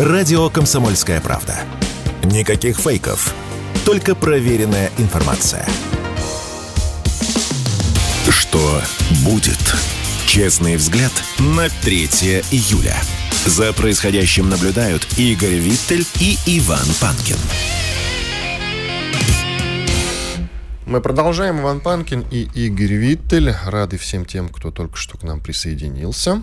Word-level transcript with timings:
Радио 0.00 0.48
«Комсомольская 0.48 1.20
правда». 1.20 1.58
Никаких 2.24 2.78
фейков, 2.78 3.34
только 3.84 4.14
проверенная 4.14 4.90
информация. 4.96 5.66
Что 8.26 8.80
будет? 9.26 9.58
Честный 10.26 10.76
взгляд 10.76 11.12
на 11.38 11.68
3 11.68 12.06
июля. 12.50 12.96
За 13.44 13.74
происходящим 13.74 14.48
наблюдают 14.48 15.06
Игорь 15.18 15.56
Виттель 15.56 16.06
и 16.18 16.38
Иван 16.46 16.86
Панкин. 16.98 17.36
Мы 20.86 21.02
продолжаем. 21.02 21.60
Иван 21.60 21.80
Панкин 21.80 22.24
и 22.30 22.48
Игорь 22.54 22.94
Виттель. 22.94 23.54
Рады 23.66 23.98
всем 23.98 24.24
тем, 24.24 24.48
кто 24.48 24.70
только 24.70 24.96
что 24.96 25.18
к 25.18 25.24
нам 25.24 25.40
присоединился. 25.40 26.40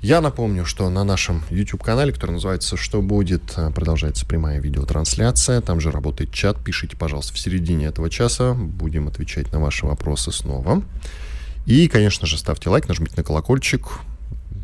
Я 0.00 0.20
напомню, 0.20 0.64
что 0.64 0.88
на 0.90 1.02
нашем 1.02 1.42
YouTube-канале, 1.50 2.12
который 2.12 2.32
называется 2.32 2.76
«Что 2.76 3.02
будет?», 3.02 3.54
э, 3.56 3.72
продолжается 3.72 4.24
прямая 4.26 4.60
видеотрансляция. 4.60 5.60
Там 5.60 5.80
же 5.80 5.90
работает 5.90 6.32
чат. 6.32 6.62
Пишите, 6.62 6.96
пожалуйста, 6.96 7.34
в 7.34 7.38
середине 7.38 7.86
этого 7.86 8.08
часа. 8.08 8.54
Будем 8.54 9.08
отвечать 9.08 9.50
на 9.52 9.58
ваши 9.58 9.86
вопросы 9.86 10.30
снова. 10.30 10.84
И, 11.66 11.88
конечно 11.88 12.28
же, 12.28 12.38
ставьте 12.38 12.70
лайк, 12.70 12.86
нажмите 12.86 13.14
на 13.16 13.24
колокольчик, 13.24 13.88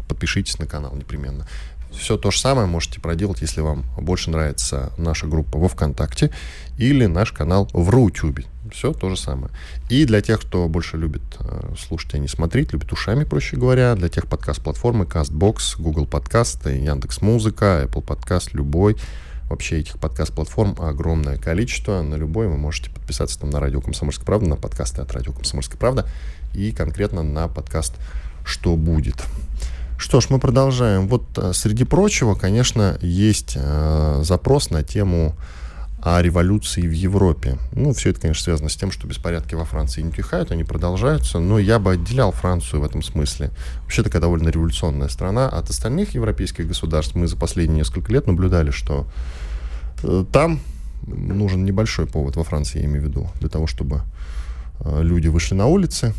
подпишитесь 0.08 0.60
на 0.60 0.66
канал 0.66 0.94
непременно. 0.94 1.48
Все 1.98 2.16
то 2.16 2.30
же 2.30 2.38
самое 2.38 2.66
можете 2.66 3.00
проделать, 3.00 3.40
если 3.40 3.60
вам 3.60 3.84
больше 3.96 4.30
нравится 4.30 4.92
наша 4.98 5.26
группа 5.26 5.58
во 5.58 5.68
ВКонтакте 5.68 6.30
или 6.78 7.06
наш 7.06 7.32
канал 7.32 7.68
в 7.72 7.88
Рутюбе. 7.90 8.44
Все 8.72 8.92
то 8.92 9.10
же 9.10 9.16
самое. 9.16 9.50
И 9.88 10.04
для 10.04 10.20
тех, 10.20 10.40
кто 10.40 10.68
больше 10.68 10.96
любит 10.96 11.22
э, 11.38 11.74
слушать, 11.78 12.14
а 12.14 12.18
не 12.18 12.28
смотреть, 12.28 12.72
любит 12.72 12.92
ушами, 12.92 13.24
проще 13.24 13.56
говоря, 13.56 13.94
для 13.94 14.08
тех 14.08 14.26
подкаст-платформы 14.26 15.04
CastBox, 15.04 15.76
Google 15.78 16.06
Подкаст, 16.06 16.66
Яндекс 16.66 17.20
Музыка, 17.20 17.86
Apple 17.86 18.02
Подкаст, 18.02 18.54
любой. 18.54 18.96
Вообще 19.48 19.80
этих 19.80 19.98
подкаст-платформ 19.98 20.74
огромное 20.80 21.36
количество. 21.36 22.00
На 22.00 22.14
любой 22.14 22.48
вы 22.48 22.56
можете 22.56 22.90
подписаться 22.90 23.38
там 23.38 23.50
на 23.50 23.60
радио 23.60 23.80
«Комсомольская 23.80 24.24
правда», 24.24 24.48
на 24.48 24.56
подкасты 24.56 25.02
от 25.02 25.12
радио 25.12 25.32
«Комсомольская 25.32 25.78
правда» 25.78 26.08
и 26.54 26.72
конкретно 26.72 27.22
на 27.22 27.48
подкаст 27.48 27.94
«Что 28.44 28.76
будет?». 28.76 29.22
Что 29.96 30.20
ж, 30.20 30.26
мы 30.30 30.38
продолжаем. 30.38 31.08
Вот 31.08 31.24
э, 31.36 31.52
среди 31.52 31.84
прочего, 31.84 32.34
конечно, 32.34 32.98
есть 33.00 33.54
э, 33.56 34.20
запрос 34.22 34.70
на 34.70 34.82
тему 34.82 35.36
о 36.04 36.20
революции 36.20 36.82
в 36.86 36.92
Европе. 36.92 37.58
Ну, 37.72 37.94
все 37.94 38.10
это, 38.10 38.20
конечно, 38.20 38.44
связано 38.44 38.68
с 38.68 38.76
тем, 38.76 38.90
что 38.90 39.06
беспорядки 39.06 39.54
во 39.54 39.64
Франции 39.64 40.02
не 40.02 40.12
тихают, 40.12 40.50
они 40.50 40.62
продолжаются, 40.62 41.38
но 41.38 41.58
я 41.58 41.78
бы 41.78 41.92
отделял 41.92 42.30
Францию 42.30 42.82
в 42.82 42.84
этом 42.84 43.02
смысле. 43.02 43.50
Вообще 43.82 44.02
такая 44.02 44.20
довольно 44.20 44.50
революционная 44.50 45.08
страна. 45.08 45.48
От 45.48 45.70
остальных 45.70 46.14
европейских 46.14 46.68
государств 46.68 47.14
мы 47.14 47.26
за 47.26 47.36
последние 47.36 47.78
несколько 47.78 48.12
лет 48.12 48.26
наблюдали, 48.26 48.70
что 48.70 49.06
э, 50.02 50.26
там 50.30 50.60
нужен 51.06 51.64
небольшой 51.64 52.06
повод, 52.06 52.36
во 52.36 52.44
Франции 52.44 52.80
я 52.80 52.84
имею 52.84 53.02
в 53.02 53.04
виду, 53.06 53.28
для 53.40 53.48
того, 53.48 53.66
чтобы 53.66 54.02
э, 54.80 55.02
люди 55.02 55.28
вышли 55.28 55.54
на 55.54 55.66
улицы, 55.66 56.12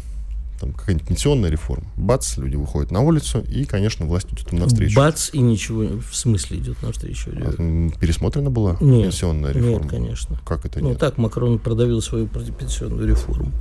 там 0.60 0.74
какая-нибудь 0.74 1.08
пенсионная 1.08 1.50
реформа. 1.50 1.88
Бац, 1.98 2.38
люди 2.38 2.56
выходят 2.56 2.92
на 2.92 3.02
улицу, 3.02 3.42
и, 3.42 3.66
конечно, 3.66 4.06
власть 4.06 4.28
идет 4.32 4.52
им 4.54 4.60
навстречу. 4.60 4.96
Бац, 4.96 5.30
и 5.34 5.40
ничего, 5.40 6.00
в 6.00 6.16
смысле 6.16 6.60
идет 6.60 6.82
навстречу? 6.82 7.32
А, 7.36 7.90
пересмотрена 8.00 8.50
была 8.50 8.78
нет, 8.80 9.06
пенсионная 9.06 9.52
реформа? 9.52 9.84
Нет, 9.84 9.90
конечно. 9.90 10.40
Как 10.46 10.66
это 10.66 10.80
ну, 10.80 10.90
нет? 10.90 10.94
Ну, 10.96 11.00
так 11.00 11.18
Макрон 11.18 11.60
продавил 11.60 12.02
свою 12.02 12.28
пенсионную 12.28 13.08
реформу. 13.08 13.52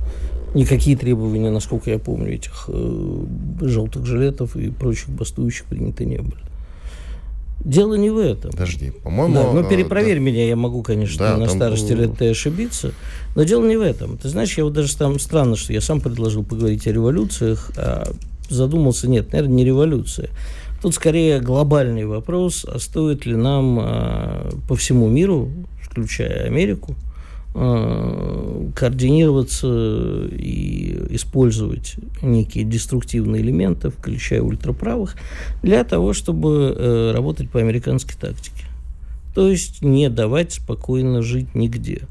Никакие 0.53 0.95
требования, 0.95 1.51
насколько 1.51 1.89
я 1.89 1.99
помню, 1.99 2.33
этих 2.33 2.69
э, 2.69 3.25
желтых 3.61 4.05
жилетов 4.05 4.55
и 4.55 4.69
прочих 4.69 5.09
бастующих 5.09 5.65
приняты 5.65 6.05
не 6.05 6.19
были. 6.19 6.44
Дело 7.65 7.95
не 7.95 8.11
в 8.11 8.19
этом. 8.19 8.51
Подожди, 8.51 8.91
по-моему... 8.91 9.33
Да, 9.33 9.51
ну, 9.51 9.67
перепроверь 9.67 10.17
да. 10.17 10.21
меня, 10.21 10.47
я 10.47 10.55
могу, 10.55 10.83
конечно, 10.83 11.17
да, 11.17 11.37
на 11.37 11.47
там... 11.47 11.55
старости 11.55 11.93
лет 11.93 12.21
ошибиться, 12.21 12.93
но 13.35 13.43
дело 13.43 13.65
не 13.65 13.75
в 13.75 13.81
этом. 13.81 14.17
Ты 14.17 14.29
знаешь, 14.29 14.55
я 14.55 14.63
вот 14.63 14.73
даже 14.73 14.95
там 14.95 15.19
странно, 15.19 15.55
что 15.55 15.73
я 15.73 15.81
сам 15.81 15.99
предложил 15.99 16.43
поговорить 16.43 16.85
о 16.85 16.91
революциях, 16.91 17.71
а 17.75 18.07
задумался, 18.49 19.09
нет, 19.09 19.31
наверное, 19.31 19.55
не 19.55 19.65
революция. 19.65 20.29
Тут 20.83 20.93
скорее 20.93 21.39
глобальный 21.39 22.05
вопрос, 22.05 22.65
а 22.69 22.77
стоит 22.77 23.25
ли 23.25 23.35
нам 23.35 23.79
а, 23.81 24.51
по 24.69 24.75
всему 24.75 25.07
миру, 25.07 25.49
включая 25.81 26.45
Америку, 26.45 26.95
Э, 26.95 27.04
координироваться 27.55 30.27
и 30.29 31.15
использовать 31.15 31.95
некие 32.21 32.65
деструктивные 32.65 33.41
элементы, 33.41 33.91
включая 33.91 34.41
ультраправых, 34.41 35.15
для 35.63 35.85
того, 35.85 36.11
чтобы 36.11 36.75
э, 36.77 37.13
работать 37.13 37.49
по 37.49 37.61
американской 37.61 38.17
тактике. 38.19 38.65
То 39.33 39.49
есть 39.49 39.81
не 39.81 40.09
давать 40.09 40.51
спокойно 40.53 41.21
жить 41.21 41.55
нигде. 41.55 42.01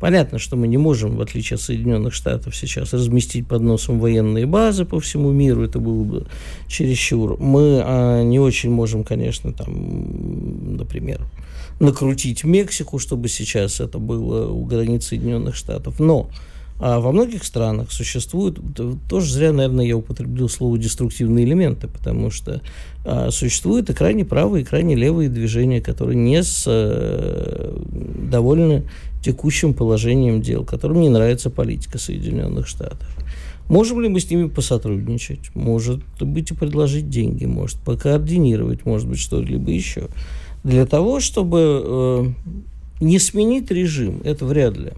Понятно, 0.00 0.38
что 0.38 0.56
мы 0.56 0.68
не 0.68 0.78
можем, 0.78 1.16
в 1.16 1.20
отличие 1.20 1.56
от 1.56 1.60
Соединенных 1.60 2.14
Штатов, 2.14 2.56
сейчас 2.56 2.92
разместить 2.92 3.48
под 3.48 3.62
носом 3.62 3.98
военные 3.98 4.46
базы 4.46 4.84
по 4.84 5.00
всему 5.00 5.32
миру, 5.32 5.64
это 5.64 5.80
было 5.80 6.04
бы 6.04 6.26
чересчур. 6.68 7.36
Мы 7.40 7.82
а, 7.84 8.22
не 8.22 8.38
очень 8.38 8.70
можем, 8.70 9.02
конечно, 9.02 9.52
там, 9.52 10.76
например, 10.76 11.20
накрутить 11.80 12.44
Мексику, 12.44 12.98
чтобы 12.98 13.28
сейчас 13.28 13.80
это 13.80 13.98
было 13.98 14.50
у 14.50 14.64
границ 14.64 15.06
Соединенных 15.06 15.54
Штатов. 15.54 16.00
Но 16.00 16.30
а 16.80 17.00
во 17.00 17.10
многих 17.10 17.42
странах 17.42 17.90
существуют, 17.90 18.60
тоже 19.08 19.32
зря, 19.32 19.52
наверное, 19.52 19.84
я 19.84 19.96
употребил 19.96 20.48
слово 20.48 20.78
деструктивные 20.78 21.44
элементы, 21.44 21.88
потому 21.88 22.30
что 22.30 22.62
а, 23.04 23.32
существуют 23.32 23.90
и 23.90 23.94
крайне 23.94 24.24
правые, 24.24 24.62
и 24.62 24.64
крайне 24.64 24.94
левые 24.94 25.28
движения, 25.28 25.80
которые 25.80 26.14
не 26.14 26.40
с, 26.40 26.64
а, 26.68 27.82
довольны 28.30 28.88
текущим 29.24 29.74
положением 29.74 30.40
дел, 30.40 30.64
которым 30.64 31.00
не 31.00 31.08
нравится 31.08 31.50
политика 31.50 31.98
Соединенных 31.98 32.68
Штатов. 32.68 33.08
Можем 33.68 34.00
ли 34.00 34.08
мы 34.08 34.20
с 34.20 34.30
ними 34.30 34.48
посотрудничать? 34.48 35.54
Может 35.54 36.00
быть, 36.20 36.52
и 36.52 36.54
предложить 36.54 37.10
деньги, 37.10 37.44
может, 37.44 37.78
покоординировать, 37.80 38.86
может 38.86 39.08
быть, 39.08 39.18
что-либо 39.18 39.70
еще 39.70 40.08
для 40.64 40.86
того, 40.86 41.20
чтобы 41.20 41.82
э, 41.84 42.24
не 43.00 43.18
сменить 43.18 43.70
режим, 43.70 44.20
это 44.24 44.44
вряд 44.44 44.76
ли. 44.76 44.92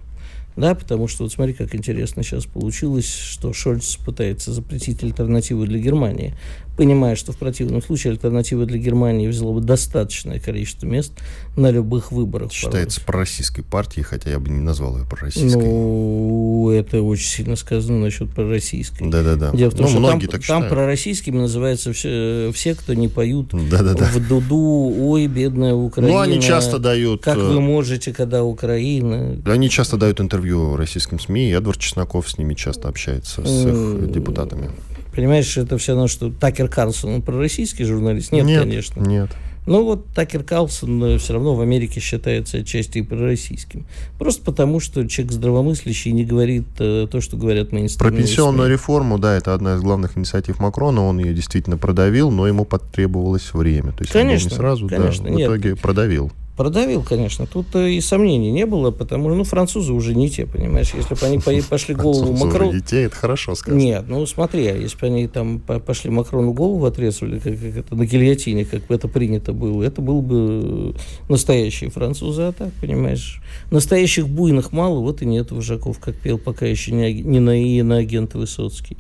Да, 0.57 0.75
потому 0.75 1.09
что 1.09 1.23
вот 1.23 1.33
смотри, 1.33 1.55
как 1.55 1.75
интересно 1.75 2.23
сейчас 2.23 2.45
получилось, 2.45 3.09
что 3.09 3.53
Шольц 3.53 3.97
пытается 3.97 4.53
запретить 4.53 5.03
альтернативу 5.03 5.65
для 5.65 5.79
Германии 5.79 6.35
понимая, 6.81 7.15
что 7.15 7.33
в 7.33 7.37
противном 7.37 7.83
случае 7.83 8.13
альтернатива 8.13 8.65
для 8.65 8.79
Германии 8.79 9.29
взяла 9.29 9.53
бы 9.53 9.61
достаточное 9.61 10.41
количество 10.41 10.87
мест 10.87 11.13
на 11.55 11.71
любых 11.71 12.11
выборах. 12.11 12.53
Считается 12.53 13.03
пророссийской 13.03 13.63
партией, 13.63 14.03
хотя 14.03 14.31
я 14.31 14.39
бы 14.41 14.49
не 14.49 14.61
назвал 14.61 14.97
ее 14.97 15.05
пророссийской. 15.05 15.63
Ну, 15.63 16.71
это 16.71 17.03
очень 17.03 17.29
сильно 17.29 17.57
сказано 17.57 17.99
насчет 17.99 18.31
пророссийской. 18.31 19.11
Да-да-да. 19.11 19.51
Дело 19.51 19.71
в 19.71 19.75
том, 19.75 19.83
ну, 19.83 19.89
что 19.91 19.99
многие 19.99 20.27
там, 20.27 20.41
так 20.41 20.49
там 20.49 20.69
пророссийскими 20.71 21.37
называются 21.37 21.93
все, 21.93 22.51
все, 22.55 22.75
кто 22.75 22.95
не 22.95 23.09
поют 23.09 23.51
Да-да-да. 23.53 24.07
в 24.07 24.27
дуду 24.27 24.95
«Ой, 25.01 25.27
бедная 25.27 25.75
Украина». 25.75 26.15
Ну, 26.15 26.19
они 26.21 26.41
часто 26.41 26.79
дают... 26.79 27.23
Как 27.23 27.37
вы 27.37 27.57
э, 27.57 27.61
можете, 27.61 28.15
когда 28.15 28.43
Украина... 28.43 29.37
Они 29.45 29.69
часто 29.69 29.99
дают 29.99 30.19
интервью 30.19 30.77
российским 30.77 31.21
СМИ, 31.21 31.51
и 31.51 31.53
Эдвард 31.53 31.79
Чесноков 31.79 32.31
с 32.31 32.39
ними 32.39 32.55
часто 32.55 32.89
общается, 32.89 33.45
с 33.45 33.67
их 33.67 34.11
депутатами. 34.11 34.71
Понимаешь, 35.15 35.57
это 35.57 35.79
все 35.79 35.93
равно, 35.93 36.09
что 36.09 36.31
Такер 36.31 36.69
Карлсон, 36.69 37.15
он 37.15 37.23
пророссийский 37.23 37.85
журналист? 37.85 38.33
Нет, 38.33 38.45
нет 38.45 38.63
конечно. 38.63 39.01
Нет. 39.01 39.31
Но 39.67 39.85
вот 39.85 40.07
Такер 40.15 40.43
Карлсон 40.43 41.05
э, 41.05 41.19
все 41.19 41.35
равно 41.35 41.55
в 41.55 41.61
Америке 41.61 42.01
считается 42.01 42.59
отчасти 42.59 42.99
и 42.99 43.03
пророссийским. 43.03 43.87
Просто 44.19 44.43
потому, 44.43 44.81
что 44.81 45.07
человек 45.07 45.33
здравомыслящий 45.33 46.13
не 46.13 46.25
говорит 46.25 46.67
э, 46.79 47.07
то, 47.11 47.21
что 47.21 47.37
говорят 47.37 47.71
мейнстримные 47.71 48.17
Про 48.17 48.27
пенсионную 48.27 48.67
СМИ. 48.67 48.73
реформу, 48.73 49.19
да, 49.19 49.37
это 49.37 49.55
одна 49.55 49.75
из 49.77 49.81
главных 49.81 50.17
инициатив 50.17 50.61
Макрона. 50.61 51.05
Он 51.05 51.19
ее 51.19 51.35
действительно 51.35 51.77
продавил, 51.77 52.31
но 52.31 52.47
ему 52.47 52.65
потребовалось 52.65 53.53
время. 53.53 53.93
То 53.93 54.01
есть 54.01 54.13
конечно, 54.13 54.47
он 54.47 54.51
не 54.51 54.57
сразу, 54.57 54.89
конечно, 54.89 55.29
да, 55.29 55.35
в 55.35 55.41
итоге 55.41 55.77
продавил. 55.77 56.33
Продавил, 56.61 57.03
конечно. 57.03 57.47
Тут 57.47 57.75
э, 57.75 57.93
и 57.93 58.03
сомнений 58.03 58.51
не 58.51 58.67
было, 58.67 58.91
потому 58.91 59.31
что, 59.31 59.35
ну, 59.35 59.45
французы 59.45 59.95
уже 59.95 60.15
не 60.15 60.29
те, 60.29 60.45
понимаешь. 60.45 60.93
Если 60.95 61.15
бы 61.15 61.27
они 61.27 61.63
пошли 61.71 61.95
голову 61.95 62.35
Макрону... 62.37 62.75
не 62.75 62.83
те, 62.83 63.05
это 63.05 63.17
хорошо 63.17 63.55
сказано. 63.55 63.81
Нет, 63.81 64.05
ну, 64.07 64.27
смотри, 64.27 64.67
а 64.67 64.77
если 64.77 64.99
бы 64.99 65.07
они 65.07 65.27
там 65.27 65.59
пошли 65.59 66.11
Макрону 66.11 66.53
голову 66.53 66.85
отрезали, 66.85 67.39
как, 67.39 67.59
как 67.59 67.77
это 67.79 67.97
на 67.97 68.05
гильотине, 68.05 68.67
как 68.67 68.91
это 68.91 69.09
принято 69.09 69.55
было, 69.55 69.83
это 69.83 70.03
был 70.03 70.21
бы 70.21 70.95
настоящие 71.31 71.89
французы, 71.89 72.43
а 72.43 72.53
так, 72.53 72.75
понимаешь. 72.75 73.41
Настоящих 73.71 74.29
буйных 74.29 74.71
мало, 74.71 75.01
вот 75.01 75.23
и 75.23 75.25
нет 75.25 75.53
вожаков, 75.53 75.99
как 75.99 76.15
пел 76.17 76.37
пока 76.37 76.67
еще 76.67 76.93
не, 76.93 77.23
не 77.23 77.41
на 77.41 77.59
иноагент 77.59 78.35
Высоцкий. 78.35 78.99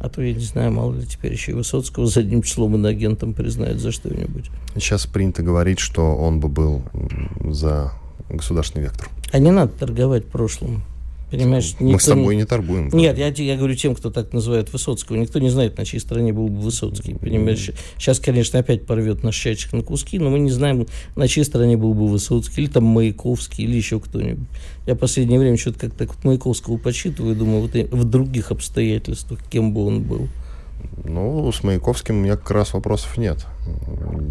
А 0.00 0.08
то, 0.08 0.22
я 0.22 0.32
не 0.32 0.40
знаю, 0.40 0.72
мало 0.72 0.94
ли 0.94 1.06
теперь 1.06 1.32
еще 1.32 1.52
и 1.52 1.54
Высоцкого 1.54 2.06
за 2.06 2.20
одним 2.20 2.42
числом 2.42 2.74
иноагентом 2.74 3.34
признают 3.34 3.80
за 3.80 3.92
что-нибудь. 3.92 4.50
Сейчас 4.74 5.06
принято 5.06 5.42
говорить, 5.42 5.78
что 5.78 6.16
он 6.16 6.40
бы 6.40 6.48
был 6.48 6.82
за 7.44 7.92
государственный 8.30 8.84
вектор. 8.84 9.10
А 9.30 9.38
не 9.38 9.50
надо 9.50 9.72
торговать 9.72 10.24
прошлым. 10.24 10.82
Понимаешь, 11.30 11.76
Мы 11.78 12.00
с 12.00 12.06
тобой 12.06 12.34
не 12.36 12.44
торгуем. 12.44 12.88
Нет, 12.92 13.16
я, 13.16 13.28
я 13.28 13.56
говорю 13.56 13.74
тем, 13.74 13.94
кто 13.94 14.10
так 14.10 14.32
называет 14.32 14.72
Высоцкого. 14.72 15.16
Никто 15.16 15.38
не 15.38 15.48
знает, 15.48 15.78
на 15.78 15.84
чьей 15.84 16.00
стороне 16.00 16.32
был 16.32 16.48
бы 16.48 16.60
Высоцкий. 16.60 17.14
Понимаешь? 17.14 17.70
Сейчас, 17.96 18.18
конечно, 18.18 18.58
опять 18.58 18.86
порвет 18.86 19.22
наш 19.22 19.36
чайчик 19.36 19.72
на 19.72 19.82
куски, 19.82 20.18
но 20.18 20.30
мы 20.30 20.40
не 20.40 20.50
знаем, 20.50 20.86
на 21.14 21.28
чьей 21.28 21.44
стороне 21.44 21.76
был 21.76 21.94
бы 21.94 22.08
Высоцкий, 22.08 22.62
или 22.62 22.68
там 22.68 22.84
Маяковский, 22.84 23.64
или 23.64 23.76
еще 23.76 24.00
кто-нибудь. 24.00 24.48
Я 24.86 24.94
в 24.94 24.98
последнее 24.98 25.38
время 25.38 25.56
что-то 25.56 25.78
как-то 25.78 26.06
Маяковского 26.24 26.76
почитываю, 26.78 27.36
думаю, 27.36 27.62
вот 27.62 27.74
в 27.74 28.04
других 28.04 28.50
обстоятельствах, 28.50 29.40
кем 29.48 29.72
бы 29.72 29.84
он 29.86 30.02
был. 30.02 30.28
Ну, 31.04 31.50
с 31.52 31.62
Маяковским 31.62 32.16
у 32.16 32.20
меня 32.22 32.36
как 32.36 32.50
раз 32.50 32.74
вопросов 32.74 33.16
нет. 33.16 33.46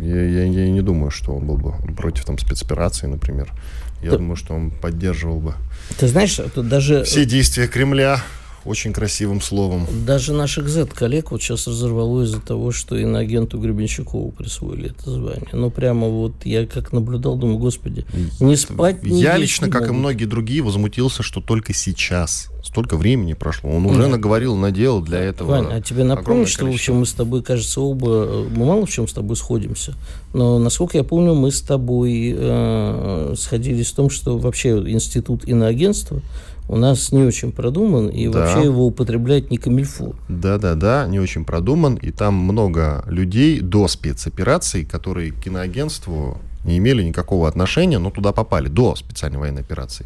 Я, 0.01 0.23
я, 0.23 0.43
я 0.43 0.69
не 0.69 0.81
думаю, 0.81 1.11
что 1.11 1.33
он 1.33 1.47
был 1.47 1.57
бы 1.57 1.73
против 1.95 2.25
там, 2.25 2.37
спецоперации, 2.37 3.07
например. 3.07 3.53
Я 4.01 4.11
Ты... 4.11 4.17
думаю, 4.17 4.35
что 4.35 4.53
он 4.53 4.71
поддерживал 4.71 5.39
бы 5.39 5.53
Ты 5.97 6.07
знаешь, 6.07 6.39
тут 6.53 6.67
даже... 6.69 7.03
все 7.03 7.25
действия 7.25 7.67
Кремля 7.67 8.23
очень 8.65 8.93
красивым 8.93 9.41
словом. 9.41 9.87
Даже 10.05 10.33
наших 10.33 10.69
Z-коллег 10.69 11.31
вот 11.31 11.41
сейчас 11.41 11.67
разорвало 11.67 12.23
из-за 12.23 12.39
того, 12.39 12.71
что 12.71 12.97
иноагенту 12.97 13.57
Гребенщикову 13.57 14.31
присвоили 14.31 14.91
это 14.91 15.11
звание. 15.11 15.49
Ну, 15.53 15.71
прямо 15.71 16.07
вот 16.07 16.45
я 16.45 16.65
как 16.65 16.91
наблюдал, 16.91 17.35
думаю, 17.35 17.57
господи, 17.57 18.05
не 18.39 18.55
спать, 18.55 19.03
не 19.03 19.21
Я 19.21 19.37
лично, 19.37 19.69
как 19.69 19.81
могут. 19.81 19.95
и 19.95 19.99
многие 19.99 20.25
другие, 20.25 20.61
возмутился, 20.61 21.23
что 21.23 21.41
только 21.41 21.73
сейчас, 21.73 22.49
столько 22.63 22.97
времени 22.97 23.33
прошло, 23.33 23.69
он 23.71 23.85
уже 23.85 24.01
Нет. 24.01 24.11
наговорил, 24.11 24.55
наделал 24.55 25.01
для 25.01 25.19
этого. 25.19 25.49
Вань, 25.49 25.67
а 25.71 25.81
тебе 25.81 26.03
напомню, 26.03 26.47
что, 26.47 26.65
в 26.65 26.69
общем, 26.69 26.97
мы 26.97 27.05
с 27.05 27.13
тобой, 27.13 27.41
кажется, 27.41 27.81
оба, 27.81 28.45
мы 28.49 28.65
мало 28.65 28.85
в 28.85 28.89
чем 28.89 29.07
с 29.07 29.13
тобой 29.13 29.35
сходимся, 29.35 29.93
но, 30.33 30.59
насколько 30.59 30.97
я 30.97 31.03
помню, 31.03 31.33
мы 31.33 31.51
с 31.51 31.61
тобой 31.61 32.35
э, 32.37 33.33
сходились 33.37 33.91
в 33.91 33.95
том, 33.95 34.09
что 34.09 34.37
вообще 34.37 34.71
институт 34.91 35.47
иноагентства 35.47 36.21
у 36.69 36.75
нас 36.75 37.11
не 37.11 37.23
очень 37.23 37.51
продуман, 37.51 38.09
и 38.09 38.27
да. 38.27 38.39
вообще 38.39 38.65
его 38.65 38.85
употреблять 38.85 39.49
не 39.49 39.57
камильфо. 39.57 40.13
Да-да-да, 40.29 41.07
не 41.07 41.19
очень 41.19 41.43
продуман, 41.43 41.95
и 41.95 42.11
там 42.11 42.35
много 42.35 43.03
людей 43.07 43.59
до 43.59 43.87
спецопераций, 43.87 44.85
которые 44.85 45.31
к 45.31 45.41
киноагентству 45.41 46.37
не 46.63 46.77
имели 46.77 47.01
никакого 47.01 47.47
отношения, 47.47 47.97
но 47.97 48.11
туда 48.11 48.33
попали 48.33 48.67
до 48.67 48.95
специальной 48.95 49.39
военной 49.39 49.61
операции. 49.61 50.05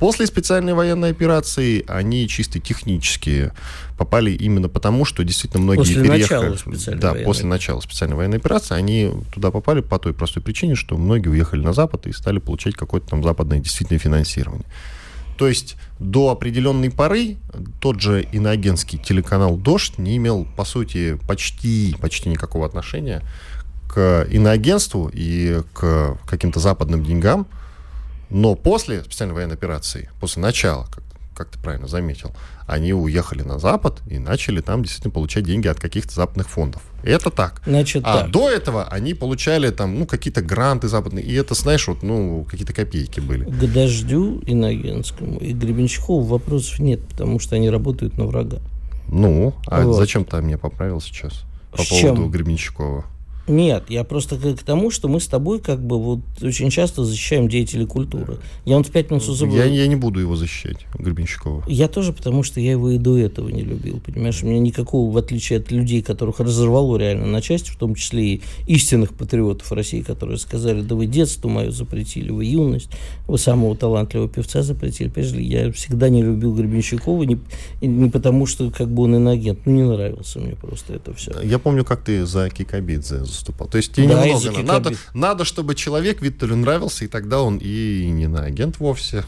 После 0.00 0.26
специальной 0.26 0.72
военной 0.72 1.10
операции 1.10 1.84
они 1.86 2.26
чисто 2.26 2.58
технически 2.58 3.52
попали 3.98 4.30
именно 4.30 4.70
потому, 4.70 5.04
что 5.04 5.22
действительно 5.22 5.62
многие 5.62 5.80
после 5.80 6.02
переехали. 6.02 6.48
Начала 6.48 6.56
специальной 6.56 7.00
да, 7.02 7.10
военной. 7.10 7.26
после 7.26 7.46
начала 7.46 7.80
специальной 7.80 8.16
военной 8.16 8.38
операции 8.38 8.74
они 8.74 9.12
туда 9.30 9.50
попали 9.50 9.82
по 9.82 9.98
той 9.98 10.14
простой 10.14 10.42
причине, 10.42 10.74
что 10.74 10.96
многие 10.96 11.28
уехали 11.28 11.60
на 11.60 11.74
Запад 11.74 12.06
и 12.06 12.12
стали 12.12 12.38
получать 12.38 12.76
какое-то 12.76 13.08
там 13.08 13.22
западное 13.22 13.58
действительное 13.58 13.98
финансирование. 13.98 14.64
То 15.36 15.46
есть 15.46 15.76
до 15.98 16.30
определенной 16.30 16.90
поры 16.90 17.36
тот 17.80 18.00
же 18.00 18.22
иноагентский 18.22 18.98
телеканал 18.98 19.58
«Дождь» 19.58 19.98
не 19.98 20.16
имел, 20.16 20.46
по 20.56 20.64
сути, 20.64 21.18
почти, 21.28 21.94
почти 22.00 22.30
никакого 22.30 22.64
отношения 22.64 23.20
к 23.86 24.26
иноагентству 24.30 25.10
и 25.12 25.60
к 25.74 26.16
каким-то 26.26 26.58
западным 26.58 27.04
деньгам. 27.04 27.46
Но 28.30 28.54
после 28.54 29.02
специальной 29.02 29.34
военной 29.34 29.54
операции, 29.54 30.10
после 30.20 30.42
начала, 30.42 30.86
как, 30.90 31.04
как 31.34 31.50
ты 31.50 31.58
правильно 31.58 31.88
заметил, 31.88 32.32
они 32.66 32.92
уехали 32.94 33.42
на 33.42 33.58
Запад 33.58 34.00
и 34.08 34.18
начали 34.18 34.60
там 34.60 34.82
действительно 34.82 35.12
получать 35.12 35.44
деньги 35.44 35.66
от 35.66 35.80
каких-то 35.80 36.14
западных 36.14 36.48
фондов. 36.48 36.82
Это 37.02 37.30
так. 37.30 37.62
Значит, 37.66 38.04
а 38.06 38.22
так. 38.22 38.30
до 38.30 38.48
этого 38.48 38.84
они 38.84 39.14
получали 39.14 39.70
там, 39.70 39.98
ну, 39.98 40.06
какие-то 40.06 40.42
гранты 40.42 40.86
западные, 40.88 41.24
и 41.24 41.34
это, 41.34 41.54
знаешь, 41.54 41.88
вот, 41.88 42.02
ну, 42.02 42.46
какие-то 42.48 42.72
копейки 42.72 43.20
были. 43.20 43.44
К 43.44 43.72
дождю 43.72 44.40
Иногенскому 44.46 45.38
и 45.38 45.52
Гребенщикову 45.52 46.20
вопросов 46.20 46.78
нет, 46.78 47.00
потому 47.08 47.40
что 47.40 47.56
они 47.56 47.70
работают 47.70 48.16
на 48.16 48.26
врага. 48.26 48.58
Ну, 49.08 49.54
а 49.66 49.82
вот. 49.82 49.94
зачем 49.94 50.24
ты 50.24 50.40
мне 50.40 50.56
поправил 50.56 51.00
сейчас? 51.00 51.44
По 51.72 51.82
С 51.82 51.88
поводу 51.88 52.22
чем? 52.22 52.30
Гребенщикова. 52.30 53.04
Нет, 53.50 53.84
я 53.88 54.04
просто 54.04 54.36
к, 54.36 54.62
тому, 54.62 54.90
что 54.90 55.08
мы 55.08 55.18
с 55.18 55.26
тобой 55.26 55.58
как 55.58 55.84
бы 55.84 56.00
вот 56.00 56.20
очень 56.40 56.70
часто 56.70 57.04
защищаем 57.04 57.48
деятелей 57.48 57.84
культуры. 57.84 58.38
Я 58.64 58.76
вот 58.76 58.86
в 58.86 58.92
пятницу 58.92 59.34
забыл... 59.34 59.56
Я, 59.56 59.64
я 59.64 59.88
не 59.88 59.96
буду 59.96 60.20
его 60.20 60.36
защищать, 60.36 60.86
Гребенщикова. 60.94 61.64
Я 61.66 61.88
тоже, 61.88 62.12
потому 62.12 62.44
что 62.44 62.60
я 62.60 62.70
его 62.72 62.90
и 62.90 62.98
до 62.98 63.18
этого 63.18 63.48
не 63.48 63.62
любил, 63.62 64.00
понимаешь? 64.00 64.42
У 64.44 64.46
меня 64.46 64.60
никакого, 64.60 65.12
в 65.12 65.16
отличие 65.16 65.58
от 65.58 65.72
людей, 65.72 66.00
которых 66.00 66.38
разорвало 66.38 66.96
реально 66.96 67.26
на 67.26 67.42
части, 67.42 67.70
в 67.70 67.76
том 67.76 67.96
числе 67.96 68.34
и 68.34 68.42
истинных 68.68 69.14
патриотов 69.14 69.72
России, 69.72 70.02
которые 70.02 70.38
сказали, 70.38 70.82
да 70.82 70.94
вы 70.94 71.06
детство 71.06 71.48
мое 71.48 71.72
запретили, 71.72 72.30
вы 72.30 72.44
юность, 72.44 72.90
вы 73.26 73.36
самого 73.36 73.76
талантливого 73.76 74.28
певца 74.28 74.62
запретили. 74.62 75.08
Понимаешь, 75.08 75.34
я 75.36 75.72
всегда 75.72 76.08
не 76.08 76.22
любил 76.22 76.54
Гребенщикова, 76.54 77.24
не, 77.24 77.40
не 77.80 78.10
потому 78.10 78.46
что 78.46 78.70
как 78.70 78.88
бы 78.88 79.02
он 79.02 79.16
иноагент, 79.16 79.66
ну 79.66 79.72
не 79.72 79.82
нравился 79.82 80.38
мне 80.38 80.54
просто 80.54 80.94
это 80.94 81.12
все. 81.14 81.32
Я 81.42 81.58
помню, 81.58 81.84
как 81.84 82.04
ты 82.04 82.24
за 82.24 82.48
Кикабидзе 82.48 83.24
выступал. 83.40 83.68
То 83.68 83.78
есть 83.78 83.92
тебе 83.92 84.08
да, 84.08 84.26
немного 84.26 84.62
надо, 84.62 84.92
надо, 85.14 85.44
чтобы 85.44 85.74
человек 85.74 86.22
Виктору 86.22 86.56
нравился, 86.56 87.04
и 87.04 87.08
тогда 87.08 87.42
он 87.42 87.58
и 87.60 88.08
не 88.10 88.26
на 88.26 88.44
агент 88.44 88.78
вовсе. 88.78 89.24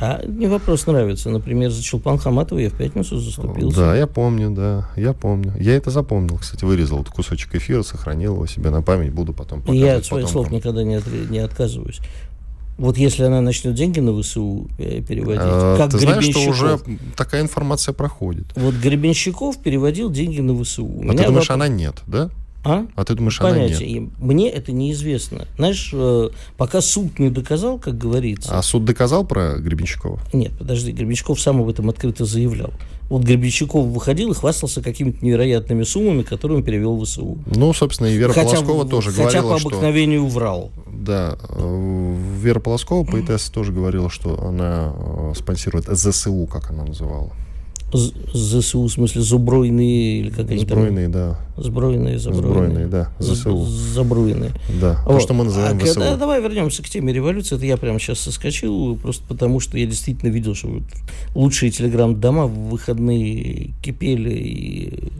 А 0.00 0.22
не 0.26 0.46
вопрос 0.46 0.86
нравится. 0.86 1.30
Например, 1.30 1.70
за 1.70 1.82
Чулпан 1.82 2.18
Хаматова 2.18 2.58
я 2.58 2.70
в 2.70 2.74
пятницу 2.74 3.18
заступился. 3.18 3.76
Да, 3.76 3.96
я 3.96 4.06
помню, 4.06 4.50
да, 4.50 4.88
я 4.96 5.12
помню. 5.12 5.52
Я 5.58 5.76
это 5.76 5.90
запомнил, 5.90 6.38
кстати, 6.38 6.64
вырезал 6.64 7.02
этот 7.02 7.12
кусочек 7.14 7.54
эфира, 7.54 7.82
сохранил 7.82 8.34
его 8.34 8.46
себе 8.46 8.70
на 8.70 8.82
память, 8.82 9.12
буду 9.12 9.32
потом 9.32 9.60
показывать. 9.60 9.86
Я 9.86 9.96
от 9.96 10.04
своих 10.04 10.28
слов 10.28 10.50
никогда 10.50 10.82
не, 10.82 10.96
от, 10.96 11.06
не 11.06 11.38
отказываюсь. 11.38 12.00
Вот 12.76 12.98
если 12.98 13.22
она 13.22 13.40
начнет 13.40 13.74
деньги 13.74 14.00
на 14.00 14.20
ВСУ 14.20 14.68
э, 14.78 15.00
переводить, 15.00 15.42
а, 15.44 15.76
как 15.76 15.92
ты 15.92 15.98
знаешь, 15.98 16.24
что 16.24 16.40
уже 16.40 16.80
такая 17.16 17.42
информация 17.42 17.92
проходит. 17.92 18.46
Вот 18.56 18.74
Гребенщиков 18.74 19.62
переводил 19.62 20.10
деньги 20.10 20.40
на 20.40 20.60
ВСУ. 20.60 20.86
А 21.08 21.12
ты 21.12 21.24
думаешь, 21.24 21.48
вопрос... 21.48 21.50
она 21.50 21.68
нет, 21.68 22.02
да? 22.08 22.30
А? 22.64 22.86
А 22.96 23.04
ты 23.04 23.14
думаешь, 23.14 23.38
Понятия. 23.38 23.84
она 23.84 24.06
нет? 24.06 24.18
Мне 24.18 24.48
это 24.48 24.72
неизвестно. 24.72 25.46
Знаешь, 25.56 25.90
э, 25.92 26.30
пока 26.56 26.80
суд 26.80 27.18
не 27.18 27.28
доказал, 27.28 27.78
как 27.78 27.98
говорится... 27.98 28.56
А 28.58 28.62
суд 28.62 28.84
доказал 28.86 29.26
про 29.26 29.56
Гребенщикова? 29.58 30.18
Нет, 30.32 30.52
подожди, 30.58 30.92
Гребенщиков 30.92 31.38
сам 31.38 31.60
об 31.60 31.68
этом 31.68 31.90
открыто 31.90 32.24
заявлял. 32.24 32.72
Вот 33.10 33.22
Гребенщиков 33.22 33.84
выходил 33.84 34.32
и 34.32 34.34
хвастался 34.34 34.82
какими-то 34.82 35.22
невероятными 35.24 35.82
суммами, 35.82 36.22
которые 36.22 36.58
он 36.58 36.64
перевел 36.64 36.96
в 36.96 37.04
ВСУ. 37.04 37.38
Ну, 37.46 37.74
собственно, 37.74 38.06
и 38.06 38.16
Вера 38.16 38.32
хотя, 38.32 38.46
Полоскова 38.46 38.88
тоже 38.88 39.10
хотя 39.10 39.42
говорила, 39.42 39.50
по 39.50 39.56
обыкновению 39.56 40.26
что... 40.28 40.38
врал. 40.38 40.70
Да, 40.86 41.36
э, 41.50 42.16
Вера 42.40 42.60
Полоскова, 42.60 43.04
поэтесса, 43.04 43.52
тоже 43.52 43.72
говорила, 43.72 44.08
что 44.08 44.42
она 44.42 44.94
э, 44.96 45.32
спонсирует 45.36 45.84
ЗСУ, 45.86 46.46
как 46.50 46.70
она 46.70 46.84
называла. 46.84 47.30
ЗСУ, 47.94 48.82
в 48.82 48.90
смысле, 48.90 49.22
Зубройные 49.22 50.20
или 50.20 50.30
как 50.30 50.50
они 50.50 50.58
Збройные, 50.58 51.08
да. 51.08 51.38
Збройные, 51.56 52.18
Забройные. 52.18 52.86
да, 52.86 53.10
ЗСУ. 53.20 53.64
Забруйные. 53.64 54.52
Да, 54.80 55.00
вот. 55.06 55.14
то, 55.14 55.20
что 55.20 55.34
мы 55.34 55.44
называем 55.44 55.78
а, 55.80 55.84
ВСУ. 55.84 56.00
Да, 56.00 56.16
давай 56.16 56.42
вернемся 56.42 56.82
к 56.82 56.88
теме 56.88 57.12
революции. 57.12 57.54
Это 57.54 57.64
я 57.64 57.76
прямо 57.76 58.00
сейчас 58.00 58.18
соскочил, 58.18 58.96
просто 58.96 59.24
потому 59.28 59.60
что 59.60 59.78
я 59.78 59.86
действительно 59.86 60.30
видел, 60.30 60.54
что 60.56 60.80
лучшие 61.34 61.70
телеграм-дома 61.70 62.46
в 62.46 62.70
выходные 62.70 63.70
кипели 63.82 64.30
и 64.30 65.12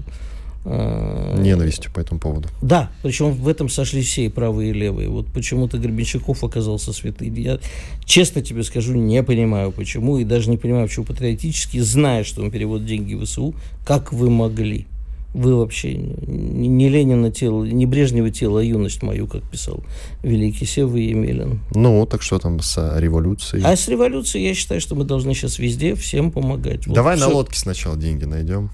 Ненавистью 0.64 1.92
по 1.92 2.00
этому 2.00 2.18
поводу. 2.20 2.48
Да, 2.62 2.90
причем 3.02 3.32
в 3.32 3.48
этом 3.48 3.68
сошли 3.68 4.00
все, 4.02 4.24
и 4.24 4.28
правые, 4.30 4.70
и 4.70 4.72
левые. 4.72 5.10
Вот 5.10 5.26
почему-то 5.26 5.76
Гребенщиков 5.76 6.42
оказался 6.42 6.92
святым. 6.92 7.34
Я, 7.34 7.58
честно 8.04 8.40
тебе 8.40 8.62
скажу, 8.62 8.94
не 8.94 9.22
понимаю, 9.22 9.72
почему, 9.72 10.18
и 10.18 10.24
даже 10.24 10.48
не 10.48 10.56
понимаю, 10.56 10.88
почему 10.88 11.04
патриотически, 11.04 11.78
зная, 11.80 12.24
что 12.24 12.42
он 12.42 12.50
переводит 12.50 12.86
деньги 12.86 13.14
в 13.14 13.24
ВСУ, 13.24 13.54
как 13.84 14.12
вы 14.12 14.30
могли? 14.30 14.86
Вы 15.34 15.56
вообще 15.56 15.94
не, 15.96 16.88
Ленина 16.88 17.30
тело, 17.32 17.64
не 17.64 17.86
Брежнева 17.86 18.30
тело, 18.30 18.60
а 18.60 18.62
юность 18.62 19.02
мою, 19.02 19.26
как 19.26 19.42
писал 19.42 19.82
великий 20.22 20.64
Сева 20.64 20.96
Емелин. 20.96 21.60
Ну, 21.74 22.06
так 22.06 22.22
что 22.22 22.38
там 22.38 22.60
с 22.60 22.98
революцией? 22.98 23.64
А 23.64 23.74
с 23.74 23.88
революцией 23.88 24.46
я 24.46 24.54
считаю, 24.54 24.80
что 24.80 24.94
мы 24.94 25.04
должны 25.04 25.34
сейчас 25.34 25.58
везде 25.58 25.96
всем 25.96 26.30
помогать. 26.30 26.86
Давай 26.86 27.16
вот 27.16 27.26
на 27.26 27.34
лодке 27.34 27.58
сначала 27.58 27.96
деньги 27.96 28.24
найдем. 28.24 28.70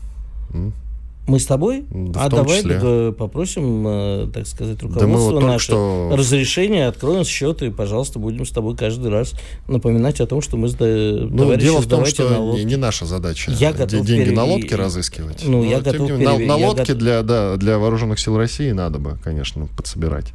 Мы 1.27 1.39
с 1.39 1.47
тобой? 1.47 1.85
Да, 1.91 2.25
а 2.25 2.29
давай 2.29 2.59
числе. 2.59 3.13
попросим, 3.13 3.87
э, 3.87 4.29
так 4.33 4.47
сказать, 4.47 4.83
руководство 4.83 5.33
да 5.33 5.41
вот 5.41 5.43
наше 5.45 5.65
что... 5.67 6.11
разрешение, 6.13 6.89
откроем 6.89 7.25
счет 7.25 7.63
и, 7.63 7.71
пожалуйста, 7.71 8.19
будем 8.19 8.45
с 8.45 8.51
тобой 8.51 8.77
каждый 8.77 9.11
раз 9.11 9.35
напоминать 9.69 10.21
о 10.21 10.27
том, 10.27 10.41
что 10.41 10.57
мы 10.57 10.69
с 10.69 10.77
ну, 10.79 11.55
дело 11.57 11.81
в 11.81 11.87
том, 11.87 12.05
что 12.05 12.55
не, 12.57 12.65
не 12.65 12.77
наша 12.77 13.07
задача 13.07 13.53
я 13.53 13.73
готов 13.73 14.05
деньги 14.05 14.25
перев... 14.25 14.37
на 14.37 14.45
лодке 14.45 14.75
разыскивать. 14.75 15.45
Ну, 15.45 15.63
я 15.63 15.81
готов 15.81 16.09
перев... 16.09 16.19
на, 16.19 16.39
на 16.39 16.57
лодке 16.57 16.95
готов... 16.95 16.99
для, 16.99 17.23
да, 17.23 17.57
для 17.57 17.79
вооруженных 17.79 18.19
сил 18.19 18.37
России 18.37 18.73
надо 18.73 18.99
бы, 18.99 19.17
конечно, 19.23 19.69
подсобирать 19.77 20.33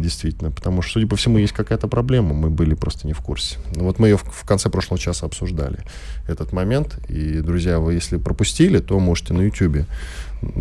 действительно, 0.00 0.50
потому 0.50 0.82
что, 0.82 0.94
судя 0.94 1.06
по 1.06 1.16
всему, 1.16 1.38
есть 1.38 1.52
какая-то 1.52 1.88
проблема, 1.88 2.34
мы 2.34 2.50
были 2.50 2.74
просто 2.74 3.06
не 3.06 3.12
в 3.12 3.20
курсе. 3.20 3.56
Ну, 3.74 3.84
вот 3.84 3.98
мы 3.98 4.08
ее 4.08 4.16
в, 4.16 4.24
в 4.24 4.44
конце 4.44 4.70
прошлого 4.70 4.98
часа 4.98 5.26
обсуждали, 5.26 5.78
этот 6.26 6.52
момент, 6.52 6.98
и, 7.08 7.40
друзья, 7.40 7.78
вы 7.78 7.94
если 7.94 8.16
пропустили, 8.16 8.78
то 8.78 8.98
можете 8.98 9.34
на 9.34 9.42
YouTube 9.42 9.86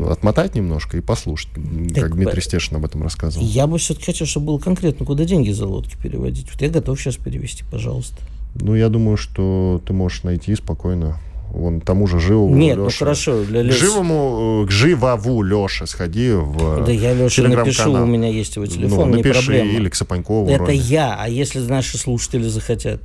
отмотать 0.09 0.55
немножко 0.55 0.97
и 0.97 1.01
послушать, 1.01 1.49
так, 1.93 2.05
как 2.05 2.15
Дмитрий 2.15 2.41
Стешин 2.41 2.77
об 2.77 2.85
этом 2.85 3.03
рассказывал. 3.03 3.45
Я 3.45 3.67
бы 3.67 3.77
все-таки 3.77 4.07
хотел, 4.07 4.25
чтобы 4.27 4.47
было 4.47 4.59
конкретно, 4.59 5.05
куда 5.05 5.23
деньги 5.25 5.51
за 5.51 5.67
лодки 5.67 5.95
переводить. 6.01 6.51
Вот 6.51 6.61
я 6.61 6.69
готов 6.69 6.99
сейчас 6.99 7.15
перевести, 7.17 7.63
пожалуйста. 7.69 8.17
Ну, 8.55 8.75
я 8.75 8.89
думаю, 8.89 9.17
что 9.17 9.81
ты 9.85 9.93
можешь 9.93 10.23
найти 10.23 10.55
спокойно 10.55 11.19
Вон 11.51 11.81
тому 11.81 12.07
же 12.07 12.19
Живому 12.19 12.55
Нет, 12.55 12.77
Леше. 12.77 12.97
ну 12.99 13.05
хорошо. 13.05 13.43
Для 13.43 13.63
К 13.63 13.71
Живому, 13.71 14.65
к 14.67 14.71
Живову 14.71 15.41
Леше 15.43 15.87
сходи 15.87 16.31
в 16.33 16.83
Да 16.85 16.91
я 16.91 17.13
Леше 17.13 17.47
напишу, 17.47 17.91
у 17.93 18.05
меня 18.05 18.27
есть 18.29 18.55
его 18.55 18.65
телефон, 18.65 19.11
ну, 19.11 19.17
напиши, 19.17 19.39
не 19.39 19.45
проблема. 19.57 19.71
или 19.79 19.89
к 19.89 19.95
Сапанькову. 19.95 20.49
Это 20.49 20.63
вроде. 20.63 20.77
я, 20.77 21.15
а 21.19 21.27
если 21.29 21.59
наши 21.59 21.97
слушатели 21.97 22.43
захотят? 22.43 23.01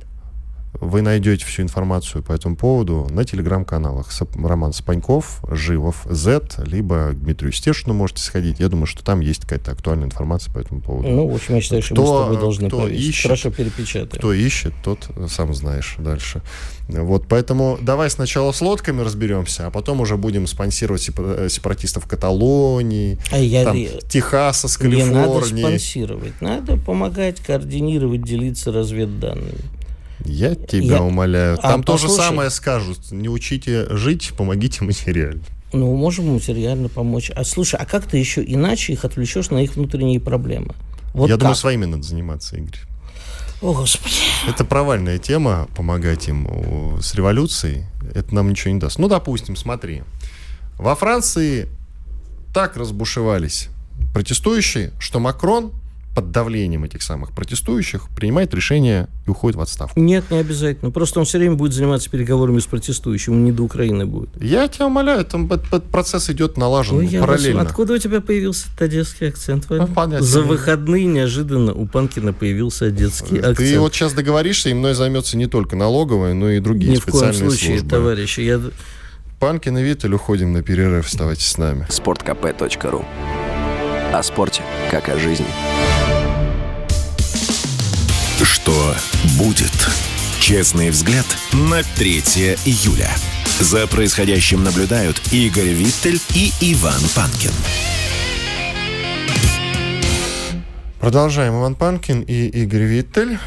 Вы 0.79 1.01
найдете 1.01 1.45
всю 1.45 1.61
информацию 1.61 2.23
по 2.23 2.33
этому 2.33 2.55
поводу 2.55 3.07
на 3.11 3.23
телеграм-каналах. 3.23 4.09
Роман 4.35 4.73
Спаньков, 4.73 5.41
Живов, 5.47 6.05
Z, 6.09 6.63
либо 6.65 7.11
к 7.11 7.19
Дмитрию 7.19 7.51
Стешину 7.51 7.93
можете 7.93 8.21
сходить. 8.21 8.59
Я 8.59 8.69
думаю, 8.69 8.85
что 8.85 9.03
там 9.03 9.19
есть 9.19 9.41
какая-то 9.41 9.71
актуальная 9.71 10.05
информация 10.05 10.53
по 10.53 10.59
этому 10.59 10.81
поводу. 10.81 11.07
Ну, 11.07 11.27
в 11.27 11.35
общем, 11.35 11.55
я 11.55 11.61
считаю, 11.61 11.81
что 11.81 11.93
кто, 11.93 12.03
мы 12.03 12.07
с 12.07 12.23
тобой 12.23 12.37
должны 12.39 12.67
кто 12.67 12.87
ищет, 12.87 13.23
Хорошо 13.23 13.51
перепечатаем. 13.51 14.09
Кто 14.09 14.33
ищет, 14.33 14.73
тот 14.83 15.09
сам 15.29 15.53
знаешь 15.53 15.95
дальше. 15.99 16.41
Вот, 16.89 17.27
поэтому 17.27 17.77
давай 17.81 18.09
сначала 18.09 18.51
с 18.51 18.59
лодками 18.61 19.01
разберемся, 19.01 19.67
а 19.67 19.71
потом 19.71 20.01
уже 20.01 20.17
будем 20.17 20.47
спонсировать 20.47 21.01
сепаратистов 21.01 22.07
Каталонии, 22.07 23.17
а 23.31 23.37
я, 23.37 23.63
там, 23.63 23.77
Техаса 24.09 24.67
с 24.67 24.77
Калифорнией. 24.77 25.13
Не 25.13 25.27
надо 25.27 25.45
спонсировать, 25.45 26.41
надо 26.41 26.77
помогать, 26.77 27.39
координировать, 27.39 28.23
делиться 28.23 28.71
разведданными. 28.71 29.61
Я 30.25 30.55
тебя 30.55 30.95
я... 30.95 31.03
умоляю. 31.03 31.57
А, 31.59 31.61
Там 31.71 31.81
а, 31.81 31.83
то 31.83 31.97
же 31.97 32.09
самое 32.09 32.49
скажут. 32.49 33.11
Не 33.11 33.29
учите 33.29 33.87
жить, 33.95 34.33
помогите 34.37 34.83
материально. 34.83 35.43
Ну, 35.73 35.95
можем 35.95 36.33
материально 36.33 36.87
помочь. 36.87 37.31
А 37.31 37.43
слушай, 37.43 37.79
а 37.79 37.85
как 37.85 38.05
ты 38.05 38.17
еще 38.17 38.43
иначе 38.45 38.93
их 38.93 39.05
отвлечешь 39.05 39.49
на 39.49 39.63
их 39.63 39.75
внутренние 39.75 40.19
проблемы? 40.19 40.75
Вот 41.13 41.27
Я 41.27 41.33
как? 41.35 41.39
думаю, 41.41 41.55
своими 41.55 41.85
надо 41.85 42.03
заниматься, 42.03 42.57
Игорь. 42.57 42.79
О, 43.61 43.73
Господи. 43.73 44.15
Это 44.47 44.65
провальная 44.65 45.17
тема, 45.17 45.67
помогать 45.75 46.27
им 46.27 46.99
с 47.01 47.15
революцией. 47.15 47.85
Это 48.13 48.35
нам 48.35 48.49
ничего 48.49 48.73
не 48.73 48.79
даст. 48.79 48.99
Ну, 48.99 49.07
допустим, 49.07 49.55
смотри. 49.55 50.03
Во 50.77 50.95
Франции 50.95 51.69
так 52.53 52.77
разбушевались 52.77 53.69
протестующие, 54.13 54.91
что 54.99 55.19
Макрон 55.19 55.71
под 56.15 56.31
давлением 56.31 56.83
этих 56.83 57.01
самых 57.01 57.31
протестующих 57.31 58.07
принимает 58.15 58.53
решение 58.53 59.07
и 59.25 59.29
уходит 59.29 59.57
в 59.57 59.61
отставку. 59.61 59.99
Нет, 59.99 60.25
не 60.29 60.37
обязательно. 60.37 60.91
Просто 60.91 61.19
он 61.19 61.25
все 61.25 61.39
время 61.39 61.55
будет 61.55 61.73
заниматься 61.73 62.09
переговорами 62.09 62.59
с 62.59 62.65
протестующими, 62.65 63.35
не 63.35 63.51
до 63.51 63.63
Украины 63.63 64.05
будет. 64.05 64.29
Я 64.41 64.67
тебя 64.67 64.87
умоляю, 64.87 65.25
там 65.25 65.47
процесс 65.47 66.29
идет 66.29 66.57
налажен 66.57 66.97
Ой, 66.97 67.07
параллельно. 67.19 67.61
Вас... 67.61 67.69
Откуда 67.69 67.93
у 67.93 67.97
тебя 67.97 68.21
появился 68.21 68.67
одесский 68.79 69.29
акцент? 69.29 69.65
Ну, 69.69 69.87
понятно. 69.87 70.25
За 70.25 70.41
выходные 70.41 71.05
неожиданно 71.05 71.73
у 71.73 71.87
Панкина 71.87 72.33
появился 72.33 72.85
одесский 72.85 73.39
акцент. 73.39 73.57
Ты 73.57 73.79
вот 73.79 73.93
сейчас 73.93 74.13
договоришься, 74.13 74.69
и 74.69 74.73
мной 74.73 74.93
займется 74.93 75.37
не 75.37 75.47
только 75.47 75.75
налоговая, 75.75 76.33
но 76.33 76.49
и 76.49 76.59
другие 76.59 76.93
Ни 76.93 76.95
специальные 76.97 77.33
службы. 77.33 77.45
Ни 77.45 77.47
в 77.47 77.49
коем 77.49 77.57
случае, 77.57 77.79
службы. 77.79 77.89
товарищи. 77.89 78.39
Я... 78.41 78.61
Панкин 79.39 79.77
и 79.77 79.83
Виттель 79.83 80.13
уходим 80.13 80.53
на 80.53 80.61
перерыв. 80.61 81.07
Оставайтесь 81.07 81.47
с 81.47 81.57
нами. 81.57 81.85
Спорткп.ру 81.89 83.05
О 84.13 84.23
спорте, 84.23 84.61
как 84.89 85.09
о 85.09 85.17
жизни. 85.17 85.47
Что 88.63 88.95
будет? 89.37 89.73
Честный 90.39 90.89
взгляд 90.89 91.25
на 91.51 91.83
3 91.83 92.19
июля. 92.63 93.09
За 93.59 93.87
происходящим 93.87 94.63
наблюдают 94.63 95.21
Игорь 95.33 95.73
Виттель 95.73 96.17
и 96.33 96.49
Иван 96.61 97.01
Панкин. 97.13 97.51
Продолжаем. 101.01 101.59
Иван 101.59 101.75
Панкин 101.75 102.21
и 102.21 102.47
Игорь 102.47 102.83
Виттель. 102.83 103.37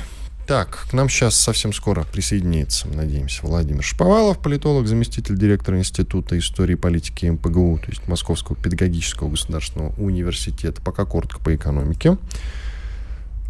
Так, 0.47 0.87
к 0.91 0.93
нам 0.93 1.09
сейчас 1.09 1.35
совсем 1.35 1.73
скоро 1.73 2.05
присоединится, 2.05 2.87
надеемся, 2.87 3.41
Владимир 3.43 3.83
Шповалов, 3.83 4.39
политолог, 4.39 4.87
заместитель 4.87 5.39
директора 5.39 5.79
Института 5.79 6.39
истории 6.39 6.75
и 6.75 6.77
политики 6.77 7.25
МПГУ, 7.25 7.81
то 7.83 7.89
есть 7.89 8.07
Московского 8.07 8.55
педагогического 8.55 9.31
государственного 9.31 9.95
университета, 9.99 10.83
пока 10.83 11.07
коротко 11.07 11.41
по 11.41 11.55
экономике. 11.57 12.19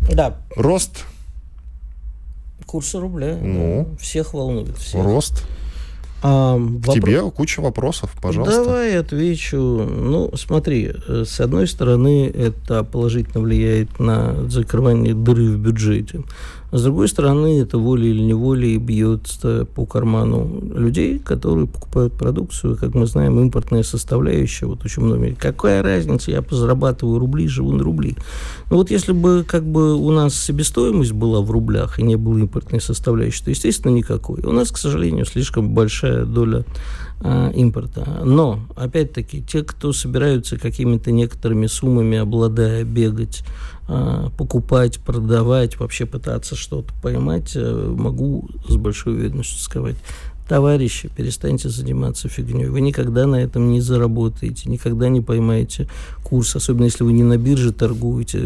Да. 0.08 0.38
Рост 0.54 1.04
Курсы 2.66 2.98
рубля. 2.98 3.38
Ну, 3.40 3.88
да. 3.90 3.96
Всех 3.98 4.34
волнует. 4.34 4.76
Всех. 4.76 5.04
Рост. 5.04 5.44
А, 6.22 6.58
К 6.58 6.92
тебе 6.92 7.20
куча 7.30 7.60
вопросов, 7.60 8.10
пожалуйста. 8.20 8.64
Давай 8.64 8.98
отвечу. 8.98 9.56
Ну, 9.56 10.30
смотри, 10.34 10.92
э, 11.06 11.24
с 11.26 11.40
одной 11.40 11.68
стороны, 11.68 12.26
это 12.26 12.82
положительно 12.82 13.40
влияет 13.44 14.00
на 14.00 14.48
закрывание 14.48 15.14
дыры 15.14 15.50
в 15.50 15.58
бюджете. 15.58 16.22
С 16.72 16.82
другой 16.82 17.08
стороны, 17.08 17.60
это 17.60 17.78
волей 17.78 18.10
или 18.10 18.22
неволей 18.22 18.76
бьет 18.78 19.28
по 19.74 19.86
карману 19.86 20.60
людей, 20.74 21.18
которые 21.18 21.66
покупают 21.66 22.14
продукцию. 22.14 22.76
Как 22.76 22.94
мы 22.94 23.06
знаем, 23.06 23.38
импортная 23.40 23.82
составляющая, 23.82 24.66
вот 24.66 24.84
очень 24.84 25.02
много. 25.02 25.34
Какая 25.38 25.82
разница, 25.82 26.30
я 26.30 26.44
зарабатываю 26.48 27.18
рубли, 27.18 27.48
живу 27.48 27.72
на 27.72 27.84
рубли. 27.84 28.16
Ну 28.70 28.78
вот 28.78 28.90
если 28.90 29.12
бы 29.12 29.44
как 29.46 29.64
бы 29.64 29.94
у 29.94 30.10
нас 30.10 30.34
себестоимость 30.34 31.12
была 31.12 31.40
в 31.40 31.50
рублях 31.50 31.98
и 31.98 32.02
не 32.02 32.16
было 32.16 32.38
импортной 32.38 32.80
составляющей, 32.80 33.44
то, 33.44 33.50
естественно, 33.50 33.92
никакой. 33.92 34.42
У 34.42 34.52
нас, 34.52 34.70
к 34.70 34.78
сожалению, 34.78 35.24
слишком 35.24 35.70
большая 35.70 36.24
доля 36.24 36.64
а, 37.20 37.50
импорта. 37.50 38.22
Но, 38.24 38.60
опять-таки, 38.76 39.42
те, 39.42 39.62
кто 39.62 39.92
собираются 39.92 40.58
какими-то 40.58 41.12
некоторыми 41.12 41.66
суммами, 41.66 42.18
обладая, 42.18 42.84
бегать 42.84 43.42
покупать, 44.36 44.98
продавать, 44.98 45.78
вообще 45.78 46.06
пытаться 46.06 46.56
что-то 46.56 46.92
поймать, 47.02 47.52
э, 47.54 47.94
могу 47.96 48.48
с 48.68 48.76
большой 48.76 49.14
уверенностью 49.14 49.60
сказать, 49.60 49.96
товарищи, 50.48 51.10
перестаньте 51.14 51.68
заниматься 51.68 52.28
фигней. 52.28 52.68
Вы 52.68 52.80
никогда 52.80 53.26
на 53.26 53.36
этом 53.36 53.70
не 53.70 53.80
заработаете, 53.80 54.70
никогда 54.70 55.08
не 55.08 55.20
поймаете 55.20 55.88
курс, 56.22 56.56
особенно 56.56 56.84
если 56.84 57.04
вы 57.04 57.12
не 57.12 57.22
на 57.22 57.36
бирже 57.36 57.72
торгуете, 57.72 58.38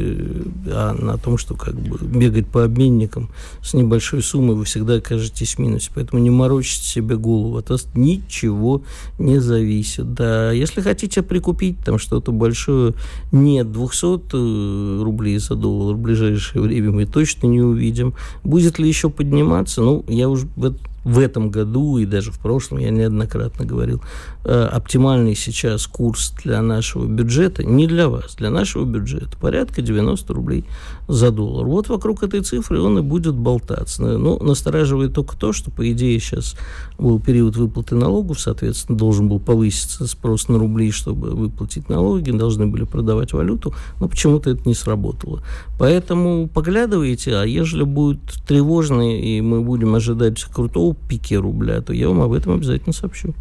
а 0.66 0.94
на 0.94 1.16
том, 1.18 1.38
что 1.38 1.54
как 1.54 1.74
бы 1.74 1.98
бегать 1.98 2.46
по 2.46 2.64
обменникам 2.64 3.30
с 3.62 3.74
небольшой 3.74 4.22
суммой 4.22 4.56
вы 4.56 4.64
всегда 4.64 4.94
окажетесь 4.94 5.54
в 5.54 5.58
минусе. 5.58 5.90
Поэтому 5.94 6.22
не 6.22 6.30
морочите 6.30 6.84
себе 6.84 7.16
голову, 7.16 7.56
от 7.56 7.70
вас 7.70 7.86
ничего 7.94 8.82
не 9.18 9.38
зависит. 9.38 10.12
Да, 10.14 10.52
если 10.52 10.80
хотите 10.80 11.22
прикупить 11.22 11.78
там 11.84 11.98
что-то 11.98 12.32
большое, 12.32 12.94
нет, 13.32 13.72
200 13.72 14.20
э, 14.32 15.02
рублей 15.02 15.38
за 15.38 15.54
доллар 15.54 15.94
в 15.94 15.98
ближайшее 15.98 16.62
время 16.62 16.90
мы 16.90 17.06
точно 17.06 17.46
не 17.46 17.60
увидим. 17.60 18.14
Будет 18.44 18.78
ли 18.78 18.88
еще 18.88 19.10
подниматься? 19.10 19.82
Ну, 19.82 20.04
я 20.08 20.28
уже 20.28 20.46
в 20.56 20.74
этом 21.18 21.50
году 21.50 21.98
и 21.98 22.04
даже 22.04 22.30
в 22.30 22.38
прошлом, 22.38 22.78
я 22.78 22.90
неоднократно 22.90 23.64
говорил, 23.64 24.02
э, 24.44 24.68
оптимальный 24.70 25.34
сейчас 25.34 25.86
курс 25.86 26.32
для 26.42 26.60
нашего 26.62 27.06
бюджета, 27.06 27.64
не 27.64 27.86
для 27.86 28.08
вас, 28.08 28.36
для 28.36 28.50
нашего 28.50 28.84
бюджета, 28.84 29.36
порядка 29.38 29.82
90 29.82 30.32
рублей 30.34 30.64
за 31.10 31.30
доллар. 31.30 31.66
Вот 31.66 31.88
вокруг 31.88 32.22
этой 32.22 32.40
цифры 32.40 32.80
он 32.80 32.98
и 32.98 33.02
будет 33.02 33.34
болтаться. 33.34 34.02
Ну, 34.02 34.38
настораживает 34.38 35.12
только 35.12 35.36
то, 35.36 35.52
что, 35.52 35.70
по 35.70 35.90
идее, 35.90 36.18
сейчас 36.20 36.56
был 36.98 37.20
период 37.20 37.56
выплаты 37.56 37.96
налогов, 37.96 38.40
соответственно, 38.40 38.96
должен 38.96 39.28
был 39.28 39.40
повыситься 39.40 40.06
спрос 40.06 40.48
на 40.48 40.58
рубли, 40.58 40.90
чтобы 40.90 41.30
выплатить 41.30 41.88
налоги, 41.88 42.30
должны 42.30 42.66
были 42.66 42.84
продавать 42.84 43.32
валюту, 43.32 43.74
но 44.00 44.08
почему-то 44.08 44.50
это 44.50 44.62
не 44.68 44.74
сработало. 44.74 45.42
Поэтому 45.78 46.48
поглядывайте, 46.48 47.34
а 47.34 47.44
ежели 47.44 47.82
будет 47.82 48.20
тревожно, 48.46 49.18
и 49.18 49.40
мы 49.40 49.62
будем 49.62 49.94
ожидать 49.94 50.42
крутого 50.44 50.94
пике 50.94 51.38
рубля, 51.38 51.80
то 51.80 51.92
я 51.92 52.08
вам 52.08 52.20
об 52.20 52.32
этом 52.32 52.54
обязательно 52.54 52.92
сообщу. 52.92 53.34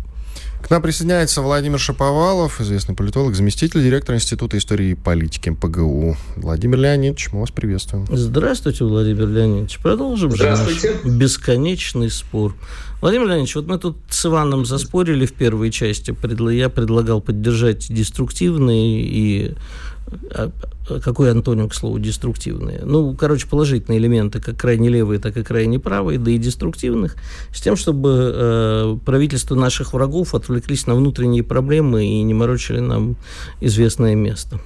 К 0.62 0.70
нам 0.70 0.82
присоединяется 0.82 1.42
Владимир 1.42 1.80
Шаповалов, 1.80 2.62
известный 2.62 2.94
политолог, 2.94 3.34
заместитель 3.34 3.82
директора 3.82 4.18
Института 4.18 4.58
истории 4.58 4.92
и 4.92 4.96
политики 4.96 5.50
МПГУ. 5.50 6.16
Владимир 6.36 6.78
Леонидович, 6.78 7.32
мы 7.32 7.40
вас 7.40 7.50
приветствуем. 7.50 8.06
Здравствуйте, 8.10 8.84
Владимир 8.84 9.28
Леонидович. 9.28 9.80
Продолжим 9.80 10.36
же 10.36 10.44
наш 10.44 10.60
бесконечный 11.06 12.12
спор. 12.12 12.56
Владимир 13.02 13.28
Леонидович, 13.28 13.56
вот 13.56 13.68
мы 13.68 13.80
тут 13.80 13.98
с 14.10 14.26
Иваном 14.26 14.66
заспорили 14.66 15.26
в 15.26 15.34
первой 15.34 15.72
части. 15.72 16.16
Я 16.52 16.70
предлагал 16.70 17.22
поддержать 17.22 17.92
деструктивные 17.92 19.02
и 19.02 19.56
какой 21.04 21.32
антоним, 21.32 21.70
к 21.70 21.76
слову, 21.76 22.00
деструктивные? 22.00 22.82
Ну, 22.84 23.16
короче, 23.16 23.48
положительные 23.48 24.00
элементы, 24.00 24.40
как 24.40 24.58
крайне 24.58 24.90
левые, 24.90 25.20
так 25.20 25.38
и 25.38 25.44
крайне 25.44 25.80
правые, 25.80 26.20
да 26.20 26.32
и 26.32 26.38
деструктивных, 26.38 27.16
с 27.54 27.62
тем, 27.62 27.76
чтобы 27.76 28.34
э, 28.34 28.98
правительство 29.06 29.56
наших 29.56 29.94
врагов 29.94 30.34
отвлеклись 30.34 30.88
на 30.88 30.96
внутренние 30.96 31.44
проблемы 31.44 32.06
и 32.06 32.22
не 32.24 32.34
морочили 32.34 32.80
нам 32.80 33.16
известное 33.62 34.16
место. 34.16 34.60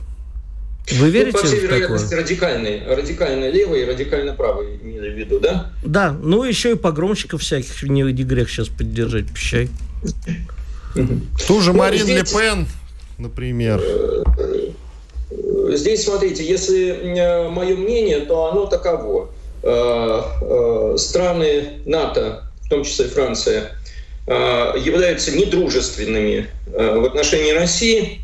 Вы 0.92 1.10
верите 1.10 1.38
ну, 1.38 1.42
по 1.42 1.48
всей 1.48 1.60
вероятности, 1.62 2.10
такое? 2.10 2.24
радикальный, 2.24 2.96
радикально 2.96 3.50
левый 3.50 3.84
и 3.84 3.86
радикально 3.86 4.34
правый 4.34 4.78
имели 4.82 5.12
в 5.12 5.18
виду, 5.18 5.40
да? 5.40 5.72
Да, 5.84 6.12
ну 6.12 6.44
еще 6.44 6.74
и 6.74 6.76
погромщиков 6.76 7.42
всяких, 7.42 7.84
не, 7.84 8.02
не 8.02 8.24
грех 8.24 8.50
сейчас 8.50 8.68
поддержать, 8.68 9.28
пищай. 9.28 9.70
Ту 11.48 11.62
же 11.62 11.72
ну, 11.72 11.80
Марин 11.80 12.06
Ле 12.08 12.24
Пен, 12.26 12.68
например. 13.18 13.82
Здесь, 15.78 16.04
смотрите, 16.04 16.44
если 16.44 16.90
э, 16.90 17.50
мое 17.50 17.76
мнение, 17.76 18.20
то 18.20 18.48
оно 18.48 18.66
таково. 18.66 19.30
страны 20.98 21.80
НАТО, 21.86 22.44
в 22.66 22.70
том 22.70 22.84
числе 22.84 23.06
Франция, 23.06 23.72
являются 24.28 25.32
недружественными 25.32 26.48
в 26.68 27.06
отношении 27.06 27.52
России, 27.52 28.20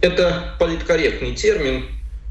это 0.00 0.54
политкорректный 0.58 1.34
термин. 1.34 1.84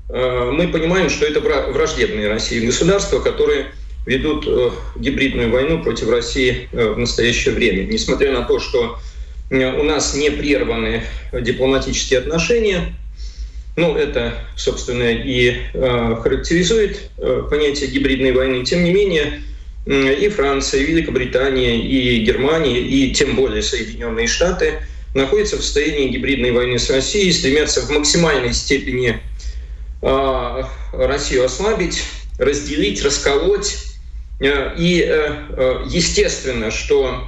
Мы 0.09 0.67
понимаем, 0.73 1.11
что 1.11 1.27
это 1.27 1.41
враждебные 1.41 2.27
России 2.27 2.65
государства, 2.65 3.19
которые 3.19 3.67
ведут 4.07 4.47
гибридную 4.95 5.51
войну 5.51 5.83
против 5.83 6.09
России 6.09 6.67
в 6.71 6.97
настоящее 6.97 7.53
время. 7.53 7.83
Несмотря 7.83 8.31
на 8.31 8.45
то, 8.45 8.59
что 8.59 8.97
у 9.49 9.83
нас 9.83 10.13
не 10.13 10.29
прерваны 10.29 11.03
дипломатические 11.33 12.19
отношения. 12.19 12.93
Ну, 13.75 13.95
это, 13.95 14.33
собственно, 14.57 15.09
и 15.09 15.55
э, 15.73 16.15
характеризует 16.21 17.09
э, 17.17 17.43
понятие 17.49 17.89
гибридной 17.89 18.33
войны. 18.33 18.65
Тем 18.65 18.83
не 18.83 18.91
менее, 18.91 19.41
и 19.85 20.27
Франция, 20.27 20.81
и 20.81 20.85
Великобритания, 20.85 21.79
и 21.79 22.19
Германия, 22.23 22.79
и 22.81 23.13
тем 23.13 23.35
более 23.35 23.63
Соединенные 23.63 24.27
Штаты 24.27 24.79
находятся 25.15 25.57
в 25.57 25.63
состоянии 25.63 26.09
гибридной 26.09 26.51
войны 26.51 26.77
с 26.77 26.89
Россией, 26.89 27.31
стремятся 27.31 27.81
в 27.81 27.89
максимальной 27.89 28.53
степени 28.53 29.19
э, 30.01 30.63
Россию 30.91 31.45
ослабить, 31.45 32.03
разделить, 32.37 33.03
расколоть. 33.03 33.77
Э, 34.41 34.73
и 34.77 34.97
естественно, 35.87 36.69
что 36.69 37.23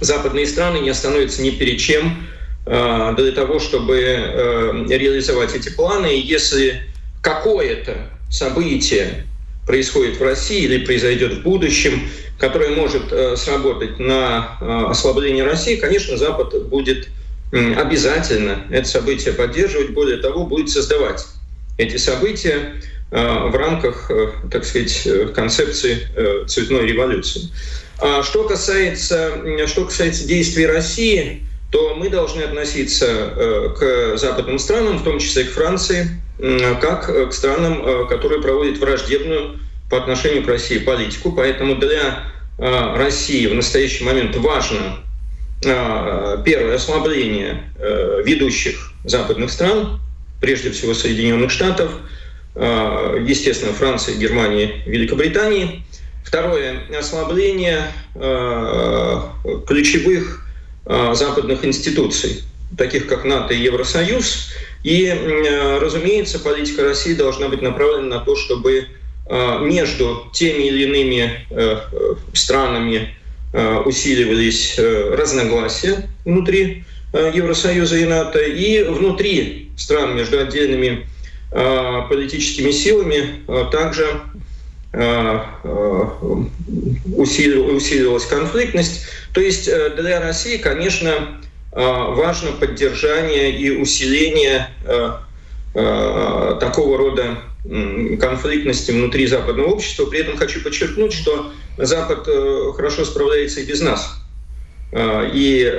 западные 0.00 0.46
страны 0.46 0.78
не 0.78 0.90
остановятся 0.90 1.42
ни 1.42 1.50
перед 1.50 1.78
чем 1.78 2.26
э, 2.66 3.14
для 3.16 3.32
того, 3.32 3.58
чтобы 3.58 3.96
э, 3.96 4.86
реализовать 4.88 5.54
эти 5.54 5.68
планы. 5.70 6.18
И 6.18 6.20
если 6.20 6.82
какое-то 7.22 8.10
событие 8.30 9.24
происходит 9.66 10.18
в 10.18 10.22
России 10.22 10.62
или 10.62 10.84
произойдет 10.84 11.34
в 11.34 11.42
будущем, 11.42 12.08
которое 12.38 12.70
может 12.70 13.12
э, 13.12 13.36
сработать 13.36 13.98
на 13.98 14.58
ослабление 14.90 15.44
России, 15.44 15.76
конечно, 15.76 16.16
Запад 16.16 16.68
будет 16.68 17.08
обязательно 17.52 18.64
это 18.70 18.88
событие 18.88 19.32
поддерживать, 19.32 19.90
более 19.90 20.16
того, 20.18 20.46
будет 20.46 20.68
создавать 20.68 21.24
эти 21.78 21.96
события 21.96 22.74
в 23.12 23.56
рамках, 23.56 24.10
так 24.50 24.64
сказать, 24.64 25.32
концепции 25.32 26.08
цветной 26.48 26.88
революции. 26.88 27.42
А 27.98 28.22
что 28.22 28.44
касается, 28.44 29.66
что 29.66 29.86
касается 29.86 30.26
действий 30.26 30.66
России, 30.66 31.46
то 31.70 31.94
мы 31.94 32.08
должны 32.10 32.42
относиться 32.42 33.06
э, 33.06 33.68
к 33.76 34.16
западным 34.18 34.58
странам, 34.58 34.98
в 34.98 35.04
том 35.04 35.18
числе 35.18 35.44
к 35.44 35.50
Франции, 35.50 36.08
как 36.80 37.30
к 37.30 37.32
странам, 37.32 37.82
э, 37.84 38.06
которые 38.08 38.40
проводят 38.42 38.78
враждебную 38.78 39.58
по 39.90 39.96
отношению 39.96 40.44
к 40.44 40.48
России 40.48 40.78
политику. 40.78 41.32
Поэтому 41.32 41.76
для 41.76 42.24
э, 42.58 42.96
России 42.96 43.46
в 43.46 43.54
настоящий 43.54 44.04
момент 44.04 44.36
важно 44.36 44.98
первое 46.44 46.74
ослабление 46.74 47.72
ведущих 48.26 48.92
западных 49.04 49.50
стран, 49.50 50.00
прежде 50.38 50.70
всего 50.70 50.92
Соединенных 50.92 51.50
Штатов, 51.50 51.92
естественно, 52.54 53.72
Франции, 53.72 54.18
Германии, 54.18 54.82
Великобритании– 54.84 55.82
Второе– 56.26 56.82
ослабление 56.98 57.92
э, 58.16 59.20
ключевых 59.68 60.44
э, 60.84 61.14
западных 61.14 61.64
институций, 61.64 62.42
таких 62.76 63.06
как 63.06 63.24
НАТО 63.24 63.54
и 63.54 63.62
Евросоюз. 63.62 64.48
И, 64.82 65.04
э, 65.04 65.78
разумеется, 65.78 66.40
политика 66.40 66.82
России 66.82 67.14
должна 67.14 67.46
быть 67.48 67.62
направлена 67.62 68.18
на 68.18 68.24
то, 68.24 68.34
чтобы 68.34 68.88
между 69.28 70.30
теми 70.32 70.68
или 70.68 70.84
иными 70.84 71.46
странами 72.32 73.16
усиливались 73.84 74.78
разногласия 74.78 76.08
внутри 76.24 76.84
Евросоюза 77.12 77.96
и 77.96 78.04
НАТО, 78.04 78.38
и 78.38 78.84
внутри 78.84 79.72
стран 79.76 80.14
между 80.14 80.38
отдельными 80.38 81.08
политическими 81.50 82.70
силами 82.70 83.42
также 83.72 84.06
Э, 84.92 85.40
э, 85.64 86.04
усиливалась 87.16 88.24
конфликтность. 88.26 89.06
То 89.34 89.40
есть 89.40 89.68
э, 89.68 89.90
для 89.90 90.20
России, 90.20 90.56
конечно, 90.56 91.38
важно 91.72 92.52
поддержание 92.52 93.50
и 93.50 93.68
усиление 93.68 94.70
такого 95.74 96.96
рода 96.96 97.36
конфликтности 98.18 98.92
внутри 98.92 99.26
западного 99.26 99.66
общества. 99.66 100.06
При 100.06 100.20
этом 100.20 100.38
хочу 100.38 100.62
подчеркнуть, 100.62 101.12
что 101.12 101.52
Запад 101.76 102.26
хорошо 102.74 103.04
справляется 103.04 103.60
и 103.60 103.66
без 103.66 103.82
нас. 103.82 104.14
И 104.96 105.70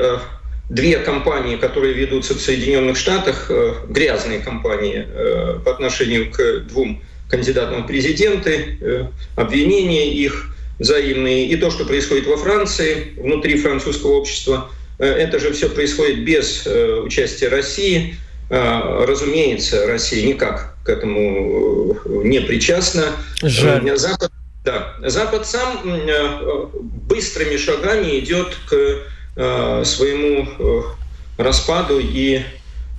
две 0.69 0.99
компании, 0.99 1.55
которые 1.55 1.95
ведутся 1.95 2.35
в 2.35 2.41
Соединенных 2.41 2.95
Штатах, 2.95 3.49
грязные 3.89 4.37
компании 4.37 5.07
по 5.65 5.71
отношению 5.71 6.29
к 6.31 6.59
двум 6.67 7.01
кандидатам 7.29 7.83
в 7.83 7.87
президенты, 7.87 8.77
э, 8.79 9.07
обвинения 9.35 10.13
их 10.13 10.55
взаимные. 10.79 11.47
И 11.47 11.55
то, 11.57 11.71
что 11.71 11.85
происходит 11.85 12.27
во 12.27 12.37
Франции, 12.37 13.13
внутри 13.17 13.57
французского 13.57 14.13
общества, 14.13 14.69
э, 14.99 15.05
это 15.05 15.39
же 15.39 15.51
все 15.51 15.69
происходит 15.69 16.23
без 16.23 16.65
э, 16.65 17.01
участия 17.03 17.49
России. 17.49 18.15
Разумеется, 18.49 19.85
Россия 19.87 20.25
никак 20.25 20.77
к 20.85 20.87
этому 20.87 21.97
не 22.23 22.39
причастна. 22.39 23.07
Жаль. 23.43 23.97
Запад, 23.97 24.31
да, 24.63 24.95
Запад 25.03 25.45
сам 25.45 25.81
быстрыми 27.09 27.57
шагами 27.57 28.19
идет 28.19 28.55
к 28.69 29.83
своему 29.83 30.47
распаду 31.37 31.99
и 31.99 32.43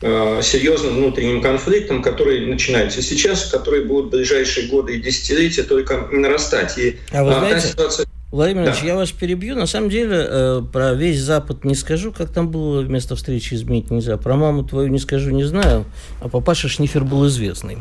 серьезным 0.01 0.97
внутренним 0.97 1.43
конфликтам, 1.43 2.03
которые 2.03 2.47
начинаются 2.47 3.03
сейчас, 3.03 3.47
которые 3.47 3.85
будут 3.85 4.07
в 4.07 4.11
ближайшие 4.11 4.69
годы 4.69 4.97
и 4.97 5.01
десятилетия 5.01 5.65
только 5.65 6.09
нарастать. 6.13 6.79
И, 6.79 6.99
а 7.11 7.25
вы 7.25 7.33
знаете, 7.33 7.69
ситуация... 7.69 8.07
Владимир 8.31 8.65
Ильич, 8.65 8.81
да. 8.83 8.87
я 8.87 8.95
вас 8.95 9.11
перебью. 9.11 9.57
На 9.57 9.67
самом 9.67 9.89
деле, 9.89 10.19
э, 10.29 10.63
про 10.71 10.93
весь 10.93 11.19
Запад 11.19 11.65
не 11.65 11.75
скажу, 11.75 12.13
как 12.13 12.29
там 12.31 12.51
было 12.51 12.83
вместо 12.83 13.17
встречи 13.17 13.55
изменить 13.55 13.91
нельзя. 13.91 14.19
Про 14.19 14.37
маму 14.37 14.65
твою 14.65 14.89
не 14.89 14.99
скажу, 14.99 15.31
не 15.31 15.45
знаю. 15.45 15.87
А 16.21 16.29
папаша 16.29 16.69
Шнифер 16.69 17.05
был 17.05 17.27
известный. 17.27 17.79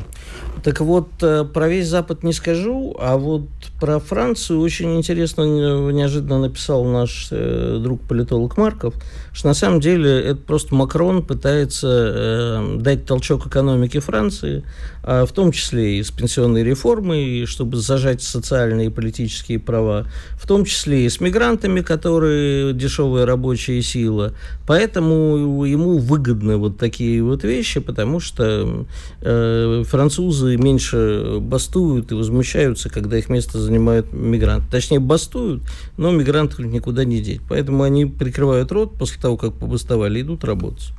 Так 0.63 0.79
вот, 0.79 1.09
э, 1.21 1.43
про 1.43 1.67
весь 1.67 1.87
Запад 1.87 2.23
не 2.23 2.31
скажу, 2.31 2.95
а 2.97 3.17
вот 3.17 3.43
про 3.81 3.99
Францию 3.99 4.61
очень 4.61 4.95
интересно, 4.95 5.41
неожиданно 5.43 6.39
написал 6.39 6.85
наш 6.85 7.27
э, 7.31 7.79
друг-политолог 7.81 8.55
Марков, 8.55 8.93
что 9.37 9.49
на 9.49 9.53
самом 9.53 9.79
деле 9.79 10.19
это 10.19 10.41
просто 10.41 10.73
Макрон 10.73 11.21
пытается 11.21 11.87
э, 11.87 12.77
дать 12.79 13.05
толчок 13.05 13.45
экономике 13.45 13.99
Франции, 13.99 14.63
а 15.03 15.27
в 15.27 15.31
том 15.31 15.51
числе 15.51 15.99
и 15.99 16.03
с 16.03 16.09
пенсионной 16.09 16.63
реформой, 16.63 17.45
чтобы 17.45 17.77
зажать 17.77 18.23
социальные 18.23 18.87
и 18.87 18.89
политические 18.89 19.59
права, 19.59 20.07
в 20.41 20.47
том 20.47 20.65
числе 20.65 21.05
и 21.05 21.09
с 21.09 21.21
мигрантами, 21.21 21.81
которые 21.81 22.73
дешевая 22.73 23.27
рабочая 23.27 23.79
сила. 23.83 24.33
Поэтому 24.65 25.63
ему 25.65 25.99
выгодны 25.99 26.57
вот 26.57 26.79
такие 26.79 27.21
вот 27.21 27.43
вещи, 27.43 27.79
потому 27.79 28.19
что 28.19 28.87
э, 29.21 29.83
французы 29.85 30.57
меньше 30.57 31.37
бастуют 31.41 32.11
и 32.11 32.15
возмущаются, 32.15 32.89
когда 32.89 33.19
их 33.19 33.29
место 33.29 33.59
занимают 33.59 34.11
мигранты. 34.13 34.65
Точнее, 34.71 34.99
бастуют, 34.99 35.61
но 35.95 36.09
мигрантов 36.09 36.57
никуда 36.59 37.05
не 37.05 37.21
деть. 37.21 37.41
Поэтому 37.47 37.83
они 37.83 38.07
прикрывают 38.07 38.71
рот 38.71 38.97
после 38.97 39.21
того, 39.21 39.26
как 39.35 39.59
побастовали, 39.59 40.21
идут 40.21 40.43
работать. 40.45 40.93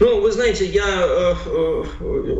Ну, 0.00 0.20
вы 0.20 0.32
знаете, 0.32 0.64
я 0.64 1.06
э, 1.06 1.84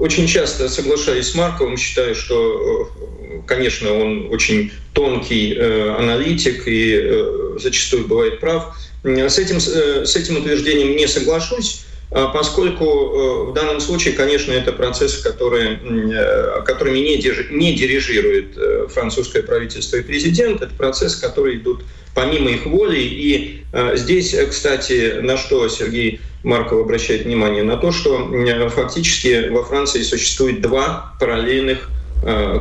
очень 0.00 0.26
часто 0.26 0.68
соглашаюсь 0.68 1.28
с 1.28 1.34
Марковым, 1.34 1.76
считаю, 1.76 2.14
что, 2.14 2.88
э, 3.22 3.40
конечно, 3.46 3.92
он 3.92 4.28
очень 4.32 4.72
тонкий 4.94 5.54
э, 5.54 5.94
аналитик 5.96 6.66
и 6.66 6.98
э, 7.00 7.58
зачастую 7.60 8.08
бывает 8.08 8.40
прав. 8.40 8.76
С 9.04 9.38
этим, 9.38 9.56
э, 9.58 10.04
с 10.04 10.16
этим 10.16 10.38
утверждением 10.38 10.96
не 10.96 11.06
соглашусь. 11.06 11.84
А 12.12 12.26
поскольку 12.26 12.84
э, 12.84 13.50
в 13.50 13.52
данном 13.52 13.80
случае, 13.80 14.14
конечно, 14.14 14.52
это 14.52 14.72
процесс, 14.72 15.18
который, 15.18 15.78
э, 16.12 16.62
которыми 16.64 16.98
не, 16.98 17.16
не 17.52 17.74
дирижирует 17.74 18.56
э, 18.56 18.88
французское 18.92 19.44
правительство 19.44 19.96
и 19.96 20.02
президент, 20.02 20.60
это 20.60 20.74
процесс, 20.74 21.14
который 21.14 21.58
идут 21.58 21.84
помимо 22.12 22.50
их 22.50 22.66
воли. 22.66 22.98
И 22.98 23.62
здесь, 23.94 24.34
кстати, 24.50 25.20
на 25.20 25.36
что 25.36 25.68
Сергей 25.68 26.20
Марков 26.42 26.80
обращает 26.80 27.24
внимание, 27.24 27.62
на 27.62 27.76
то, 27.76 27.92
что 27.92 28.28
фактически 28.70 29.48
во 29.48 29.62
Франции 29.62 30.02
существует 30.02 30.60
два 30.60 31.14
параллельных 31.20 31.88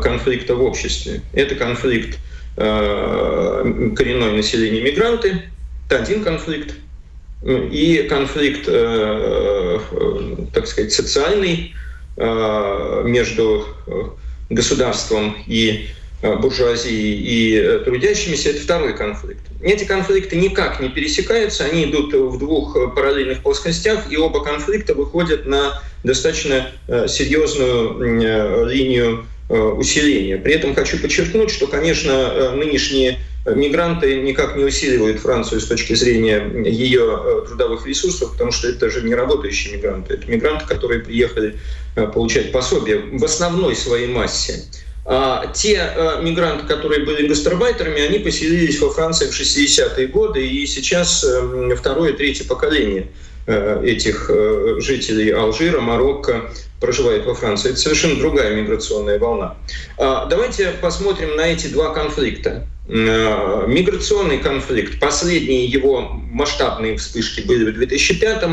конфликта 0.04 0.54
в 0.54 0.64
обществе. 0.64 1.24
Это 1.34 1.56
конфликт 1.56 2.20
коренное 2.56 4.34
население 4.34 4.84
мигранты, 4.84 5.42
это 5.88 6.04
один 6.04 6.24
конфликт, 6.24 6.76
и 7.44 8.06
конфликт, 8.10 8.66
э, 8.68 9.80
э, 9.92 10.36
так 10.54 10.68
сказать, 10.68 10.92
социальный 10.92 11.74
э, 12.18 13.04
между 13.06 13.66
государством 14.50 15.38
и 15.48 15.88
буржуазией 16.22 17.16
и 17.16 17.84
трудящимися, 17.86 18.50
это 18.50 18.60
второй 18.60 18.94
конфликт. 18.94 19.40
Эти 19.62 19.86
конфликты 19.86 20.36
никак 20.36 20.82
не 20.82 20.90
пересекаются, 20.90 21.64
они 21.64 21.86
идут 21.86 22.14
в 22.14 22.38
двух 22.38 22.94
параллельных 22.94 23.42
плоскостях, 23.42 24.12
и 24.12 24.18
оба 24.18 24.44
конфликта 24.44 24.96
выходят 24.96 25.46
на 25.46 25.82
достаточно 26.04 26.72
серьезную 27.08 28.68
линию 28.68 29.26
усиления. 29.48 30.38
При 30.38 30.56
этом 30.56 30.76
хочу 30.76 30.98
подчеркнуть, 30.98 31.52
что, 31.52 31.68
конечно, 31.68 32.52
нынешние 32.54 33.20
Мигранты 33.56 34.22
никак 34.22 34.56
не 34.56 34.64
усиливают 34.64 35.20
Францию 35.20 35.62
с 35.62 35.66
точки 35.66 35.94
зрения 35.94 36.42
ее 36.66 37.20
э, 37.24 37.48
трудовых 37.48 37.86
ресурсов, 37.88 38.32
потому 38.32 38.52
что 38.52 38.68
это 38.68 38.90
же 38.90 39.02
не 39.02 39.16
работающие 39.16 39.76
мигранты. 39.76 40.16
Это 40.16 40.30
мигранты, 40.30 40.66
которые 40.66 41.02
приехали 41.02 41.58
э, 41.96 42.08
получать 42.08 42.52
пособие 42.52 42.98
в 42.98 43.24
основной 43.24 43.76
своей 43.76 44.08
массе. 44.08 44.64
А 45.06 45.48
те 45.54 45.76
э, 45.76 46.22
мигранты, 46.22 46.68
которые 46.68 47.04
были 47.04 47.28
гастарбайтерами, 47.28 48.02
они 48.02 48.20
поселились 48.20 48.80
во 48.80 48.92
Франции 48.92 49.28
в 49.28 49.32
60-е 49.32 50.08
годы, 50.08 50.46
и 50.46 50.66
сейчас 50.68 51.24
э, 51.24 51.76
второе, 51.76 52.14
третье 52.14 52.46
поколение 52.46 53.08
этих 53.50 54.30
э, 54.30 54.76
жителей 54.80 55.32
Алжира, 55.32 55.82
Марокко 55.82 56.52
проживает 56.80 57.26
во 57.26 57.34
Франции. 57.34 57.72
Это 57.72 57.80
совершенно 57.80 58.16
другая 58.20 58.56
миграционная 58.56 59.20
волна. 59.20 59.56
А 59.98 60.26
давайте 60.26 60.72
посмотрим 60.82 61.36
на 61.36 61.48
эти 61.48 61.68
два 61.68 61.94
конфликта. 61.94 62.68
Э, 62.88 63.66
миграционный 63.68 64.38
конфликт, 64.38 65.00
последние 65.00 65.66
его 65.66 66.02
масштабные 66.02 66.98
вспышки 66.98 67.42
были 67.42 67.72
в 67.72 67.74
2005 67.74 68.44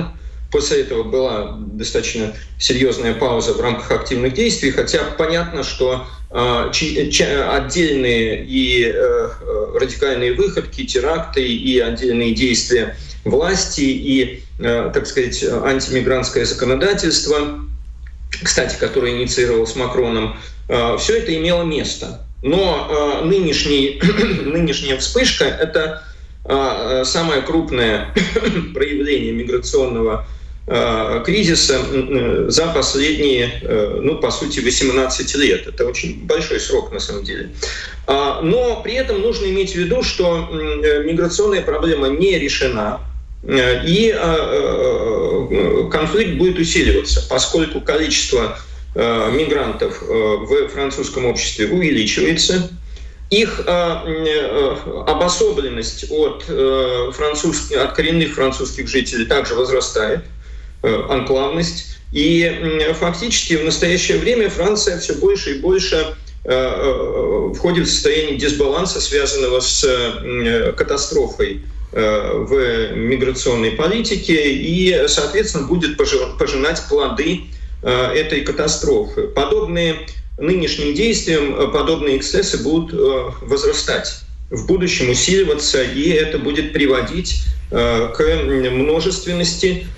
После 0.53 0.83
этого 0.83 1.03
была 1.03 1.57
достаточно 1.59 2.33
серьезная 2.59 3.15
пауза 3.15 3.53
в 3.53 3.61
рамках 3.61 3.91
активных 3.91 4.35
действий, 4.35 4.71
хотя 4.71 5.03
понятно, 5.19 5.65
что 5.65 6.07
э, 6.31 6.71
отдельные 6.71 8.45
и 8.45 8.85
э, 8.85 9.29
радикальные 9.75 10.35
выходки, 10.35 10.87
теракты 10.87 11.45
и 11.47 11.81
отдельные 11.81 12.33
действия 12.33 12.97
власти 13.25 13.81
и, 13.81 14.43
так 14.59 15.07
сказать, 15.07 15.45
антимигрантское 15.45 16.45
законодательство, 16.45 17.61
кстати, 18.43 18.77
которое 18.79 19.13
инициировал 19.13 19.67
с 19.67 19.77
Макроном, 19.77 20.37
все 20.99 21.19
это 21.19 21.35
имело 21.37 21.63
место. 21.63 22.27
Но 22.43 23.21
э, 23.23 23.25
нынешний, 23.25 24.01
нынешняя 24.45 24.97
вспышка– 24.99 25.45
это 25.61 26.03
э, 26.45 27.03
самое 27.05 27.43
крупное 27.43 28.15
проявление 28.75 29.33
миграционного 29.33 30.27
э, 30.67 31.23
кризиса 31.25 31.81
э, 31.81 32.47
за 32.49 32.67
последние, 32.69 33.51
э, 33.63 34.01
ну, 34.03 34.19
по 34.19 34.31
сути, 34.31 34.61
18 34.61 35.35
лет. 35.37 35.67
Это 35.67 35.87
очень 35.87 36.25
большой 36.27 36.61
срок, 36.61 36.93
на 36.93 37.01
самом 37.01 37.25
деле. 37.25 37.51
А, 38.07 38.43
но 38.43 38.83
при 38.83 38.95
этом 38.95 39.21
нужно 39.21 39.47
иметь 39.47 39.73
в 39.73 39.77
виду, 39.77 40.03
что 40.03 40.49
э, 40.49 41.03
миграционная 41.05 41.63
проблема 41.63 42.09
не 42.09 42.39
решена, 42.39 43.01
э, 43.01 43.16
и 43.49 44.13
конфликт 45.91 46.39
будет 46.39 46.59
усиливаться, 46.59 47.25
поскольку 47.29 47.81
количество 47.81 48.59
Э, 48.99 49.31
мигрантов 49.31 50.03
э, 50.03 50.07
в 50.07 50.69
французском 50.69 51.27
обществе 51.27 51.67
увеличивается. 51.69 52.71
Их 53.29 53.61
э, 53.67 54.77
обособленность 55.07 56.07
от, 56.11 56.45
французских, 57.15 57.77
от 57.77 57.93
коренных 57.93 58.35
французских 58.35 58.89
жителей 58.89 59.27
также 59.27 59.55
возрастает, 59.55 60.21
анклавность. 60.83 61.99
И 62.13 62.89
фактически 62.99 63.55
в 63.55 63.65
настоящее 63.65 64.19
время 64.19 64.49
Франция 64.49 64.99
все 64.99 65.15
больше 65.15 65.57
и 65.57 65.59
больше 65.59 66.15
входит 66.45 67.87
в 67.87 67.91
состояние 67.91 68.39
дисбаланса, 68.39 69.01
связанного 69.01 69.59
с 69.59 69.85
катастрофой 70.77 71.63
в 71.97 72.93
миграционной 72.95 73.71
политике 73.71 74.53
и, 74.53 75.09
соответственно, 75.09 75.67
будет 75.67 75.97
пожинать 75.97 76.83
плоды 76.91 77.45
Э, 77.83 78.13
этой 78.15 78.41
катастрофы. 78.41 79.29
Подобные 79.29 80.07
нынешним 80.39 80.93
действиям, 80.93 81.55
э, 81.55 81.69
подобные 81.69 82.17
эксцессы 82.17 82.61
будут 82.63 82.93
э, 82.93 83.31
возрастать 83.43 84.23
в 84.51 84.67
будущем 84.67 85.11
усиливаться, 85.11 85.85
и 85.85 86.09
это 86.09 86.39
будет 86.39 86.73
приводить 86.73 87.43
к 87.69 88.23
множественности 88.71 89.89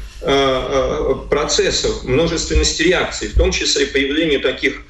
процессов, 1.29 2.03
множественности 2.05 2.83
реакций, 2.83 3.29
в 3.29 3.35
том 3.35 3.53
числе 3.53 3.85
появлению 3.85 4.41
таких 4.41 4.85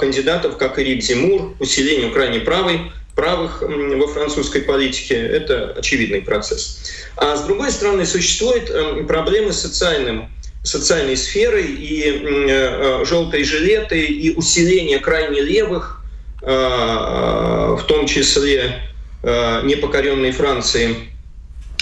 кандидатов, 0.00 0.56
как 0.56 0.78
Ирик 0.78 1.02
Зимур, 1.02 1.52
усилению 1.60 2.10
крайне 2.10 2.40
правой, 2.40 2.90
правых 3.14 3.62
во 3.62 4.06
французской 4.08 4.62
политике. 4.62 5.14
Это 5.14 5.74
очевидный 5.76 6.22
процесс. 6.22 6.92
А 7.16 7.36
с 7.36 7.42
другой 7.42 7.70
стороны, 7.70 8.06
существуют 8.06 8.70
проблемы 9.06 9.52
с 9.52 9.60
социальным 9.60 10.28
социальной 10.62 11.16
сферы 11.16 11.62
и 11.62 12.24
э, 12.24 13.04
желтые 13.04 13.44
жилеты, 13.44 14.04
и 14.04 14.34
усиление 14.34 15.00
крайне 15.00 15.40
левых, 15.40 16.02
э, 16.42 16.46
в 16.46 17.82
том 17.86 18.06
числе 18.06 18.80
э, 19.22 19.60
непокоренной 19.64 20.30
Франции, 20.30 21.11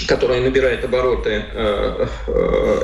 которая 0.07 0.41
набирает 0.41 0.85
обороты, 0.85 1.45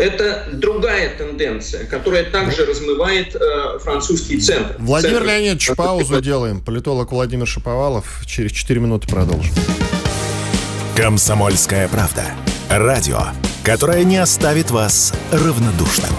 это 0.01 0.49
другая 0.53 1.17
тенденция, 1.17 1.87
которая 1.87 2.25
также 2.25 2.65
размывает 2.65 3.37
французский 3.83 4.41
центр. 4.41 4.77
Владимир 4.79 5.19
центр. 5.19 5.31
Леонидович, 5.31 5.71
паузу 5.77 6.21
делаем. 6.23 6.61
Политолог 6.61 7.13
Владимир 7.13 7.47
Шаповалов. 7.47 8.23
Через 8.27 8.53
4 8.53 8.81
минуты 8.81 9.09
продолжим. 9.09 9.55
Комсомольская 10.97 11.89
правда. 11.89 12.25
Радио 12.71 13.21
которая 13.67 14.05
не 14.05 14.17
оставит 14.19 14.71
вас 14.71 15.13
равнодушным. 15.33 16.13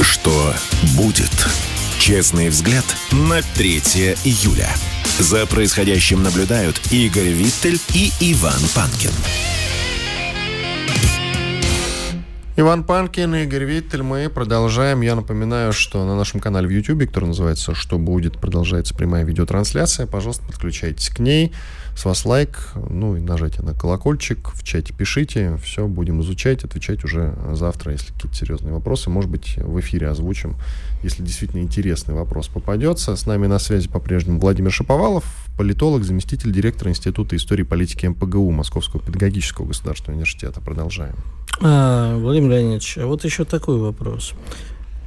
Что 0.00 0.54
будет? 0.96 1.28
Честный 1.98 2.48
взгляд 2.48 2.84
на 3.12 3.42
3 3.42 3.76
июля. 4.24 4.70
За 5.20 5.46
происходящим 5.46 6.24
наблюдают 6.24 6.80
Игорь 6.90 7.28
Виттель 7.28 7.78
и 7.94 8.10
Иван 8.20 8.60
Панкин. 8.74 9.12
Иван 12.56 12.82
Панкин, 12.82 13.32
Игорь 13.36 13.62
Виттель, 13.64 14.02
мы 14.02 14.28
продолжаем. 14.28 15.02
Я 15.02 15.14
напоминаю, 15.14 15.72
что 15.72 16.04
на 16.04 16.16
нашем 16.16 16.40
канале 16.40 16.66
в 16.66 16.70
YouTube, 16.70 17.06
который 17.06 17.26
называется 17.26 17.76
«Что 17.76 17.96
будет?», 17.96 18.38
продолжается 18.38 18.92
прямая 18.92 19.24
видеотрансляция. 19.24 20.06
Пожалуйста, 20.08 20.44
подключайтесь 20.46 21.10
к 21.10 21.20
ней. 21.20 21.52
С 21.96 22.04
вас 22.04 22.24
лайк, 22.24 22.72
ну 22.74 23.16
и 23.16 23.20
нажатие 23.20 23.62
на 23.62 23.72
колокольчик, 23.72 24.50
в 24.52 24.64
чате 24.64 24.92
пишите, 24.92 25.56
все 25.62 25.86
будем 25.86 26.22
изучать, 26.22 26.64
отвечать 26.64 27.04
уже 27.04 27.36
завтра, 27.52 27.92
если 27.92 28.12
какие-то 28.12 28.36
серьезные 28.36 28.72
вопросы, 28.72 29.10
может 29.10 29.30
быть, 29.30 29.56
в 29.58 29.78
эфире 29.78 30.08
озвучим, 30.08 30.56
если 31.04 31.22
действительно 31.22 31.60
интересный 31.60 32.14
вопрос 32.14 32.48
попадется. 32.48 33.14
С 33.14 33.26
нами 33.26 33.46
на 33.46 33.58
связи 33.58 33.88
по-прежнему 33.88 34.40
Владимир 34.40 34.72
Шаповалов, 34.72 35.24
политолог, 35.56 36.02
заместитель 36.02 36.50
директора 36.50 36.90
Института 36.90 37.36
истории 37.36 37.62
политики 37.62 38.06
МПГУ 38.06 38.50
Московского 38.50 39.02
педагогического 39.02 39.66
государственного 39.66 40.16
университета. 40.16 40.62
Продолжаем. 40.62 41.14
А, 41.60 42.18
Владимир 42.18 42.52
Леонидович, 42.52 42.98
а 42.98 43.06
вот 43.06 43.22
еще 43.24 43.44
такой 43.44 43.78
вопрос. 43.78 44.32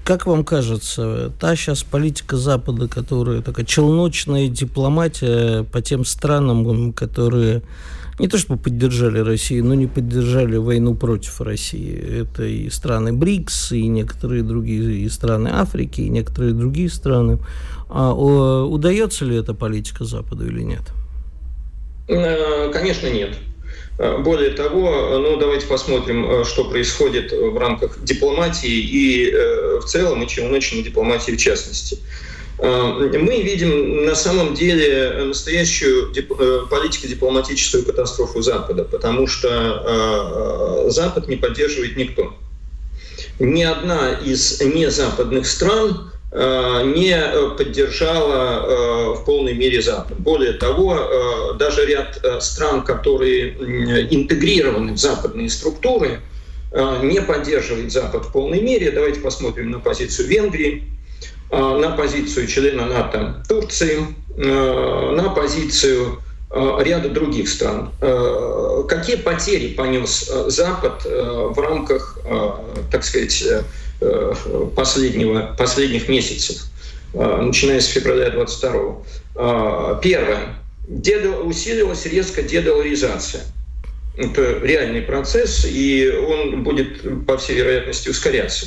Как 0.03 0.27
вам 0.27 0.45
кажется, 0.45 1.33
та 1.39 1.55
сейчас 1.55 1.83
политика 1.83 2.37
Запада, 2.37 2.87
которая 2.87 3.41
такая 3.41 3.65
челночная 3.65 4.47
дипломатия 4.47 5.63
по 5.63 5.81
тем 5.81 6.05
странам, 6.05 6.93
которые 6.93 7.63
не 8.19 8.27
то 8.27 8.37
чтобы 8.37 8.61
поддержали 8.61 9.19
Россию, 9.19 9.65
но 9.65 9.75
не 9.75 9.87
поддержали 9.87 10.57
войну 10.57 10.95
против 10.95 11.39
России. 11.41 12.21
Это 12.21 12.43
и 12.43 12.69
страны 12.69 13.13
БРИКС, 13.13 13.73
и 13.73 13.87
некоторые 13.87 14.43
другие 14.43 15.01
и 15.01 15.09
страны 15.09 15.49
Африки, 15.49 16.01
и 16.01 16.09
некоторые 16.09 16.53
другие 16.53 16.89
страны. 16.89 17.39
А 17.89 18.13
удается 18.13 19.23
ли 19.25 19.37
эта 19.37 19.53
политика 19.53 20.03
Западу 20.03 20.47
или 20.47 20.61
нет? 20.61 20.81
Э, 22.07 22.69
конечно, 22.71 23.07
нет. 23.07 23.35
Э, 23.99 24.17
более 24.19 24.51
того, 24.51 25.19
ну 25.19 25.37
давайте 25.37 25.67
посмотрим, 25.67 26.25
э, 26.29 26.43
что 26.45 26.65
происходит 26.65 27.31
в 27.31 27.57
рамках 27.57 28.03
дипломатии 28.03 28.69
и 28.69 29.31
в 29.79 29.85
целом, 29.85 30.23
и 30.23 30.27
челночной 30.27 30.83
дипломатии 30.83 31.31
в 31.31 31.37
частности. 31.37 31.99
Мы 32.59 33.41
видим 33.43 34.05
на 34.05 34.15
самом 34.15 34.55
деле 34.55 35.25
настоящую 35.25 36.11
политико-дипломатическую 36.69 37.85
катастрофу 37.85 38.41
Запада, 38.41 38.83
потому 38.83 39.27
что 39.27 40.85
Запад 40.89 41.27
не 41.27 41.35
поддерживает 41.35 41.97
никто. 41.97 42.33
Ни 43.37 43.61
одна 43.61 44.13
из 44.25 44.59
незападных 44.61 45.45
стран 45.45 46.11
Э, 46.29 46.83
не 46.83 47.17
поддержала 47.57 48.65
э, 48.65 49.13
в 49.13 49.23
полной 49.23 49.53
мере 49.53 49.81
Запад. 49.81 50.19
Более 50.19 50.53
того, 50.53 50.95
э, 50.95 51.57
даже 51.57 51.85
ряд 51.85 52.19
стран, 52.41 52.83
которые 52.83 53.53
интегрированы 54.13 54.93
в 54.93 54.97
западные 54.97 55.49
структуры, 55.49 56.21
не 57.01 57.21
поддерживает 57.21 57.93
Запад 57.93 58.25
в 58.25 58.31
полной 58.33 58.59
мере. 58.59 58.91
Давайте 58.91 59.21
посмотрим 59.21 59.71
на 59.71 59.79
позицию 59.79 60.27
Венгрии. 60.27 60.83
На 61.51 61.91
позицию 61.91 62.47
члена 62.47 62.85
НАТО 62.85 63.43
Турции, 63.47 64.05
на 64.37 65.29
позицию 65.35 66.21
ряда 66.51 67.09
других 67.09 67.49
стран. 67.49 67.91
Какие 68.87 69.17
потери 69.17 69.73
понес 69.73 70.31
Запад 70.47 71.03
в 71.05 71.59
рамках, 71.59 72.17
так 72.91 73.03
сказать, 73.03 73.43
последнего, 74.75 75.55
последних 75.57 76.07
месяцев, 76.09 76.65
начиная 77.13 77.79
с 77.79 77.87
февраля 77.87 78.29
22 78.29 79.99
Первое. 80.01 80.55
Усилилась 81.43 82.05
резко 82.05 82.41
дедоларизация– 82.43 83.41
это 84.17 84.59
реальный 84.63 85.01
процесс, 85.01 85.65
и 85.65 86.09
он 86.09 86.63
будет, 86.63 87.25
по 87.27 87.37
всей 87.37 87.57
вероятности, 87.57 88.09
ускоряться. 88.09 88.65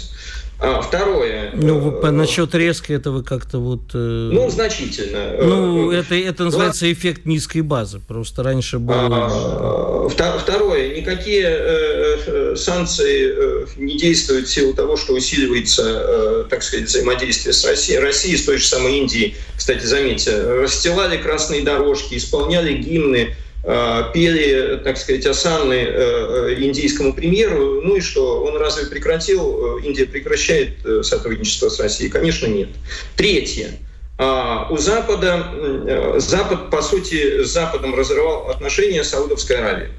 А 0.63 0.83
второе. 0.83 1.53
Ну, 1.55 1.91
по, 1.91 2.11
насчет 2.11 2.55
резко 2.55 2.93
этого 2.93 3.23
как-то 3.23 3.59
вот... 3.59 3.81
Э, 3.95 4.31
ну, 4.33 4.51
значительно. 4.51 5.33
Ну, 5.43 5.91
это, 5.91 6.15
это 6.15 6.45
называется 6.45 6.85
ну, 6.85 6.93
эффект 6.93 7.25
низкой 7.25 7.63
базы. 7.63 8.01
Просто 8.07 8.43
раньше 8.43 8.79
было... 8.79 9.29
А, 9.31 10.39
второе. 10.39 10.95
Никакие 10.95 11.47
э, 11.47 12.19
э, 12.27 12.57
санкции 12.57 13.33
э, 13.35 13.67
не 13.79 13.97
действуют 13.97 14.49
в 14.49 14.53
силу 14.53 14.75
того, 14.75 14.99
что 14.99 15.15
усиливается, 15.15 15.83
э, 15.87 16.45
так 16.51 16.63
сказать, 16.63 16.89
взаимодействие 16.89 17.55
с 17.55 17.65
Россией. 17.65 17.99
Россия 17.99 18.37
с 18.37 18.43
той 18.43 18.59
же 18.59 18.67
самой 18.67 18.99
Индией, 18.99 19.37
кстати, 19.57 19.87
заметьте, 19.87 20.43
расстилали 20.43 21.17
красные 21.17 21.63
дорожки, 21.63 22.17
исполняли 22.17 22.75
гимны, 22.75 23.31
Э, 23.31 23.50
пели, 23.63 24.81
так 24.83 24.97
сказать, 24.97 25.27
осанны 25.27 25.75
э, 25.75 25.87
э, 25.87 26.55
индийскому 26.61 27.13
премьеру. 27.13 27.83
Ну 27.83 27.97
и 27.97 28.01
что, 28.01 28.43
он 28.43 28.57
разве 28.57 28.87
прекратил, 28.87 29.79
Индия 29.79 30.07
прекращает 30.07 30.79
сотрудничество 31.03 31.69
с 31.69 31.79
Россией? 31.79 32.11
Конечно, 32.11 32.47
нет. 32.47 32.71
Третье. 33.17 33.79
А, 34.17 34.67
у 34.71 34.79
Запада, 34.79 36.17
Запад, 36.17 36.71
по 36.71 36.83
сути, 36.83 37.43
с 37.43 37.49
Западом 37.49 37.95
разрывал 37.95 38.49
отношения 38.49 39.05
с 39.05 39.11
Саудовской 39.11 39.57
Аравией. 39.57 39.91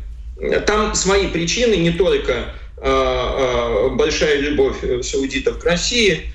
Там 0.65 0.95
свои 0.95 1.28
причины, 1.28 1.76
не 1.76 1.91
только 1.91 2.54
большая 3.91 4.39
любовь 4.39 4.78
саудитов 5.04 5.60
к 5.60 5.65
России, 5.65 6.32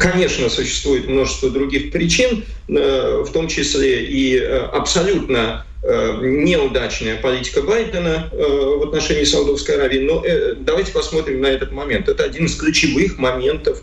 Конечно, 0.00 0.48
существует 0.48 1.08
множество 1.08 1.50
других 1.50 1.92
причин, 1.92 2.42
в 2.66 3.28
том 3.34 3.48
числе 3.48 4.02
и 4.02 4.38
абсолютно 4.38 5.66
Э, 5.73 5.73
неудачная 5.84 7.16
политика 7.16 7.60
Байдена 7.62 8.30
э, 8.32 8.36
в 8.36 8.82
отношении 8.84 9.24
Саудовской 9.24 9.76
Аравии. 9.76 9.98
Но 10.00 10.24
э, 10.24 10.54
давайте 10.58 10.92
посмотрим 10.92 11.40
на 11.42 11.46
этот 11.46 11.72
момент. 11.72 12.08
Это 12.08 12.24
один 12.24 12.46
из 12.46 12.56
ключевых 12.56 13.18
моментов 13.18 13.82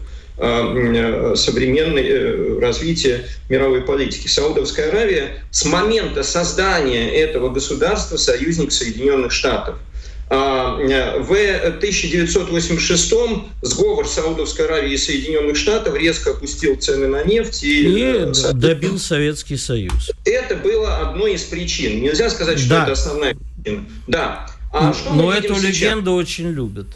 современной 1.36 2.60
развития 2.60 3.28
мировой 3.50 3.82
политики. 3.82 4.28
Саудовская 4.28 4.90
Аравия 4.90 5.44
с 5.52 5.66
момента 5.66 6.24
создания 6.24 7.12
этого 7.12 7.50
государства 7.50 8.18
союзник 8.18 8.72
Соединенных 8.72 9.32
Штатов– 9.32 9.76
в 10.32 11.32
1986 11.32 13.14
сговор 13.62 14.08
Саудовской 14.08 14.66
Аравии 14.66 14.94
и 14.94 14.98
Соединенных 14.98 15.58
Штатов 15.58 15.94
резко 15.96 16.32
опустил 16.32 16.78
цены 16.78 17.08
на 17.08 17.24
нефть 17.24 17.64
и, 17.64 17.84
и 17.84 18.02
э, 18.02 18.32
добил 18.54 18.98
Советский 18.98 19.58
Союз. 19.58 20.12
Это 20.24 20.56
было 20.56 21.00
одной 21.00 21.34
из 21.34 21.44
причин. 21.44 22.02
Нельзя 22.02 22.30
сказать, 22.30 22.60
что 22.60 22.70
да. 22.70 22.84
это 22.84 22.94
основная 22.94 23.36
причина. 23.36 23.86
Да. 24.08 24.48
А 24.72 24.94
что 24.94 25.14
Но 25.14 25.34
эту 25.34 25.56
сейчас? 25.56 25.64
легенду 25.64 26.14
очень 26.14 26.50
любят. 26.50 26.88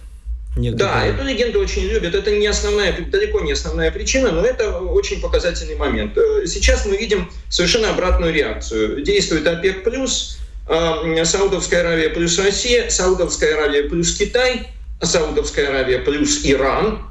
Некоторые. 0.56 0.94
Да, 0.94 1.06
эту 1.06 1.26
легенду 1.28 1.60
очень 1.60 1.84
любят. 1.90 2.16
Это 2.16 2.32
не 2.32 2.48
основная, 2.48 2.98
далеко 2.98 3.42
не 3.42 3.52
основная 3.52 3.92
причина, 3.92 4.32
но 4.32 4.46
это 4.46 4.80
очень 4.80 5.20
показательный 5.20 5.76
момент. 5.76 6.18
Э, 6.18 6.48
сейчас 6.48 6.86
мы 6.86 6.96
видим 6.96 7.30
совершенно 7.50 7.90
обратную 7.90 8.34
реакцию. 8.34 9.04
Действует 9.04 9.46
ОПЕК+, 9.46 9.84
плюс 9.84 10.38
Саудовская 10.68 11.82
Аравия 11.82 12.10
плюс 12.10 12.40
Россия, 12.40 12.90
Саудовская 12.90 13.56
Аравия 13.56 13.84
плюс 13.84 14.16
Китай, 14.18 14.68
Саудовская 15.02 15.70
Аравия 15.70 16.00
плюс 16.00 16.42
Иран, 16.44 17.02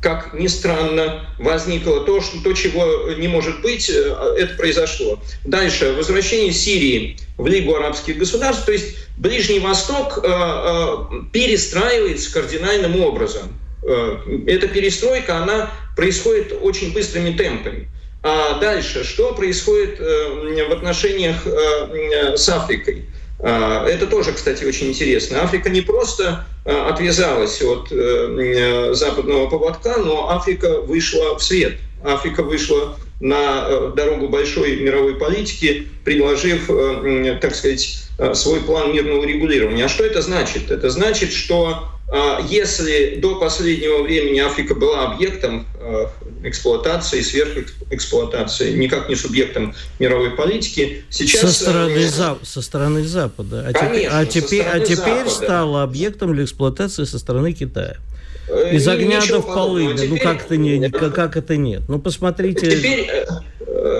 как 0.00 0.32
ни 0.32 0.46
странно, 0.46 1.26
возникло 1.38 2.04
то, 2.04 2.20
что, 2.20 2.40
то, 2.42 2.52
чего 2.52 3.10
не 3.16 3.26
может 3.26 3.60
быть, 3.62 3.90
э, 3.90 4.34
это 4.38 4.54
произошло. 4.54 5.20
Дальше, 5.44 5.92
возвращение 5.92 6.52
Сирии 6.52 7.16
в 7.36 7.46
Лигу 7.46 7.74
арабских 7.74 8.18
государств, 8.18 8.64
то 8.64 8.72
есть 8.72 8.96
Ближний 9.16 9.58
Восток 9.58 10.20
э, 10.22 10.28
э, 10.28 10.96
перестраивается 11.32 12.32
кардинальным 12.32 13.00
образом. 13.00 13.58
Эта 14.46 14.66
перестройка, 14.66 15.38
она 15.38 15.70
происходит 15.96 16.52
очень 16.60 16.92
быстрыми 16.92 17.36
темпами. 17.36 17.88
А 18.22 18.58
дальше, 18.58 19.04
что 19.04 19.32
происходит 19.32 20.00
э, 20.00 20.64
в 20.68 20.72
отношениях 20.72 21.46
э, 21.46 22.36
с 22.36 22.48
Африкой? 22.48 23.04
А, 23.40 23.86
это 23.86 24.08
тоже, 24.08 24.32
кстати, 24.32 24.64
очень 24.64 24.88
интересно. 24.88 25.42
Африка 25.42 25.70
не 25.70 25.82
просто 25.82 26.44
э, 26.64 26.76
отвязалась 26.76 27.62
от 27.62 27.88
западного 28.96 29.48
поводка, 29.48 29.98
но 29.98 30.30
Африка 30.30 30.80
вышла 30.80 31.38
в 31.38 31.42
свет. 31.42 31.74
Африка 32.04 32.42
вышла 32.42 32.96
на 33.20 33.90
дорогу 33.90 34.28
большой 34.28 34.76
мировой 34.76 35.16
политики, 35.16 35.88
предложив, 36.04 36.70
так 37.40 37.52
сказать, 37.52 37.98
свой 38.34 38.60
план 38.60 38.92
мирного 38.92 39.24
регулирования. 39.24 39.86
А 39.86 39.88
что 39.88 40.04
это 40.04 40.22
значит? 40.22 40.70
Это 40.70 40.88
значит, 40.88 41.32
что 41.32 41.88
если 42.48 43.16
до 43.16 43.34
последнего 43.36 44.02
времени 44.02 44.38
Африка 44.38 44.74
была 44.74 45.12
объектом 45.12 45.66
э, 45.80 46.06
эксплуатации, 46.42 47.20
сверхэксплуатации, 47.20 48.72
никак 48.72 49.08
не 49.08 49.16
субъектом 49.16 49.74
мировой 49.98 50.30
политики, 50.30 51.04
сейчас... 51.10 51.40
Со 51.40 51.62
стороны, 51.62 51.98
э, 51.98 52.08
за, 52.08 52.38
со 52.42 52.62
стороны 52.62 53.04
Запада. 53.04 53.64
А 53.68 53.72
Конечно, 53.72 54.26
теперь, 54.26 54.62
а 54.64 54.80
теперь, 54.80 55.02
а 55.16 55.24
теперь 55.24 55.28
стала 55.28 55.82
объектом 55.82 56.34
для 56.34 56.44
эксплуатации 56.44 57.04
со 57.04 57.18
стороны 57.18 57.52
Китая. 57.52 57.96
Э, 58.48 58.74
Из 58.74 58.86
огня 58.88 59.20
до 59.26 59.40
полыни. 59.40 60.06
Ну 60.06 60.18
как 60.18 60.44
это, 60.44 60.56
не, 60.56 60.88
как, 60.90 61.14
как 61.14 61.36
это 61.36 61.56
нет? 61.56 61.82
Ну 61.88 61.98
посмотрите... 61.98 62.70
Теперь, 62.70 63.10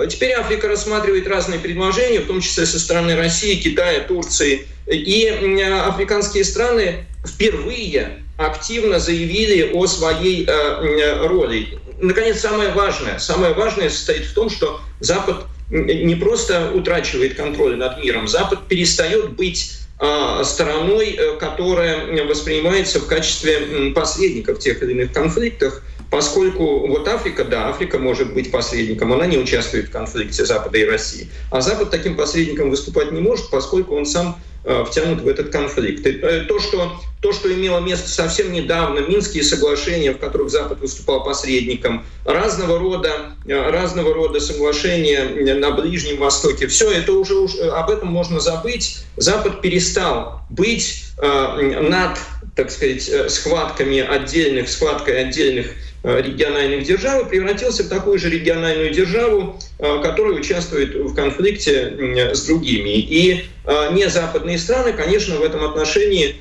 теперь 0.09 0.33
Африка 0.33 0.67
рассматривает 0.67 1.27
разные 1.27 1.59
предложения, 1.59 2.19
в 2.19 2.27
том 2.27 2.41
числе 2.41 2.65
со 2.65 2.79
стороны 2.79 3.15
России, 3.15 3.55
Китая, 3.55 4.01
Турции. 4.01 4.65
И 4.87 5.27
африканские 5.27 6.43
страны 6.43 7.05
впервые 7.25 8.23
активно 8.39 8.99
заявили 8.99 9.71
о 9.73 9.85
своей 9.85 10.45
э, 10.47 11.27
роли. 11.27 11.77
Наконец, 12.01 12.39
самое 12.39 12.71
важное. 12.71 13.19
Самое 13.19 13.53
важное 13.53 13.89
состоит 13.89 14.25
в 14.25 14.33
том, 14.33 14.49
что 14.49 14.79
Запад 14.99 15.45
не 15.69 16.15
просто 16.15 16.71
утрачивает 16.73 17.35
контроль 17.35 17.77
над 17.77 18.03
миром, 18.03 18.27
Запад 18.27 18.67
перестает 18.67 19.33
быть 19.33 19.73
э, 19.99 20.41
стороной, 20.43 21.11
э, 21.11 21.37
которая 21.37 22.25
воспринимается 22.25 22.99
в 22.99 23.05
качестве 23.05 23.91
посредника 23.93 24.55
в 24.55 24.59
тех 24.59 24.81
или 24.81 24.93
иных 24.93 25.13
конфликтах, 25.13 25.83
поскольку 26.09 26.87
вот 26.87 27.07
Африка, 27.07 27.45
да, 27.45 27.69
Африка 27.69 27.99
может 27.99 28.33
быть 28.33 28.49
посредником, 28.49 29.13
она 29.13 29.27
не 29.27 29.37
участвует 29.37 29.89
в 29.89 29.91
конфликте 29.91 30.43
Запада 30.43 30.79
и 30.79 30.85
России, 30.85 31.29
а 31.51 31.61
Запад 31.61 31.91
таким 31.91 32.15
посредником 32.15 32.71
выступать 32.71 33.11
не 33.11 33.21
может, 33.21 33.51
поскольку 33.51 33.95
он 33.95 34.07
сам 34.07 34.41
втянут 34.63 35.21
в 35.21 35.27
этот 35.27 35.49
конфликт. 35.49 36.05
И 36.05 36.19
э, 36.21 36.41
то, 36.41 36.59
что, 36.59 36.91
то, 37.21 37.31
что 37.31 37.53
имело 37.53 37.79
место 37.79 38.09
совсем 38.09 38.51
недавно, 38.51 38.99
Минские 38.99 39.43
соглашения, 39.43 40.11
в 40.11 40.17
которых 40.17 40.49
Запад 40.49 40.79
выступал 40.79 41.23
посредником, 41.23 42.05
разного 42.25 42.77
рода, 42.77 43.35
э, 43.45 43.69
разного 43.69 44.13
рода 44.13 44.39
соглашения 44.39 45.55
на 45.55 45.71
Ближнем 45.71 46.17
Востоке, 46.17 46.67
все 46.67 46.91
это 46.91 47.13
уже, 47.13 47.35
об 47.71 47.89
этом 47.89 48.09
можно 48.09 48.39
забыть. 48.39 49.03
Запад 49.15 49.61
перестал 49.61 50.41
быть 50.49 51.03
над, 51.21 52.17
так 52.55 52.71
сказать, 52.71 53.03
схватками 53.29 53.99
отдельных, 53.99 54.69
схваткой 54.69 55.21
отдельных 55.21 55.67
Э, 55.67 55.88
региональных 56.03 56.85
держав 56.85 57.25
и 57.25 57.29
превратился 57.29 57.83
в 57.83 57.89
такую 57.89 58.19
же 58.19 58.29
региональную 58.29 58.91
державу, 58.91 59.59
э, 59.79 60.01
которая 60.01 60.33
участвует 60.33 60.95
в 60.95 61.13
конфликте 61.13 62.33
с 62.33 62.45
другими. 62.45 62.97
И 62.97 63.45
э, 63.65 63.93
не 63.93 64.09
западные 64.09 64.57
страны, 64.57 64.93
конечно, 64.93 65.35
в 65.35 65.43
этом 65.43 65.63
отношении 65.63 66.35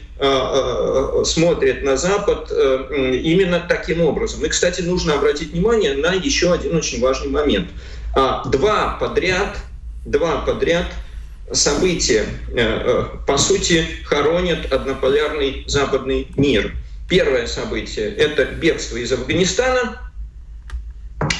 смотрят 1.25 1.85
на 1.85 1.97
Запад 1.97 2.51
именно 2.51 3.65
таким 3.69 4.01
образом. 4.01 4.45
И, 4.45 4.49
кстати, 4.49 4.81
нужно 4.81 5.15
обратить 5.15 5.53
внимание 5.53 5.95
на 5.95 6.13
еще 6.13 6.53
один 6.53 6.75
очень 6.75 7.01
важный 7.01 7.29
момент. 7.29 7.69
А, 8.17 8.43
два 8.49 8.97
подряд, 8.99 9.57
два 10.05 10.39
подряд 10.39 10.87
события, 11.53 12.25
по 13.29 13.39
сути, 13.39 13.85
хоронят 14.07 14.73
однополярный 14.73 15.63
западный 15.69 16.27
мир– 16.35 16.75
Первое 17.09 17.47
событие– 17.47 18.15
это 18.19 18.45
бегство 18.45 18.99
из 18.99 19.11
Афганистана. 19.13 20.11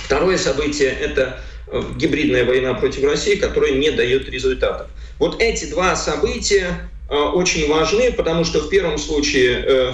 Второе 0.05 0.39
событие– 0.39 0.89
это 1.01 1.41
э, 1.67 1.83
гибридная 1.97 2.47
война 2.47 2.73
против 2.73 3.05
России, 3.05 3.35
которая 3.35 3.73
не 3.73 3.91
дает 3.91 4.31
результатов. 4.31 4.87
Вот 5.19 5.43
эти 5.43 5.67
два 5.67 5.95
события 5.95 6.89
э, 7.11 7.15
очень 7.15 7.69
важны, 7.69 8.11
потому 8.13 8.45
что 8.45 8.61
в 8.61 8.71
первом 8.71 8.97
случае 8.97 9.63
э, 9.63 9.93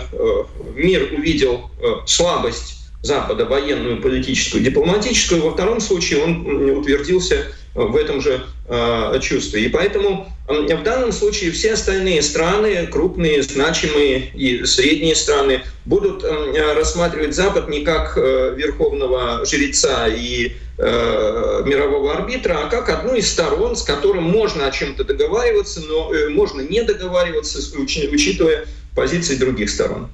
мир 0.77 1.13
увидел 1.13 1.71
слабость 2.07 2.77
Запада 3.03 3.45
военную, 3.45 4.01
политическую, 4.01 4.63
дипломатическую. 4.63 5.43
Во 5.43 5.53
втором 5.53 5.81
случае 5.81 6.23
он 6.23 6.47
утвердился 6.79 7.49
в 7.75 7.97
этом 7.97 8.21
же 8.21 8.41
э, 8.67 9.19
чувстве. 9.21 9.65
И 9.65 9.69
поэтому 9.69 10.33
э, 10.49 10.77
в 10.77 10.83
данном 10.83 11.13
случае 11.13 11.51
все 11.51 11.73
остальные 11.73 12.23
страны, 12.23 12.87
крупные, 12.87 13.43
значимые 13.43 14.31
и 14.35 14.65
средние 14.65 15.17
страны, 15.17 15.63
будут 15.85 16.23
э, 16.23 16.75
рассматривать 16.75 17.35
Запад 17.35 17.69
не 17.69 17.85
как 17.85 18.17
э, 18.17 18.55
верховного 18.57 19.45
жреца 19.45 20.07
и 20.09 20.53
э, 20.79 21.63
мирового 21.67 22.15
арбитра, 22.15 22.61
а 22.65 22.69
как 22.69 22.89
одну 22.89 23.15
из 23.15 23.31
сторон, 23.31 23.75
с 23.75 23.83
которым 23.83 24.25
можно 24.25 24.67
о 24.67 24.71
чем-то 24.71 25.05
договариваться, 25.05 25.81
но 25.81 26.15
э, 26.15 26.29
можно 26.29 26.61
не 26.61 26.83
договариваться, 26.83 27.59
учитывая 27.77 28.67
позиции 28.95 29.37
других 29.37 29.69
сторон. 29.69 30.09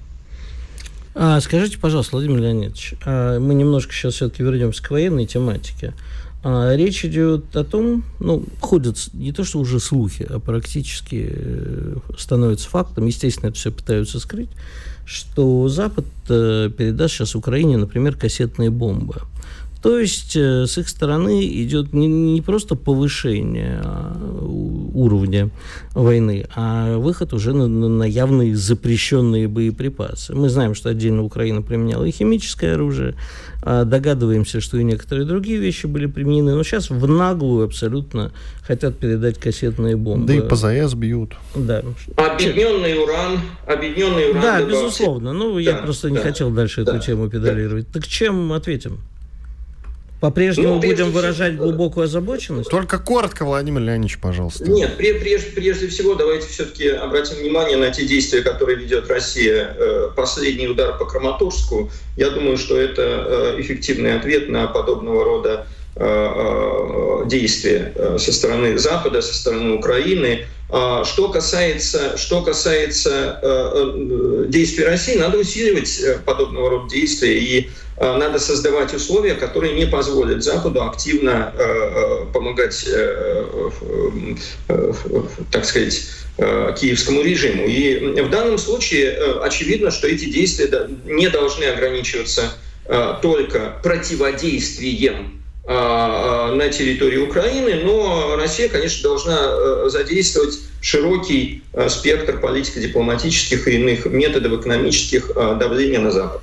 А, 1.14 1.40
скажите, 1.40 1.76
пожалуйста, 1.78 2.12
Владимир 2.12 2.40
Леонидович, 2.40 2.94
а 3.04 3.38
мы 3.38 3.54
немножко 3.54 3.92
сейчас 3.92 4.14
все-таки 4.14 4.42
вернемся 4.42 4.82
к 4.82 4.90
военной 4.90 5.26
тематике. 5.26 5.92
А 6.42 6.74
речь 6.74 7.04
идет 7.04 7.54
о 7.54 7.64
том, 7.64 8.02
ну, 8.18 8.44
ходят 8.60 8.96
не 9.12 9.32
то, 9.32 9.44
что 9.44 9.58
уже 9.58 9.78
слухи, 9.78 10.26
а 10.28 10.38
практически 10.38 11.28
э, 11.30 11.96
становится 12.16 12.68
фактом, 12.68 13.06
естественно, 13.06 13.48
это 13.48 13.58
все 13.58 13.70
пытаются 13.70 14.18
скрыть, 14.20 14.48
что 15.04 15.68
Запад 15.68 16.06
э, 16.30 16.70
передаст 16.76 17.14
сейчас 17.14 17.34
Украине, 17.34 17.76
например, 17.76 18.16
кассетные 18.16 18.70
бомбы. 18.70 19.16
То 19.82 19.98
есть 19.98 20.36
э, 20.36 20.66
с 20.66 20.76
их 20.76 20.88
стороны 20.88 21.46
идет 21.46 21.94
не, 21.94 22.06
не 22.06 22.42
просто 22.42 22.74
повышение 22.74 23.80
а, 23.82 24.44
уровня 24.92 25.50
войны, 25.94 26.46
а 26.54 26.98
выход 26.98 27.32
уже 27.32 27.54
на, 27.54 27.66
на 27.66 28.04
явные 28.04 28.54
запрещенные 28.54 29.48
боеприпасы. 29.48 30.34
Мы 30.34 30.50
знаем, 30.50 30.74
что 30.74 30.90
отдельно 30.90 31.22
Украина 31.22 31.62
применяла 31.62 32.04
и 32.04 32.10
химическое 32.10 32.74
оружие, 32.74 33.14
а 33.62 33.84
догадываемся, 33.84 34.60
что 34.60 34.76
и 34.76 34.84
некоторые 34.84 35.26
другие 35.26 35.58
вещи 35.58 35.86
были 35.86 36.06
применены, 36.06 36.54
но 36.54 36.62
сейчас 36.62 36.90
в 36.90 37.06
наглую 37.06 37.64
абсолютно 37.64 38.32
хотят 38.62 38.98
передать 38.98 39.38
кассетные 39.38 39.96
бомбы. 39.96 40.26
Да 40.26 40.34
и 40.34 40.40
по 40.40 40.56
ЗАЭС 40.56 40.92
бьют. 40.92 41.36
Да. 41.54 41.82
Объединенный 42.16 43.02
уран, 43.02 43.40
объединенный 43.66 44.30
уран. 44.30 44.42
Да, 44.42 44.62
безусловно. 44.62 45.32
Ну, 45.32 45.54
да, 45.54 45.60
я 45.60 45.74
просто 45.74 46.10
не 46.10 46.16
да, 46.16 46.22
хотел 46.22 46.50
дальше 46.50 46.84
да, 46.84 46.96
эту 46.96 47.06
тему 47.06 47.30
педалировать. 47.30 47.86
Да. 47.86 47.94
Так 47.94 48.06
чем 48.06 48.52
ответим? 48.52 49.00
По-прежнему 50.20 50.74
ну, 50.74 50.80
будем 50.80 51.12
выражать 51.12 51.54
всего, 51.54 51.64
глубокую 51.64 52.04
озабоченность? 52.04 52.68
Только 52.68 52.98
коротко, 52.98 53.46
Владимир 53.46 53.80
Леонидович, 53.80 54.18
пожалуйста. 54.18 54.70
Нет, 54.70 54.98
прежде, 54.98 55.38
прежде 55.54 55.88
всего 55.88 56.14
давайте 56.14 56.46
все-таки 56.46 56.88
обратим 56.88 57.36
внимание 57.36 57.78
на 57.78 57.90
те 57.90 58.06
действия, 58.06 58.42
которые 58.42 58.76
ведет 58.76 59.08
Россия. 59.08 59.74
Э, 59.74 60.10
последний 60.14 60.68
удар 60.68 60.98
по 60.98 61.06
Краматорску, 61.06 61.90
я 62.18 62.28
думаю, 62.28 62.58
что 62.58 62.78
это 62.78 63.54
э, 63.56 63.60
эффективный 63.62 64.14
ответ 64.14 64.50
на 64.50 64.66
подобного 64.66 65.24
рода 65.24 65.66
э, 65.96 67.22
действия 67.24 67.94
со 68.18 68.32
стороны 68.32 68.76
Запада, 68.76 69.22
со 69.22 69.32
стороны 69.32 69.76
Украины. 69.76 70.44
А 70.68 71.04
что 71.04 71.30
касается, 71.30 72.16
что 72.16 72.42
касается 72.42 73.40
действий 74.48 74.84
России, 74.84 75.16
надо 75.16 75.38
усиливать 75.38 76.00
подобного 76.24 76.70
рода 76.70 76.90
действия 76.90 77.38
и 77.38 77.70
надо 78.00 78.38
создавать 78.38 78.94
условия, 78.94 79.34
которые 79.34 79.74
не 79.74 79.84
позволят 79.84 80.42
Западу 80.42 80.82
активно 80.82 81.52
э, 81.54 81.62
э, 81.62 82.26
помогать, 82.32 82.88
так 85.50 85.64
сказать, 85.66 86.06
киевскому 86.38 87.20
режиму. 87.20 87.66
И 87.66 88.22
в 88.22 88.30
данном 88.30 88.56
случае 88.56 89.14
очевидно, 89.42 89.90
что 89.90 90.08
эти 90.08 90.24
действия 90.24 90.88
не 91.04 91.28
должны 91.28 91.64
ограничиваться 91.64 92.44
только 93.20 93.78
противодействием 93.82 95.42
на 95.66 96.68
территории 96.72 97.18
Украины, 97.18 97.82
но 97.84 98.36
Россия, 98.36 98.70
конечно, 98.70 99.10
должна 99.10 99.90
задействовать 99.90 100.58
широкий 100.80 101.62
спектр 101.88 102.40
политико-дипломатических 102.40 103.68
и 103.68 103.72
иных 103.72 104.06
методов 104.06 104.60
экономических 104.60 105.32
давления 105.34 105.98
на 106.00 106.10
Запад. 106.10 106.40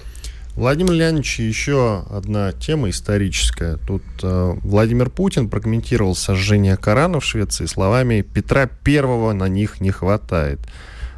Владимир 0.57 0.93
Леонидович, 0.93 1.39
еще 1.39 2.03
одна 2.09 2.51
тема 2.51 2.89
историческая. 2.89 3.77
Тут 3.85 4.01
э, 4.23 4.55
Владимир 4.63 5.11
Путин 5.11 5.51
прокомментировал 5.51 6.15
сожжение 6.15 6.77
Корана 6.77 7.19
в 7.19 7.23
Швеции 7.23 7.67
словами 7.67 8.21
«Петра 8.21 8.65
Первого 8.65 9.33
на 9.33 9.47
них 9.47 9.81
не 9.81 9.91
хватает». 9.91 10.59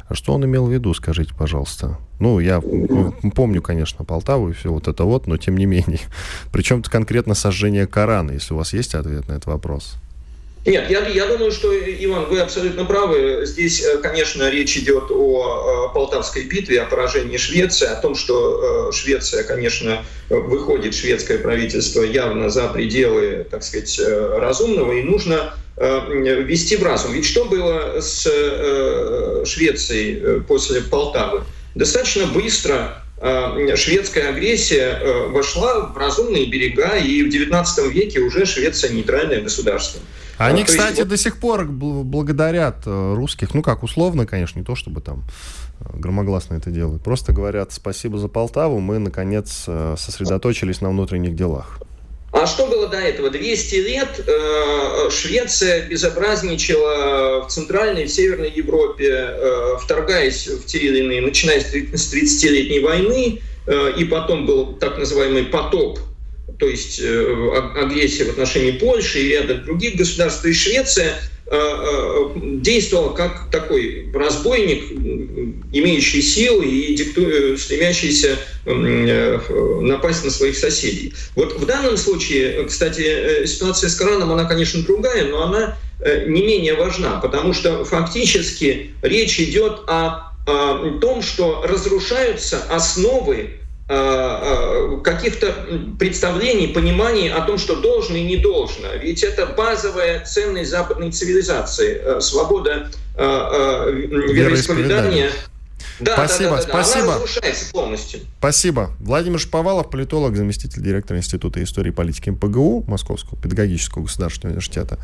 А 0.06 0.14
что 0.14 0.34
он 0.34 0.44
имел 0.44 0.66
в 0.66 0.70
виду, 0.70 0.92
скажите, 0.92 1.34
пожалуйста? 1.34 1.96
Ну, 2.18 2.38
я 2.38 2.60
помню, 2.60 3.62
конечно, 3.62 4.04
Полтаву 4.04 4.50
и 4.50 4.52
все 4.52 4.70
вот 4.70 4.88
это 4.88 5.04
вот, 5.04 5.26
но 5.26 5.38
тем 5.38 5.56
не 5.56 5.64
менее. 5.64 6.00
Причем 6.52 6.82
конкретно 6.82 7.32
сожжение 7.32 7.86
Корана, 7.86 8.32
если 8.32 8.52
у 8.52 8.58
вас 8.58 8.74
есть 8.74 8.94
ответ 8.94 9.26
на 9.26 9.32
этот 9.32 9.46
вопрос. 9.46 9.96
Нет, 10.66 10.90
я, 10.90 11.08
я 11.08 11.26
думаю, 11.26 11.52
что, 11.52 11.74
Иван, 11.74 12.26
вы 12.26 12.40
абсолютно 12.40 12.84
правы. 12.84 13.46
Здесь, 13.46 13.82
э, 13.82 13.96
конечно, 13.96 14.50
речь 14.50 14.76
идет 14.76 15.04
о 15.10 15.88
э, 15.90 15.94
Полтавской 15.94 16.44
битве, 16.44 16.82
о 16.82 16.84
поражении 16.84 17.38
Швеции, 17.38 17.86
о 17.86 17.94
том, 17.96 18.14
что 18.14 18.90
э, 18.90 18.92
Швеция, 18.92 19.42
конечно, 19.44 20.04
выходит, 20.28 20.94
шведское 20.94 21.38
правительство 21.38 22.02
явно 22.02 22.50
за 22.50 22.68
пределы, 22.68 23.46
так 23.50 23.62
сказать, 23.62 23.98
разумного, 23.98 24.92
и 24.92 25.02
нужно 25.02 25.54
ввести 25.76 26.76
в 26.76 26.82
разум. 26.82 27.14
Ведь 27.14 27.24
что 27.24 27.46
было 27.46 28.00
с 28.00 28.22
Швецией 29.46 30.40
после 30.42 30.82
Полтавы? 30.82 31.42
Достаточно 31.74 32.26
быстро 32.26 33.02
шведская 33.76 34.28
агрессия 34.28 35.00
вошла 35.30 35.86
в 35.86 35.96
разумные 35.96 36.46
берега, 36.46 36.96
и 36.96 37.22
в 37.22 37.28
XIX 37.28 37.90
веке 37.90 38.20
уже 38.20 38.44
Швеция 38.44 38.90
нейтральное 38.90 39.40
государство. 39.40 40.00
Они, 40.40 40.64
кстати, 40.64 40.98
есть... 40.98 41.08
до 41.08 41.16
сих 41.18 41.36
пор 41.36 41.66
благодарят 41.66 42.86
э, 42.86 43.14
русских, 43.14 43.52
ну 43.52 43.62
как 43.62 43.82
условно, 43.82 44.26
конечно, 44.26 44.58
не 44.58 44.64
то 44.64 44.74
чтобы 44.74 45.02
там 45.02 45.24
э, 45.80 45.98
громогласно 45.98 46.54
это 46.54 46.70
делают. 46.70 47.02
Просто 47.02 47.32
говорят 47.32 47.72
спасибо 47.72 48.18
за 48.18 48.28
Полтаву, 48.28 48.80
мы 48.80 48.98
наконец 48.98 49.64
э, 49.66 49.96
сосредоточились 49.98 50.80
на 50.80 50.88
внутренних 50.88 51.36
делах. 51.36 51.80
А 52.32 52.46
что 52.46 52.68
было 52.68 52.88
до 52.88 52.96
этого? 52.96 53.28
200 53.28 53.74
лет 53.74 54.26
Швеция 55.10 55.88
безобразничала 55.88 57.44
в 57.44 57.48
Центральной 57.50 58.04
и 58.04 58.06
в 58.06 58.10
Северной 58.10 58.52
Европе, 58.52 59.34
вторгаясь 59.82 60.46
в 60.46 60.64
те 60.64 60.78
или 60.78 61.00
иные, 61.00 61.22
начиная 61.22 61.60
с 61.60 62.14
30-летней 62.14 62.78
войны, 62.78 63.40
и 63.98 64.04
потом 64.04 64.46
был 64.46 64.74
так 64.74 64.96
называемый 64.96 65.42
потоп 65.46 65.98
то 66.60 66.68
есть 66.68 67.00
э, 67.02 67.50
агрессия 67.76 68.24
в 68.24 68.30
отношении 68.30 68.72
Польши 68.72 69.18
и 69.18 69.28
ряда 69.30 69.54
других 69.54 69.96
государств, 69.96 70.44
и 70.44 70.52
Швеция 70.52 71.18
э, 71.46 71.56
э, 71.56 72.30
действовала 72.60 73.14
как 73.14 73.50
такой 73.50 74.10
разбойник, 74.12 74.92
имеющий 75.72 76.20
силы 76.20 76.66
и 76.66 76.94
дикту... 76.94 77.56
стремящийся 77.56 78.36
напасть 78.66 80.24
на 80.24 80.30
своих 80.30 80.56
соседей. 80.56 81.14
Вот 81.34 81.58
в 81.58 81.64
данном 81.64 81.96
случае, 81.96 82.64
кстати, 82.64 83.46
ситуация 83.46 83.88
с 83.88 83.94
Кораном, 83.94 84.30
она, 84.32 84.44
конечно, 84.44 84.82
другая, 84.82 85.24
но 85.24 85.42
она 85.44 85.78
не 86.26 86.42
менее 86.42 86.74
важна, 86.74 87.20
потому 87.20 87.54
что 87.54 87.84
фактически 87.84 88.90
речь 89.00 89.40
идет 89.40 89.80
о, 89.86 90.32
о 90.46 90.98
том, 91.00 91.22
что 91.22 91.64
разрушаются 91.66 92.62
основы 92.70 93.59
каких-то 95.02 95.52
представлений, 95.98 96.68
пониманий 96.68 97.32
о 97.32 97.40
том, 97.40 97.58
что 97.58 97.80
должно 97.80 98.16
и 98.16 98.22
не 98.22 98.36
должно. 98.36 98.94
Ведь 98.94 99.24
это 99.24 99.46
базовая 99.46 100.24
ценность 100.24 100.70
западной 100.70 101.10
цивилизации. 101.10 102.00
Э, 102.00 102.20
свобода 102.20 102.88
вероисповедания. 103.16 105.30
Да, 105.98 106.14
спасибо, 106.14 106.50
да, 106.50 106.56
да, 106.56 106.62
да, 106.62 106.68
спасибо. 106.68 107.04
Она 107.04 107.14
разрушается 107.14 107.70
полностью. 107.72 108.20
Спасибо. 108.38 108.92
Владимир 109.00 109.40
Шповалов, 109.40 109.90
политолог, 109.90 110.36
заместитель 110.36 110.82
директора 110.82 111.18
Института 111.18 111.62
истории 111.62 111.88
и 111.88 111.92
политики 111.92 112.30
МПГУ 112.30 112.84
Московского 112.86 113.40
педагогического 113.40 114.04
государственного 114.04 114.54
университета. 114.54 114.98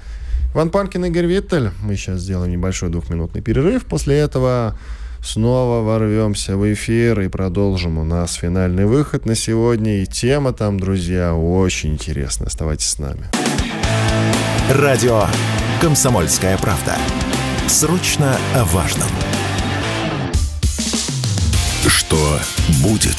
Иван 0.54 0.70
Панкин, 0.70 1.06
Игорь 1.06 1.26
Виттель. 1.26 1.70
Мы 1.82 1.96
сейчас 1.96 2.20
сделаем 2.20 2.52
небольшой 2.52 2.88
двухминутный 2.88 3.42
перерыв. 3.42 3.84
После 3.84 4.16
этого 4.16 4.78
снова 5.22 5.82
ворвемся 5.82 6.56
в 6.56 6.72
эфир 6.72 7.20
и 7.20 7.28
продолжим. 7.28 7.98
У 7.98 8.04
нас 8.04 8.34
финальный 8.34 8.86
выход 8.86 9.26
на 9.26 9.34
сегодня. 9.34 10.02
И 10.02 10.06
тема 10.06 10.52
там, 10.52 10.78
друзья, 10.78 11.34
очень 11.34 11.94
интересная. 11.94 12.48
Оставайтесь 12.48 12.86
с 12.86 12.98
нами. 12.98 13.24
Радио 14.70 15.24
«Комсомольская 15.80 16.58
правда». 16.58 16.96
Срочно 17.68 18.36
о 18.54 18.64
важном. 18.64 19.08
Что 21.86 22.38
будет? 22.82 23.16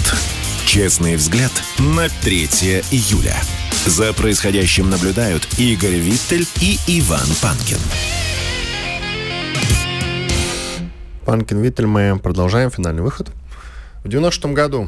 Честный 0.66 1.16
взгляд 1.16 1.52
на 1.80 2.10
3 2.10 2.46
июля. 2.92 3.36
За 3.86 4.12
происходящим 4.12 4.90
наблюдают 4.90 5.48
Игорь 5.58 5.96
Виттель 5.96 6.46
и 6.60 6.78
Иван 6.88 7.28
Панкин. 7.42 7.80
Панкин 11.28 11.60
Виттель, 11.60 11.88
мы 11.88 12.18
продолжаем 12.24 12.72
финальный 12.72 13.04
выход. 13.04 13.30
В 14.02 14.08
96 14.08 14.46
году, 14.54 14.88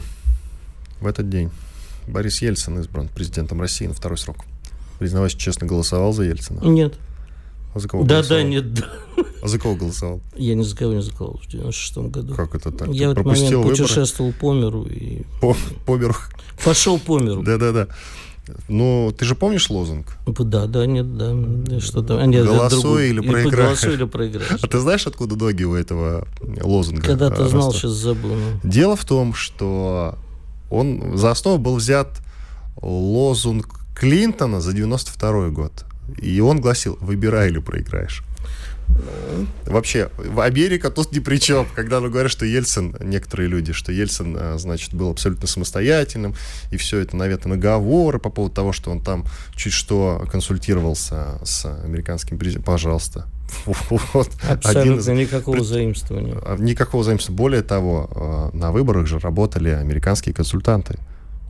в 1.02 1.06
этот 1.06 1.30
день, 1.30 1.50
Борис 2.08 2.42
Ельцин 2.42 2.80
избран 2.80 3.10
президентом 3.10 3.60
России 3.60 3.88
на 3.88 3.94
второй 3.94 4.18
срок. 4.18 4.38
Признавайся, 5.00 5.38
честно, 5.38 5.68
голосовал 5.68 6.14
за 6.14 6.24
Ельцина? 6.24 6.62
Нет. 6.62 6.94
А 7.76 7.80
за 7.80 7.90
кого 7.90 8.06
да, 8.06 8.16
голосовал? 8.16 8.42
да, 8.42 8.50
нет, 8.50 8.74
да. 8.74 8.86
А 9.44 9.48
за 9.50 9.60
кого 9.60 9.76
голосовал? 9.76 10.22
Я 10.38 10.56
ни 10.56 10.64
за 10.64 10.78
кого 10.78 10.94
не 10.94 11.02
голосовал 11.02 11.42
в 11.44 11.48
96 11.52 11.98
году. 12.10 12.34
Как 12.36 12.56
это 12.56 12.72
так? 12.72 12.88
Я 12.88 12.94
Ты 12.94 13.08
в 13.08 13.12
этот 13.12 13.26
момент 13.26 13.26
пропустил 13.26 13.60
выборы? 13.62 13.76
путешествовал 13.76 14.32
по 14.32 14.54
миру 14.54 14.84
и 14.86 15.24
По, 15.42 15.58
по 15.86 15.98
миру. 15.98 16.16
пошел 16.64 16.98
по 17.00 17.20
миру. 17.20 17.44
Да-да-да. 17.44 17.90
Ну, 18.68 19.14
ты 19.18 19.26
же 19.26 19.36
помнишь 19.36 19.70
лозунг? 19.70 20.18
Да, 20.26 20.66
да, 20.68 20.86
нет, 20.86 21.18
да. 21.18 21.80
Что 21.80 22.02
там? 22.02 22.18
А, 22.20 22.26
нет, 22.26 22.46
Голосуй 22.46 22.82
другой. 22.82 23.10
или 23.10 23.20
проиграешь. 23.20 23.56
Голосуй 23.56 23.94
или 23.94 24.04
проиграешь. 24.06 24.64
А 24.64 24.68
ты 24.68 24.80
знаешь, 24.80 25.08
откуда 25.08 25.36
ноги 25.36 25.64
у 25.64 25.76
этого 25.76 26.28
лозунга? 26.62 27.02
Когда-то 27.04 27.46
а, 27.46 27.50
знал, 27.50 27.74
сейчас 27.74 27.92
забыл. 27.92 28.36
ну. 28.36 28.70
Дело 28.70 28.96
в 28.96 29.06
том, 29.06 29.34
что 29.34 30.16
он 30.70 31.18
за 31.18 31.32
основу 31.32 31.58
был 31.58 31.76
взят 31.76 32.10
лозунг 32.82 33.80
Клинтона 33.96 34.62
за 34.62 34.74
92 34.74 35.50
год. 35.50 35.86
И 36.22 36.40
он 36.40 36.60
гласил, 36.62 36.98
выбирай 37.02 37.50
или 37.50 37.60
проиграешь. 37.60 38.24
Вообще, 39.66 40.10
в 40.18 40.40
Америка 40.42 40.90
тут 40.90 41.12
ни 41.12 41.20
при 41.20 41.38
чем. 41.38 41.68
Когда 41.76 42.00
ну, 42.00 42.10
говорят, 42.10 42.32
что 42.32 42.46
Ельцин, 42.46 42.96
некоторые 43.00 43.48
люди, 43.48 43.72
что 43.72 43.92
Ельцин, 43.92 44.36
а, 44.40 44.58
значит, 44.58 44.94
был 44.94 45.12
абсолютно 45.12 45.48
самостоятельным, 45.48 46.36
и 46.72 46.78
все 46.78 47.00
это 47.00 47.16
наветы 47.16 47.48
наговоры 47.48 48.20
по 48.20 48.30
поводу 48.30 48.54
того, 48.56 48.74
что 48.74 48.92
он 48.92 49.02
там 49.02 49.26
чуть 49.56 49.74
что 49.74 50.26
консультировался 50.32 51.40
с 51.44 51.66
американским 51.84 52.38
президентом. 52.38 52.74
Пожалуйста. 52.74 53.26
Вот. 53.90 54.30
Абсолютно 54.48 54.82
Один 54.82 55.00
из- 55.00 55.08
никакого 55.08 55.64
заимствования. 55.64 56.36
а, 56.44 56.58
Никакого 56.58 57.04
заимствования. 57.04 57.38
Более 57.38 57.62
того, 57.64 58.52
э, 58.54 58.58
на 58.58 58.72
выборах 58.72 59.08
же 59.08 59.18
работали 59.20 59.70
американские 59.70 60.36
консультанты 60.36 61.00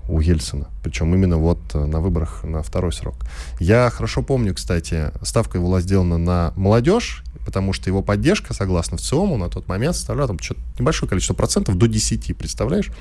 у 0.09 0.19
Ельцина. 0.19 0.67
Причем 0.83 1.13
именно 1.13 1.37
вот 1.37 1.59
э, 1.73 1.85
на 1.85 1.99
выборах 1.99 2.43
на 2.43 2.63
второй 2.63 2.91
срок. 2.91 3.15
Я 3.59 3.89
хорошо 3.89 4.23
помню, 4.23 4.55
кстати, 4.55 5.11
ставка 5.21 5.59
была 5.59 5.81
сделана 5.81 6.17
на 6.17 6.53
молодежь, 6.55 7.23
потому 7.45 7.73
что 7.73 7.89
его 7.89 8.01
поддержка, 8.01 8.53
согласно 8.53 8.97
ВЦИОМу, 8.97 9.37
на 9.37 9.49
тот 9.49 9.67
момент 9.67 9.95
составляла 9.95 10.29
там 10.29 10.39
что-то 10.39 10.61
небольшое 10.77 11.09
количество 11.09 11.33
процентов, 11.33 11.77
до 11.77 11.87
10, 11.87 12.35
представляешь? 12.37 12.91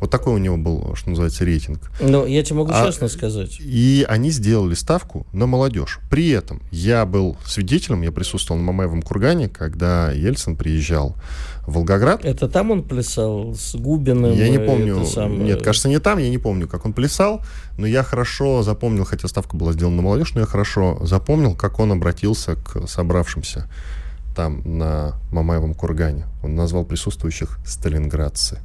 Вот 0.00 0.10
такой 0.10 0.34
у 0.34 0.38
него 0.38 0.56
был, 0.56 0.94
что 0.94 1.10
называется, 1.10 1.44
рейтинг. 1.44 1.90
Но 2.00 2.26
я 2.26 2.42
тебе 2.42 2.56
могу 2.56 2.70
А- 2.72 2.86
честно 2.86 3.08
сказать. 3.08 3.58
И 3.60 4.04
они 4.08 4.30
сделали 4.30 4.74
ставку 4.74 5.26
на 5.32 5.46
молодежь. 5.46 5.98
При 6.10 6.28
этом 6.30 6.62
я 6.70 7.04
был 7.06 7.36
свидетелем, 7.44 8.02
я 8.02 8.12
присутствовал 8.12 8.60
на 8.60 8.66
Мамаевом 8.66 9.02
кургане, 9.02 9.48
когда 9.48 10.12
Ельцин 10.12 10.56
приезжал 10.56 11.16
в 11.66 11.74
Волгоград. 11.74 12.24
Это 12.24 12.48
там 12.48 12.70
он 12.70 12.82
плясал 12.82 13.54
с 13.54 13.74
Губиным? 13.74 14.32
Я 14.32 14.48
не 14.48 14.58
помню, 14.58 15.04
самое? 15.04 15.40
нет, 15.40 15.62
кажется, 15.62 15.88
не 15.88 15.98
там, 15.98 16.18
я 16.18 16.30
не 16.30 16.38
помню, 16.38 16.66
как 16.66 16.86
он 16.86 16.92
плясал, 16.92 17.42
но 17.76 17.86
я 17.86 18.02
хорошо 18.02 18.62
запомнил, 18.62 19.04
хотя 19.04 19.28
ставка 19.28 19.56
была 19.56 19.72
сделана 19.72 19.96
на 19.96 20.02
молодежь, 20.02 20.34
но 20.34 20.40
я 20.40 20.46
хорошо 20.46 20.98
запомнил, 21.02 21.54
как 21.54 21.78
он 21.78 21.92
обратился 21.92 22.56
к 22.56 22.86
собравшимся 22.88 23.68
там 24.34 24.62
на 24.64 25.16
Мамаевом 25.32 25.74
кургане. 25.74 26.26
Он 26.44 26.54
назвал 26.54 26.84
присутствующих 26.84 27.58
сталинградцы. 27.66 28.60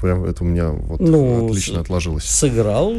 Прям, 0.00 0.24
это 0.24 0.44
у 0.44 0.46
меня 0.46 0.68
вот 0.70 1.00
Ну, 1.00 1.46
отлично 1.46 1.80
отложилось. 1.80 2.24
Сыграл, 2.24 2.90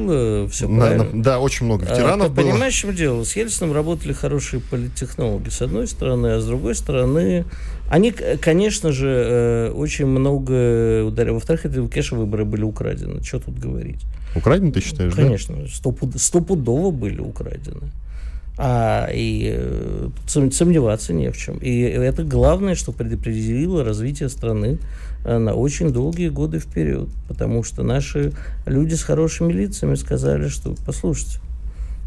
все 0.50 0.68
На- 0.68 0.80
правильно. 0.80 1.04
на- 1.14 1.24
да, 1.24 1.40
очень 1.40 1.66
много 1.66 1.84
ветеранов 1.86 2.28
А, 2.28 2.30
было. 2.30 2.44
Понимаешь, 2.52 2.74
в 2.76 2.78
чем 2.80 2.96
дело? 2.96 3.24
С 3.24 3.36
Ельцином 3.36 3.74
работали 3.74 4.14
хорошие 4.14 4.62
политтехнологи, 4.62 5.50
с 5.50 5.62
одной 5.62 5.88
стороны, 5.88 6.28
а 6.28 6.40
с 6.40 6.46
другой 6.46 6.76
стороны, 6.76 7.46
они, 7.90 8.12
конечно 8.12 8.92
же, 8.92 9.08
э, 9.10 9.72
очень 9.72 10.06
много 10.08 11.04
ударили. 11.06 11.34
Во-вторых, 11.34 11.66
это, 11.66 11.88
конечно, 11.88 12.18
выборы 12.18 12.46
были 12.46 12.64
украдены. 12.64 13.22
Что 13.24 13.40
тут 13.40 13.60
говорить? 13.60 14.02
Украден, 14.36 14.72
ты 14.72 14.82
считаешь, 14.82 15.14
да? 15.14 15.24
Конечно, 15.24 15.56
стопуд- 15.68 16.18
стопудово 16.18 16.92
были 16.92 17.20
украдены. 17.20 17.92
А, 18.58 19.10
и 19.12 19.54
э, 19.58 20.08
сом- 20.28 20.52
сомневаться 20.52 21.14
не 21.14 21.32
в 21.32 21.38
чем. 21.38 21.58
И 21.58 21.82
это 21.82 22.24
главное, 22.24 22.76
что 22.76 22.92
предопределило 22.92 23.84
развитие 23.84 24.30
страны 24.30 24.78
э, 24.78 24.78
на 25.24 25.54
очень 25.54 25.92
долгие 25.92 26.30
годы 26.30 26.60
вперед. 26.60 27.10
Потому 27.28 27.64
что 27.64 27.84
наши 27.84 28.34
люди 28.66 28.96
с 28.96 29.04
хорошими 29.04 29.52
лицами 29.52 29.96
сказали, 29.96 30.48
что, 30.48 30.76
послушайте, 30.86 31.40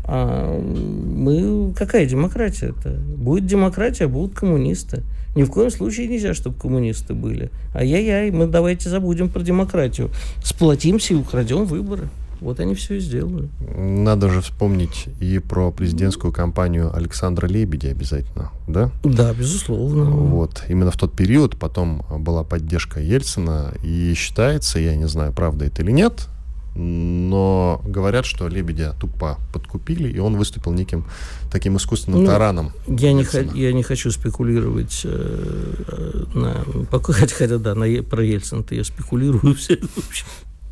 а 0.06 0.58
мы 0.58 1.72
какая 1.74 2.06
демократия 2.06 2.74
это? 2.78 2.90
Будет 2.90 3.46
демократия, 3.46 4.06
будут 4.06 4.34
коммунисты. 4.34 5.02
Ни 5.34 5.42
в 5.42 5.50
коем 5.50 5.70
случае 5.70 6.06
нельзя, 6.06 6.34
чтобы 6.34 6.56
коммунисты 6.58 7.14
были. 7.14 7.50
Ай-яй-яй, 7.74 8.30
мы 8.30 8.46
давайте 8.46 8.88
забудем 8.88 9.28
про 9.28 9.40
демократию. 9.40 10.10
Сплотимся 10.44 11.14
и 11.14 11.16
украдем 11.16 11.64
выборы. 11.64 12.08
Вот 12.44 12.60
они 12.60 12.74
все 12.74 12.96
и 12.96 13.00
сделали. 13.00 13.48
Надо 13.76 14.28
же 14.28 14.42
вспомнить 14.42 15.06
и 15.18 15.38
про 15.38 15.70
президентскую 15.72 16.32
кампанию 16.32 16.94
Александра 16.94 17.46
Лебедя 17.46 17.88
обязательно, 17.90 18.50
да? 18.68 18.90
Да, 19.02 19.32
безусловно. 19.32 20.04
Вот. 20.04 20.62
Именно 20.68 20.90
в 20.90 20.96
тот 20.98 21.14
период 21.16 21.56
потом 21.58 22.04
была 22.18 22.44
поддержка 22.44 23.00
Ельцина, 23.00 23.72
и 23.82 24.12
считается, 24.14 24.78
я 24.78 24.94
не 24.94 25.08
знаю, 25.08 25.32
правда 25.32 25.64
это 25.64 25.82
или 25.82 25.90
нет, 25.90 26.28
но 26.76 27.80
говорят, 27.86 28.26
что 28.26 28.48
Лебедя 28.48 28.94
тупо 29.00 29.38
подкупили, 29.52 30.08
и 30.12 30.18
он 30.18 30.36
выступил 30.36 30.72
неким 30.72 31.04
таким 31.50 31.76
искусственным 31.76 32.20
Ну, 32.24 32.26
тараном. 32.26 32.72
Я 32.86 33.12
не, 33.12 33.24
х- 33.24 33.38
я 33.54 33.72
не 33.72 33.82
хочу 33.82 34.10
спекулировать 34.10 35.02
э, 35.04 35.74
э, 35.88 36.24
на, 36.38 36.64
пока- 36.90 37.12
хотя, 37.14 37.58
да, 37.58 37.74
на, 37.74 37.86
про 38.02 38.22
Ельцина-то 38.24 38.74
я 38.74 38.84
спекулирую 38.84 39.54
все, 39.56 39.76
в 39.76 39.98
общем. 40.08 40.26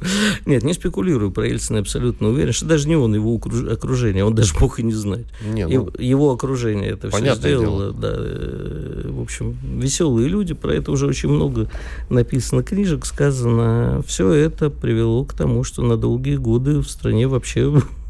Нет, 0.47 0.63
не 0.63 0.75
спекулирую 0.75 1.31
про 1.31 1.47
Ельцина, 1.47 1.81
абсолютно 1.81 2.29
уверен, 2.29 2.53
что 2.53 2.67
даже 2.67 2.89
не 2.89 2.97
он, 2.97 3.15
его 3.15 3.35
окруж- 3.37 3.71
окружение, 3.71 4.25
он 4.25 4.35
даже 4.35 4.55
мог 4.61 4.79
и 4.79 4.83
не 4.83 4.93
знать. 4.93 5.27
Не, 5.45 5.67
ну, 5.67 5.91
Его, 5.99 6.31
окружение 6.33 6.91
это 6.91 7.09
все 7.11 7.25
сделало. 7.35 7.93
Да, 7.93 8.13
э, 8.15 9.09
в 9.09 9.21
общем, 9.21 9.57
веселые 9.79 10.29
люди, 10.29 10.55
про 10.55 10.75
это 10.75 10.93
уже 10.93 11.07
очень 11.07 11.29
много 11.29 11.69
написано 12.11 12.63
книжек, 12.63 13.05
сказано. 13.07 14.03
Все 14.07 14.31
это 14.33 14.71
привело 14.71 15.25
к 15.25 15.35
тому, 15.35 15.65
что 15.65 15.83
на 15.83 15.97
долгие 15.97 16.37
годы 16.37 16.79
в 16.81 16.89
стране 16.89 17.27
вообще 17.29 17.73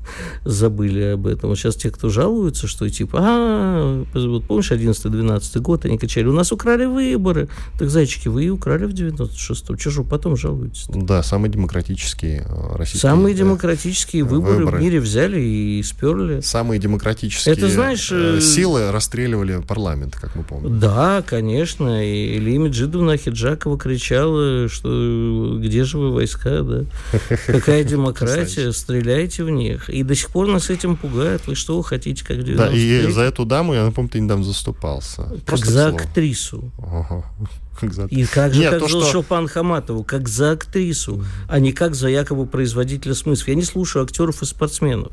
забыли 0.44 1.02
об 1.14 1.26
этом. 1.26 1.50
Вот 1.50 1.58
сейчас 1.58 1.76
те, 1.76 1.90
кто 1.90 2.08
жалуются, 2.08 2.66
что 2.66 2.88
типа, 2.88 3.18
а, 3.20 4.04
вот 4.14 4.44
помнишь, 4.44 4.70
11-12 4.72 5.60
год, 5.60 5.84
они 5.84 5.98
кричали, 5.98 6.26
у 6.26 6.32
нас 6.32 6.52
украли 6.52 6.84
выборы. 6.84 7.48
Так, 7.78 7.90
зайчики, 7.90 8.28
вы 8.28 8.44
и 8.44 8.50
украли 8.50 8.86
в 8.86 8.92
96-м. 8.92 9.76
Чего 9.76 9.92
же 9.92 10.02
вы 10.02 10.08
потом 10.08 10.36
жалуетесь? 10.36 10.86
да, 10.88 11.22
самый 11.22 11.50
демократический 11.50 12.42
э, 12.44 12.76
российский... 12.76 13.00
Самые 13.00 13.34
э, 13.34 13.38
демократические 13.38 14.24
выборы, 14.24 14.58
выборы. 14.58 14.78
в 14.78 14.80
мире 14.80 15.00
взяли 15.00 15.40
и 15.40 15.82
сперли. 15.82 16.40
Самые 16.40 16.78
демократические 16.78 17.54
Это, 17.54 17.68
знаешь, 17.68 18.10
э, 18.12 18.40
силы 18.40 18.90
расстреливали 18.90 19.62
парламент, 19.66 20.16
как 20.20 20.34
мы 20.36 20.42
помним. 20.42 20.78
Да, 20.78 21.22
конечно. 21.26 22.04
И 22.04 22.36
Илья 22.36 22.58
Меджидовна 22.58 23.16
Хиджакова 23.16 23.78
кричала, 23.78 24.68
что 24.68 25.58
где 25.60 25.84
же 25.84 25.98
вы 25.98 26.12
войска, 26.12 26.62
да? 26.62 26.84
Какая 27.46 27.84
демократия, 27.84 28.72
стреляйте 28.72 29.44
в 29.44 29.50
них. 29.50 29.90
И 29.90 30.01
до 30.02 30.14
сих 30.14 30.30
пор 30.30 30.46
нас 30.48 30.70
этим 30.70 30.96
пугают. 30.96 31.46
Вы 31.46 31.54
что, 31.54 31.80
хотите, 31.82 32.24
как 32.24 32.38
в 32.38 32.56
Да, 32.56 32.68
и 32.72 32.76
93-м? 32.76 33.12
за 33.12 33.20
эту 33.22 33.44
даму, 33.44 33.74
я 33.74 33.84
напомню, 33.84 34.10
ты 34.10 34.20
недавно 34.20 34.44
заступался. 34.44 35.22
Как 35.24 35.42
Просто 35.44 35.70
за 35.70 35.88
актрису. 35.88 36.70
Ага. 36.78 37.24
Как 37.80 37.94
за- 37.94 38.04
И 38.06 38.24
как 38.26 38.52
же 38.52 38.60
Нет, 38.60 38.70
как 38.70 38.80
то, 38.80 38.86
за 38.88 39.00
что- 39.00 39.10
Шопан 39.12 39.48
Хаматову, 39.48 40.04
как 40.04 40.28
за 40.28 40.52
актрису, 40.52 41.24
а 41.48 41.58
не 41.58 41.72
как 41.72 41.94
за 41.94 42.08
якобы 42.08 42.44
производителя 42.46 43.14
смысла. 43.14 43.50
Я 43.50 43.54
не 43.56 43.62
слушаю 43.64 44.04
актеров 44.04 44.42
и 44.42 44.46
спортсменов. 44.46 45.10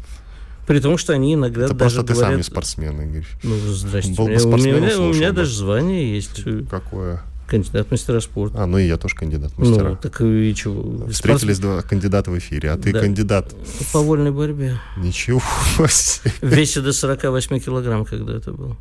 При 0.67 0.79
том, 0.81 0.97
что 0.99 1.13
они 1.13 1.33
иногда 1.33 1.65
Это 1.65 1.73
даже 1.73 1.95
просто 1.95 2.03
ты 2.03 2.13
сам 2.15 2.23
говорят... 2.25 2.37
не 2.37 2.43
спортсмен, 2.43 3.01
Игорь. 3.01 3.25
Ну, 3.43 3.55
здрасте. 3.73 4.13
Был 4.13 4.25
У 4.25 4.27
меня, 4.29 4.43
у 4.45 4.79
меня- 4.81 4.99
у 4.99 5.13
меня 5.13 5.31
даже 5.31 5.55
звание 5.55 6.13
есть. 6.13 6.43
Какое? 6.69 7.23
Кандидат 7.49 7.89
мастера 7.91 8.19
спорта. 8.19 8.61
А, 8.63 8.65
ну 8.67 8.77
и 8.77 8.85
я 8.85 8.97
тоже 8.97 9.15
кандидат 9.15 9.57
мастера. 9.57 9.89
Ну, 9.89 9.95
так 9.95 10.21
и 10.21 10.53
чего? 10.55 11.07
Встретились 11.07 11.57
два 11.59 11.81
кандидата 11.81 12.29
в 12.29 12.37
эфире, 12.37 12.69
а 12.71 12.77
ты 12.77 12.93
Да. 12.93 12.99
кандидат. 13.01 13.55
По 13.91 13.99
вольной 14.01 14.31
борьбе. 14.31 14.79
Ничего 14.97 15.41
себе. 15.87 16.31
В 16.41 16.47
весе 16.53 16.81
до 16.81 16.93
48 16.93 17.59
килограмм, 17.59 18.05
когда 18.05 18.35
это 18.35 18.51
был. 18.51 18.77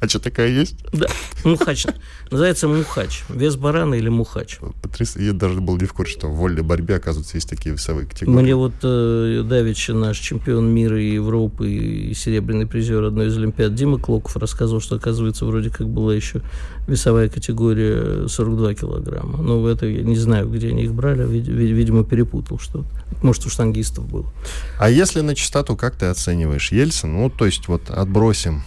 А 0.00 0.08
что 0.08 0.20
такая 0.20 0.48
есть? 0.48 0.76
Да, 0.92 1.08
мухач. 1.44 1.84
Называется 2.30 2.68
мухач. 2.68 3.24
Вес 3.28 3.56
барана 3.56 3.94
или 3.94 4.08
мухач. 4.08 4.58
Потрясающе. 4.80 5.26
Я 5.26 5.32
даже 5.32 5.60
был 5.60 5.76
не 5.76 5.86
в 5.86 5.92
курсе, 5.92 6.12
что 6.12 6.28
в 6.28 6.36
вольной 6.36 6.62
борьбе, 6.62 6.94
оказывается, 6.96 7.36
есть 7.36 7.48
такие 7.48 7.72
весовые 7.74 8.06
категории. 8.06 8.36
Мне 8.42 8.54
вот 8.54 8.74
э, 8.84 9.42
Давич, 9.44 9.88
наш 9.88 10.18
чемпион 10.18 10.66
мира 10.72 11.02
и 11.02 11.14
Европы 11.14 11.68
и 11.68 12.14
серебряный 12.14 12.66
призер 12.66 13.02
одной 13.02 13.26
из 13.26 13.36
Олимпиад 13.36 13.74
Дима 13.74 13.98
Клоков 13.98 14.36
рассказывал, 14.36 14.80
что, 14.80 14.94
оказывается, 14.96 15.44
вроде 15.46 15.70
как 15.70 15.88
была 15.88 16.14
еще 16.14 16.42
весовая 16.86 17.28
категория 17.28 18.28
42 18.28 18.74
килограмма. 18.74 19.42
Но 19.42 19.66
это 19.68 19.86
я 19.86 20.02
не 20.02 20.16
знаю, 20.16 20.48
где 20.48 20.68
они 20.68 20.84
их 20.84 20.94
брали. 20.94 21.26
Вид- 21.26 21.48
ви- 21.48 21.72
видимо, 21.72 22.04
перепутал 22.04 22.60
что-то. 22.60 22.86
Может, 23.22 23.46
у 23.46 23.50
штангистов 23.50 24.08
было. 24.08 24.32
А 24.78 24.90
если 24.90 25.22
на 25.22 25.34
чистоту, 25.34 25.74
как 25.76 25.96
ты 25.96 26.06
оцениваешь 26.06 26.70
Ельцин? 26.70 27.14
Ну, 27.14 27.30
то 27.30 27.46
есть 27.46 27.66
вот 27.66 27.90
отбросим, 27.90 28.62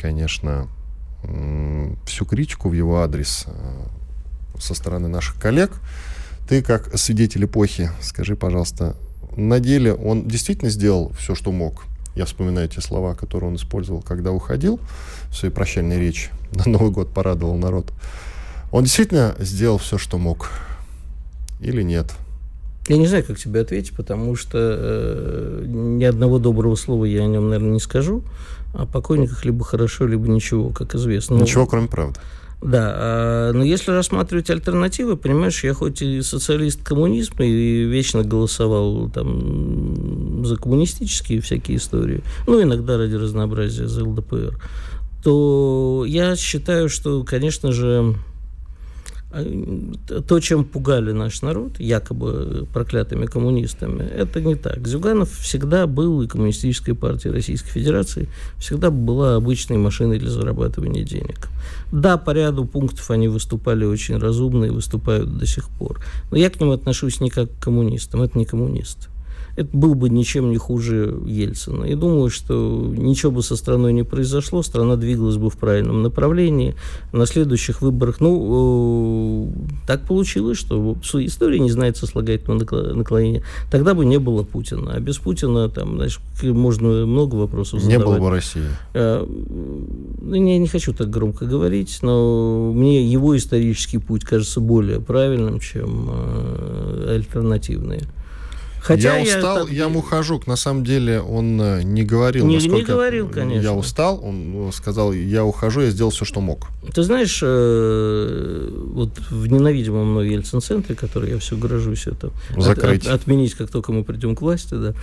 конечно, 0.00 0.68
всю 2.06 2.24
критику 2.24 2.70
в 2.70 2.72
его 2.72 3.02
адрес 3.02 3.44
э, 3.46 3.52
со 4.58 4.74
стороны 4.74 5.08
наших 5.08 5.38
коллег. 5.38 5.70
Ты 6.48 6.62
как 6.62 6.96
свидетель 6.98 7.44
эпохи, 7.44 7.90
скажи, 8.00 8.36
пожалуйста, 8.36 8.96
на 9.36 9.60
деле 9.60 9.92
он 9.92 10.26
действительно 10.26 10.70
сделал 10.70 11.12
все, 11.18 11.34
что 11.34 11.52
мог. 11.52 11.84
Я 12.14 12.24
вспоминаю 12.24 12.68
те 12.68 12.80
слова, 12.80 13.14
которые 13.14 13.50
он 13.50 13.56
использовал, 13.56 14.02
когда 14.02 14.32
уходил 14.32 14.80
в 15.30 15.36
своей 15.36 15.52
прощальной 15.52 16.00
речи. 16.00 16.30
На 16.52 16.64
Новый 16.70 16.90
год 16.90 17.12
порадовал 17.12 17.56
народ. 17.56 17.92
Он 18.72 18.84
действительно 18.84 19.36
сделал 19.38 19.78
все, 19.78 19.98
что 19.98 20.18
мог. 20.18 20.50
Или 21.60 21.82
нет? 21.82 22.12
Я 22.88 22.96
не 22.96 23.06
знаю, 23.06 23.24
как 23.24 23.38
тебе 23.38 23.60
ответить, 23.60 23.94
потому 23.94 24.34
что 24.34 24.58
э, 24.58 25.64
ни 25.68 26.04
одного 26.04 26.38
доброго 26.38 26.74
слова 26.74 27.04
я 27.04 27.22
о 27.22 27.26
нем, 27.26 27.50
наверное, 27.50 27.74
не 27.74 27.80
скажу. 27.80 28.24
О 28.72 28.86
покойниках 28.86 29.44
либо 29.44 29.64
хорошо, 29.64 30.06
либо 30.06 30.28
ничего, 30.28 30.70
как 30.70 30.94
известно. 30.94 31.34
Ничего, 31.34 31.66
кроме 31.66 31.88
правды. 31.88 32.20
Да, 32.62 32.92
а, 32.94 33.52
но 33.52 33.64
если 33.64 33.90
рассматривать 33.90 34.50
альтернативы, 34.50 35.16
понимаешь, 35.16 35.64
я 35.64 35.72
хоть 35.72 36.02
и 36.02 36.20
социалист 36.20 36.82
коммунизма 36.82 37.46
и 37.46 37.84
вечно 37.84 38.22
голосовал 38.22 39.08
там 39.08 40.44
за 40.44 40.56
коммунистические 40.56 41.40
всякие 41.40 41.78
истории, 41.78 42.22
ну, 42.46 42.62
иногда 42.62 42.98
ради 42.98 43.14
разнообразия 43.14 43.88
за 43.88 44.04
ЛДПР, 44.04 44.60
то 45.24 46.04
я 46.06 46.36
считаю, 46.36 46.90
что, 46.90 47.24
конечно 47.24 47.72
же, 47.72 48.14
то, 50.26 50.40
чем 50.40 50.64
пугали 50.64 51.12
наш 51.12 51.42
народ, 51.42 51.78
якобы 51.78 52.66
проклятыми 52.72 53.26
коммунистами, 53.26 54.02
это 54.02 54.40
не 54.40 54.56
так. 54.56 54.86
Зюганов 54.88 55.30
всегда 55.38 55.86
был, 55.86 56.22
и 56.22 56.26
Коммунистическая 56.26 56.94
партия 56.94 57.30
Российской 57.30 57.70
Федерации 57.70 58.28
всегда 58.58 58.90
была 58.90 59.36
обычной 59.36 59.76
машиной 59.76 60.18
для 60.18 60.30
зарабатывания 60.30 61.04
денег. 61.04 61.48
Да, 61.92 62.16
по 62.16 62.32
ряду 62.32 62.64
пунктов 62.64 63.10
они 63.10 63.28
выступали 63.28 63.84
очень 63.84 64.18
разумно 64.18 64.64
и 64.64 64.70
выступают 64.70 65.38
до 65.38 65.46
сих 65.46 65.68
пор. 65.68 66.00
Но 66.32 66.36
я 66.36 66.50
к 66.50 66.60
ним 66.60 66.72
отношусь 66.72 67.20
не 67.20 67.30
как 67.30 67.50
к 67.50 67.62
коммунистам, 67.62 68.22
это 68.22 68.36
не 68.36 68.44
коммунист 68.44 69.08
это 69.56 69.76
был 69.76 69.94
бы 69.94 70.08
ничем 70.08 70.50
не 70.50 70.56
хуже 70.56 71.18
Ельцина. 71.26 71.84
И 71.84 71.94
думаю, 71.94 72.30
что 72.30 72.92
ничего 72.96 73.32
бы 73.32 73.42
со 73.42 73.56
страной 73.56 73.92
не 73.92 74.02
произошло, 74.02 74.62
страна 74.62 74.96
двигалась 74.96 75.36
бы 75.36 75.50
в 75.50 75.56
правильном 75.56 76.02
направлении. 76.02 76.74
На 77.12 77.26
следующих 77.26 77.82
выборах, 77.82 78.20
ну, 78.20 79.50
э, 79.52 79.86
так 79.86 80.06
получилось, 80.06 80.58
что 80.58 80.96
история 81.24 81.58
не 81.58 81.70
знает 81.70 81.96
сослагательного 81.96 82.94
наклонения. 82.94 83.42
Тогда 83.70 83.94
бы 83.94 84.04
не 84.04 84.18
было 84.18 84.42
Путина. 84.42 84.92
А 84.94 85.00
без 85.00 85.18
Путина, 85.18 85.68
там, 85.68 85.96
знаешь, 85.96 86.20
можно 86.42 87.06
много 87.06 87.34
вопросов 87.36 87.80
задавать. 87.80 87.98
Не 87.98 88.04
было 88.04 88.18
бы 88.18 88.30
России. 88.30 88.62
Э, 88.94 89.26
ну, 89.26 90.34
я 90.34 90.58
не 90.58 90.68
хочу 90.68 90.92
так 90.92 91.10
громко 91.10 91.44
говорить, 91.46 91.98
но 92.02 92.72
мне 92.72 93.04
его 93.04 93.36
исторический 93.36 93.98
путь 93.98 94.24
кажется 94.24 94.60
более 94.60 95.00
правильным, 95.00 95.60
чем 95.60 96.08
э, 96.10 97.14
альтернативные. 97.16 98.02
Хотя 98.80 99.16
я 99.16 99.22
устал, 99.22 99.58
я, 99.58 99.64
так... 99.64 99.72
я 99.72 99.88
ухожу. 99.88 100.42
На 100.46 100.56
самом 100.56 100.84
деле 100.84 101.20
он 101.20 101.60
э, 101.60 101.82
не 101.82 102.02
говорил, 102.02 102.46
не, 102.46 102.56
насколько 102.56 102.76
не 102.76 102.84
говорил, 102.84 103.28
конечно. 103.28 103.62
я 103.62 103.72
устал. 103.72 104.20
Он 104.22 104.68
э, 104.68 104.72
сказал, 104.72 105.12
я 105.12 105.44
ухожу, 105.44 105.82
я 105.82 105.90
сделал 105.90 106.10
все, 106.10 106.24
что 106.24 106.40
мог. 106.40 106.68
Ты 106.94 107.02
знаешь, 107.02 107.40
э, 107.42 108.68
вот 108.92 109.10
в 109.30 109.46
ненавидимом 109.46 110.10
мной 110.12 110.30
Ельцин-центре, 110.30 110.94
который 110.94 111.30
я 111.30 111.38
все 111.38 111.56
грожусь 111.56 112.06
это 112.06 112.30
Закрыть. 112.56 113.06
От, 113.06 113.14
от, 113.14 113.20
отменить, 113.22 113.54
как 113.54 113.70
только 113.70 113.92
мы 113.92 114.02
придем 114.02 114.34
к 114.34 114.40
власти, 114.40 114.74
да, 114.74 114.94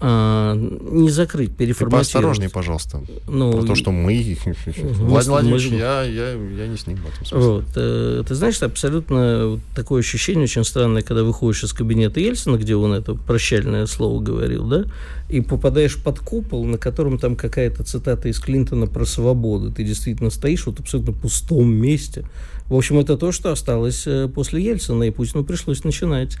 а, 0.00 0.54
не 0.54 1.10
закрыть, 1.10 1.56
переформатировать. 1.56 2.06
Ты 2.06 2.12
поосторожнее, 2.12 2.50
пожалуйста. 2.50 3.02
Ну, 3.26 3.52
Про 3.52 3.62
то, 3.62 3.74
что 3.74 3.90
мы... 3.90 4.12
Владимир 4.76 5.30
Владимирович, 5.30 5.72
я, 5.72 6.02
я, 6.02 6.32
я 6.32 6.66
не 6.66 6.76
с 6.76 6.86
ним 6.86 6.98
в 6.98 7.06
этом 7.06 7.26
смысле. 7.26 7.38
Вот. 7.38 7.64
Э, 7.74 8.22
ты 8.26 8.34
знаешь, 8.34 8.62
абсолютно 8.62 9.60
такое 9.74 10.00
ощущение 10.00 10.44
очень 10.44 10.64
странное, 10.64 11.02
когда 11.02 11.24
выходишь 11.24 11.64
из 11.64 11.72
кабинета 11.72 12.20
Ельцина, 12.20 12.56
где 12.56 12.76
он 12.76 12.92
это 12.92 13.14
прощальное 13.14 13.86
слово 13.86 14.22
говорил, 14.22 14.66
да, 14.66 14.84
и 15.28 15.40
попадаешь 15.40 16.02
под 16.02 16.20
купол, 16.20 16.64
на 16.64 16.78
котором 16.78 17.18
там 17.18 17.36
какая-то 17.36 17.84
цитата 17.84 18.28
из 18.28 18.38
Клинтона 18.40 18.86
про 18.86 19.04
свободу. 19.04 19.70
Ты 19.70 19.84
действительно 19.84 20.30
стоишь 20.30 20.66
вот 20.66 20.80
абсолютно 20.80 21.12
пустом 21.12 21.72
месте. 21.72 22.24
В 22.66 22.74
общем, 22.74 22.98
это 22.98 23.16
то, 23.16 23.32
что 23.32 23.52
осталось 23.52 24.06
э, 24.06 24.28
после 24.28 24.64
Ельцина, 24.64 25.04
и 25.04 25.10
Путину 25.10 25.44
пришлось 25.44 25.84
начинать 25.84 26.36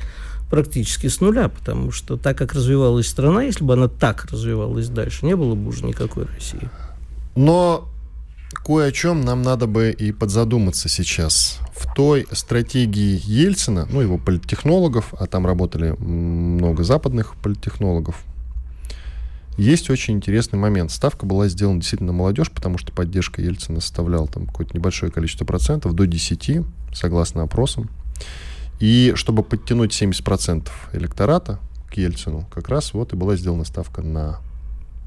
практически 0.50 1.08
с 1.08 1.20
нуля, 1.20 1.48
потому 1.48 1.90
что 1.90 2.16
так 2.16 2.38
как 2.38 2.54
развивалась 2.54 3.06
страна, 3.06 3.42
если 3.42 3.64
бы 3.64 3.74
она 3.74 3.88
так 3.88 4.26
развивалась 4.30 4.88
дальше, 4.88 5.26
не 5.26 5.36
было 5.36 5.54
бы 5.54 5.68
уже 5.68 5.84
никакой 5.84 6.24
России. 6.24 6.70
Но 7.36 7.88
кое 8.64 8.88
о 8.88 8.92
чем 8.92 9.20
нам 9.20 9.42
надо 9.42 9.66
бы 9.66 9.90
и 9.90 10.12
подзадуматься 10.12 10.88
сейчас. 10.88 11.58
В 11.74 11.92
той 11.94 12.26
стратегии 12.32 13.20
Ельцина, 13.24 13.86
ну, 13.90 14.00
его 14.00 14.18
политтехнологов, 14.18 15.14
а 15.18 15.26
там 15.26 15.46
работали 15.46 15.94
много 15.98 16.84
западных 16.84 17.36
политтехнологов, 17.36 18.24
есть 19.58 19.90
очень 19.90 20.14
интересный 20.14 20.58
момент. 20.58 20.92
Ставка 20.92 21.26
была 21.26 21.48
сделана 21.48 21.80
действительно 21.80 22.12
на 22.12 22.18
молодежь, 22.18 22.50
потому 22.50 22.78
что 22.78 22.92
поддержка 22.92 23.42
Ельцина 23.42 23.80
составляла 23.80 24.28
там 24.28 24.46
какое-то 24.46 24.76
небольшое 24.76 25.10
количество 25.10 25.44
процентов, 25.44 25.94
до 25.94 26.06
10, 26.06 26.64
согласно 26.94 27.42
опросам. 27.42 27.90
И 28.78 29.12
чтобы 29.16 29.42
подтянуть 29.42 30.00
70% 30.00 30.68
электората 30.92 31.58
к 31.90 31.94
Ельцину, 31.94 32.46
как 32.52 32.68
раз 32.68 32.94
вот 32.94 33.12
и 33.12 33.16
была 33.16 33.34
сделана 33.34 33.64
ставка 33.64 34.00
на 34.00 34.38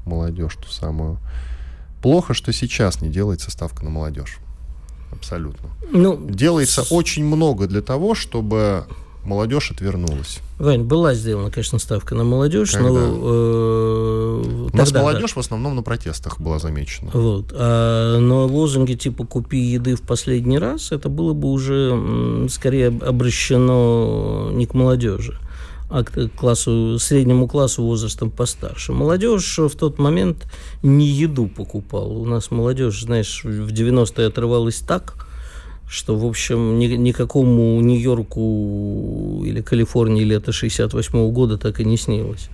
молодежь, 0.04 0.56
ту 0.56 0.68
самую. 0.68 1.18
Плохо, 2.02 2.34
что 2.34 2.52
сейчас 2.52 3.00
не 3.00 3.08
делается 3.08 3.50
ставка 3.50 3.84
на 3.84 3.90
молодежь. 3.90 4.38
Абсолютно. 5.12 5.70
Ну, 5.90 6.18
Делается 6.28 6.82
очень 6.90 7.24
много 7.24 7.66
для 7.66 7.80
того, 7.80 8.14
чтобы 8.14 8.86
молодежь 9.24 9.70
отвернулась. 9.70 10.40
Вань, 10.58 10.82
была 10.82 11.14
сделана, 11.14 11.50
конечно, 11.50 11.78
ставка 11.78 12.14
на 12.14 12.24
молодежь, 12.24 12.72
Когда? 12.72 12.88
но... 12.88 13.20
Э, 13.22 14.68
У 14.72 14.76
нас 14.76 14.92
молодежь 14.92 15.30
да. 15.30 15.36
в 15.36 15.38
основном 15.38 15.76
на 15.76 15.82
протестах 15.82 16.40
была 16.40 16.58
замечена. 16.58 17.10
Вот. 17.12 17.52
А, 17.52 18.18
но 18.18 18.46
лозунги 18.46 18.94
типа 18.94 19.24
«купи 19.24 19.58
еды 19.58 19.96
в 19.96 20.02
последний 20.02 20.58
раз» 20.58 20.92
это 20.92 21.08
было 21.08 21.32
бы 21.32 21.48
уже 21.48 22.48
скорее 22.48 22.88
обращено 22.88 24.50
не 24.52 24.66
к 24.66 24.74
молодежи, 24.74 25.38
а 25.90 26.04
к 26.04 26.28
классу, 26.36 26.98
среднему 26.98 27.48
классу 27.48 27.82
возрастом 27.82 28.30
постарше. 28.30 28.92
Молодежь 28.92 29.58
в 29.58 29.74
тот 29.76 29.98
момент 29.98 30.46
не 30.82 31.06
еду 31.06 31.46
покупала. 31.46 32.12
У 32.12 32.24
нас 32.24 32.50
молодежь, 32.50 33.02
знаешь, 33.02 33.42
в 33.44 33.72
90-е 33.72 34.26
отрывалась 34.26 34.78
так, 34.78 35.26
что, 35.92 36.16
в 36.16 36.24
общем, 36.24 36.78
ни, 36.78 36.86
никакому 36.86 37.78
Нью-Йорку 37.82 39.42
или 39.44 39.60
Калифорнии 39.60 40.24
лета 40.24 40.50
68 40.50 41.18
-го 41.18 41.30
года 41.30 41.58
так 41.58 41.80
и 41.80 41.84
не 41.84 41.98
снилось. 41.98 42.48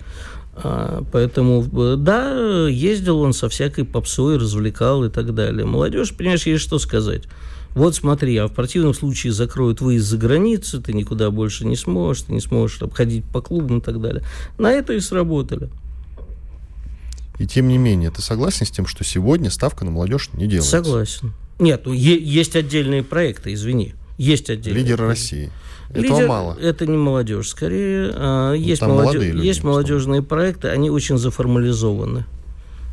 А, 0.55 1.03
поэтому, 1.13 1.63
да, 1.95 2.67
ездил 2.67 3.21
он 3.21 3.31
со 3.31 3.47
всякой 3.47 3.85
попсой, 3.85 4.37
развлекал 4.37 5.05
и 5.05 5.09
так 5.09 5.33
далее. 5.33 5.65
Молодежь, 5.65 6.13
понимаешь, 6.13 6.45
есть 6.47 6.63
что 6.63 6.79
сказать. 6.79 7.23
Вот 7.75 7.95
смотри, 7.95 8.35
а 8.35 8.47
в 8.47 8.51
противном 8.51 8.93
случае 8.93 9.31
закроют 9.31 9.79
выезд 9.79 10.07
за 10.07 10.17
границу, 10.17 10.81
ты 10.81 10.91
никуда 10.91 11.31
больше 11.31 11.65
не 11.65 11.77
сможешь, 11.77 12.23
ты 12.23 12.33
не 12.33 12.41
сможешь 12.41 12.81
обходить 12.81 13.23
по 13.23 13.41
клубам 13.41 13.77
и 13.77 13.81
так 13.81 14.01
далее. 14.01 14.21
На 14.57 14.73
это 14.73 14.91
и 14.93 14.99
сработали. 14.99 15.69
И 17.37 17.47
тем 17.47 17.69
не 17.69 17.77
менее, 17.77 18.11
ты 18.11 18.21
согласен 18.21 18.65
с 18.65 18.71
тем, 18.71 18.85
что 18.85 19.05
сегодня 19.05 19.49
ставка 19.49 19.85
на 19.85 19.91
молодежь 19.91 20.29
не 20.33 20.45
делается? 20.45 20.83
Согласен. 20.83 21.31
Нет, 21.59 21.81
ну, 21.85 21.93
есть 21.93 22.55
отдельные 22.55 23.03
проекты, 23.03 23.53
извини. 23.53 23.93
Есть 24.17 24.49
отдельные. 24.49 24.83
Лидеры 24.83 25.07
России. 25.07 25.51
Этого 25.89 26.03
Лидер, 26.03 26.27
мало. 26.27 26.57
Это 26.59 26.85
не 26.85 26.97
молодежь, 26.97 27.49
скорее 27.49 28.11
а, 28.13 28.49
ну, 28.49 28.53
есть, 28.53 28.81
молодежь, 28.81 29.23
люди, 29.23 29.45
есть 29.45 29.63
молодежные 29.63 30.21
проекты, 30.21 30.67
они 30.67 30.89
очень 30.91 31.17
заформализованы. 31.17 32.25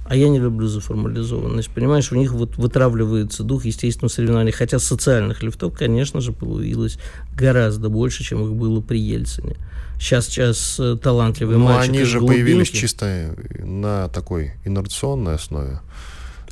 А 0.08 0.14
я 0.14 0.28
не 0.28 0.38
люблю 0.38 0.68
заформализованность. 0.68 1.68
Понимаешь, 1.70 2.12
у 2.12 2.14
них 2.14 2.32
вот 2.32 2.56
вытравливается 2.56 3.42
дух 3.42 3.64
естественного 3.64 4.08
соревнования. 4.08 4.52
Хотя 4.52 4.78
социальных 4.78 5.42
лифтов, 5.42 5.76
конечно 5.76 6.20
же, 6.20 6.32
появилось 6.32 6.98
гораздо 7.34 7.88
больше, 7.88 8.22
чем 8.22 8.44
их 8.44 8.54
было 8.54 8.80
при 8.80 9.00
Ельцине. 9.00 9.56
Сейчас, 9.98 10.26
сейчас 10.26 10.78
э, 10.78 10.96
талантливый 11.02 11.56
Но 11.56 11.64
мальчик 11.64 11.94
они 11.94 12.04
же 12.04 12.20
появились 12.20 12.68
чисто 12.68 13.34
на 13.58 14.08
такой 14.08 14.52
инерционной 14.64 15.34
основе. 15.34 15.80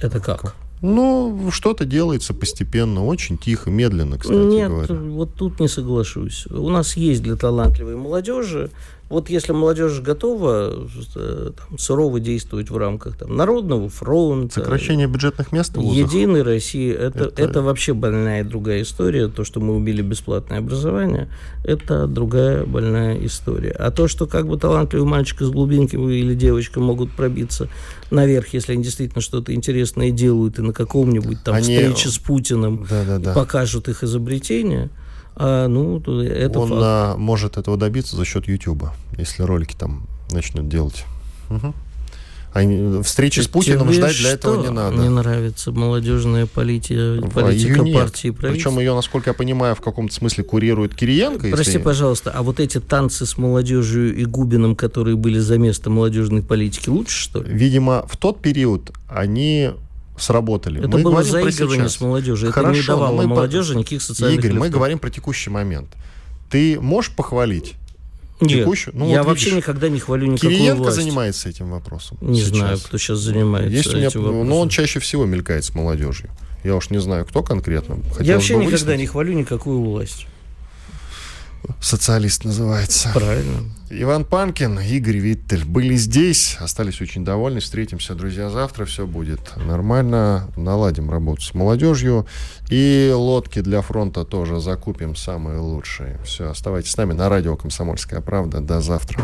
Это 0.00 0.18
как? 0.18 0.56
Ну, 0.85 1.49
что-то 1.51 1.87
делается 1.87 2.35
постепенно, 2.35 3.07
очень 3.07 3.39
тихо, 3.39 3.70
медленно, 3.70 4.18
кстати 4.18 4.37
Нет, 4.37 4.68
говоря. 4.70 4.95
вот 4.95 5.35
тут 5.35 5.59
не 5.59 5.66
соглашусь. 5.66 6.47
У 6.49 6.68
нас 6.68 6.95
есть 6.95 7.22
для 7.22 7.37
талантливой 7.37 7.97
молодежи 7.97 8.70
вот 9.14 9.30
если 9.30 9.52
молодежь 9.52 10.00
готова 10.00 10.88
э, 11.14 11.50
там, 11.56 11.78
сурово 11.78 12.18
действовать 12.18 12.68
в 12.68 12.76
рамках 12.76 13.16
там, 13.16 13.36
Народного 13.36 13.88
фронта... 13.88 14.54
Сокращение 14.54 15.06
бюджетных 15.06 15.52
мест 15.52 15.72
в 15.72 15.80
вузах. 15.80 16.12
Единой 16.12 16.42
России, 16.42 16.92
это, 16.92 17.26
это... 17.26 17.42
это 17.42 17.62
вообще 17.62 17.94
больная 17.94 18.42
другая 18.42 18.82
история. 18.82 19.28
То, 19.28 19.44
что 19.44 19.60
мы 19.60 19.76
убили 19.76 20.02
бесплатное 20.02 20.58
образование, 20.58 21.28
это 21.64 22.08
другая 22.08 22.66
больная 22.66 23.16
история. 23.24 23.70
А 23.70 23.92
то, 23.92 24.08
что 24.08 24.26
как 24.26 24.48
бы 24.48 24.58
талантливый 24.58 25.06
мальчик 25.06 25.42
из 25.42 25.50
глубинки 25.50 25.94
или 25.94 26.34
девочка 26.34 26.80
могут 26.80 27.12
пробиться 27.12 27.68
наверх, 28.10 28.48
если 28.48 28.72
они 28.72 28.82
действительно 28.82 29.22
что-то 29.22 29.54
интересное 29.54 30.10
делают, 30.10 30.58
и 30.58 30.62
на 30.62 30.72
каком-нибудь 30.72 31.44
там 31.44 31.54
они... 31.54 31.62
встрече 31.62 32.08
с 32.08 32.18
Путиным 32.18 32.84
да, 32.90 33.04
да, 33.04 33.18
да. 33.18 33.32
покажут 33.32 33.88
их 33.88 34.02
изобретение– 34.02 34.90
а, 35.37 35.68
ну, 35.68 35.99
это 35.99 36.61
Он 36.61 36.70
а, 36.74 37.16
может 37.16 37.57
этого 37.57 37.76
добиться 37.76 38.16
за 38.16 38.24
счет 38.24 38.47
YouTube, 38.49 38.85
если 39.18 39.43
ролики 39.43 39.74
там 39.74 40.07
начнут 40.30 40.68
делать. 40.68 41.05
Угу. 41.51 41.74
А 42.55 43.03
встречи 43.03 43.41
с 43.41 43.49
Путиным 43.49 43.89
Тебе 43.89 43.95
ждать 43.95 44.16
для 44.16 44.30
этого 44.30 44.62
не 44.62 44.70
надо. 44.70 44.97
Мне 44.97 45.11
нравится 45.11 45.72
молодежная 45.72 46.47
политика, 46.47 47.20
политика 47.35 47.82
ее 47.82 47.95
партии 47.95 48.28
нет. 48.28 48.37
Причем 48.39 48.78
ее, 48.78 48.95
насколько 48.95 49.30
я 49.30 49.35
понимаю, 49.35 49.74
в 49.74 49.80
каком-то 49.80 50.14
смысле 50.14 50.45
курирует 50.45 50.95
Кириенко. 50.95 51.49
Прости, 51.51 51.72
если... 51.72 51.78
пожалуйста, 51.82 52.30
а 52.30 52.45
вот 52.45 52.61
эти 52.61 52.78
танцы 52.78 53.26
с 53.26 53.37
молодежью 53.37 54.16
и 54.16 54.24
Губиным, 54.24 54.76
которые 54.76 55.16
были 55.16 55.41
за 55.41 55.59
место 55.59 55.91
молодежной 55.91 56.43
политики, 56.43 56.89
лучше, 56.89 57.24
что 57.24 57.43
ли? 57.43 57.53
Видимо, 57.53 58.07
в 58.09 58.16
тот 58.16 58.41
период 58.41 58.93
они 59.09 59.72
сработали. 60.16 60.80
Это 60.80 60.88
мы 60.88 61.02
было 61.02 61.22
заигрывание 61.22 61.88
с 61.88 62.00
молодежью. 62.00 62.52
Хорошо, 62.52 62.70
это 62.70 62.80
не 62.80 62.86
давало 62.86 63.16
мы 63.22 63.26
молодежи 63.26 63.74
по... 63.74 63.78
никаких 63.78 64.02
социальных 64.02 64.38
Игорь, 64.38 64.52
лифтов. 64.52 64.66
мы 64.66 64.70
говорим 64.70 64.98
про 64.98 65.10
текущий 65.10 65.50
момент. 65.50 65.88
Ты 66.50 66.80
можешь 66.80 67.10
похвалить 67.14 67.74
нет, 68.40 68.60
текущую? 68.60 68.96
Ну, 68.96 69.08
я 69.10 69.22
вот 69.22 69.30
вообще 69.30 69.46
видишь, 69.46 69.58
никогда 69.58 69.88
не 69.88 70.00
хвалю 70.00 70.26
никакую 70.26 70.56
Кириенко 70.56 70.82
власть. 70.82 70.96
занимается 70.96 71.48
этим 71.48 71.70
вопросом. 71.70 72.18
Не 72.20 72.40
сейчас. 72.40 72.48
знаю, 72.48 72.78
кто 72.78 72.98
сейчас 72.98 73.18
занимается 73.18 73.70
Есть 73.70 73.88
этим 73.88 73.98
меня, 73.98 74.10
вопросом. 74.10 74.48
Но 74.48 74.60
он 74.60 74.68
чаще 74.68 75.00
всего 75.00 75.24
мелькает 75.24 75.64
с 75.64 75.74
молодежью. 75.74 76.30
Я 76.62 76.76
уж 76.76 76.90
не 76.90 76.98
знаю, 76.98 77.26
кто 77.26 77.42
конкретно. 77.42 77.96
Хотелось 77.96 78.26
я 78.26 78.34
вообще 78.34 78.56
никогда 78.56 78.96
не 78.96 79.06
хвалю 79.06 79.32
никакую 79.34 79.80
власть. 79.82 80.26
Социалист 81.80 82.44
называется. 82.44 83.10
Правильно. 83.14 83.62
Иван 83.90 84.24
Панкин, 84.24 84.80
Игорь 84.80 85.18
Виттель 85.18 85.64
были 85.64 85.94
здесь, 85.94 86.56
остались 86.58 87.00
очень 87.00 87.24
довольны. 87.24 87.60
Встретимся, 87.60 88.14
друзья, 88.14 88.50
завтра. 88.50 88.86
Все 88.86 89.06
будет 89.06 89.56
нормально. 89.56 90.48
Наладим 90.56 91.10
работу 91.10 91.42
с 91.42 91.54
молодежью. 91.54 92.26
И 92.70 93.12
лодки 93.14 93.60
для 93.60 93.82
фронта 93.82 94.24
тоже 94.24 94.60
закупим 94.60 95.14
самые 95.14 95.58
лучшие. 95.58 96.18
Все, 96.24 96.50
оставайтесь 96.50 96.90
с 96.90 96.96
нами 96.96 97.12
на 97.12 97.28
радио 97.28 97.56
«Комсомольская 97.56 98.20
правда». 98.20 98.60
До 98.60 98.80
завтра. 98.80 99.22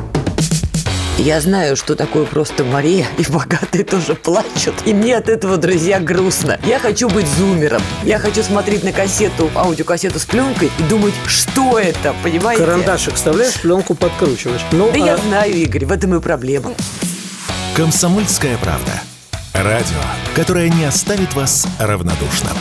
Я 1.19 1.41
знаю, 1.41 1.77
что 1.77 1.95
такое 1.95 2.25
просто 2.25 2.65
Мария, 2.65 3.07
и 3.19 3.31
богатые 3.31 3.85
тоже 3.85 4.15
плачут. 4.15 4.75
И 4.87 4.95
мне 4.95 5.17
от 5.17 5.29
этого, 5.29 5.57
друзья, 5.57 6.01
грустно. 6.01 6.59
Я 6.65 6.79
хочу 6.79 7.09
быть 7.09 7.27
зумером. 7.27 7.83
Я 8.05 8.19
хочу 8.19 8.43
смотреть 8.43 8.85
на 8.85 8.93
кассету, 8.93 9.51
аудиокассету 9.55 10.19
с 10.19 10.25
пленкой 10.25 10.71
и 10.79 10.83
думать, 10.85 11.15
что 11.27 11.79
это, 11.79 12.15
понимаете? 12.23 12.65
Карандашик 12.65 13.15
вставляешь, 13.15 13.61
пленку 13.61 13.95
подкручиваешь. 13.95 14.63
Ну, 14.73 14.91
Да 14.93 15.03
а... 15.03 15.07
я 15.07 15.17
знаю, 15.19 15.53
Игорь, 15.53 15.85
в 15.85 15.93
этом 15.93 16.15
и 16.15 16.21
проблема. 16.21 16.73
«Комсомольская 17.77 18.57
правда». 18.59 18.93
Радио, 19.53 20.01
которое 20.35 20.69
не 20.69 20.85
оставит 20.85 21.35
вас 21.35 21.67
равнодушным. 21.79 22.57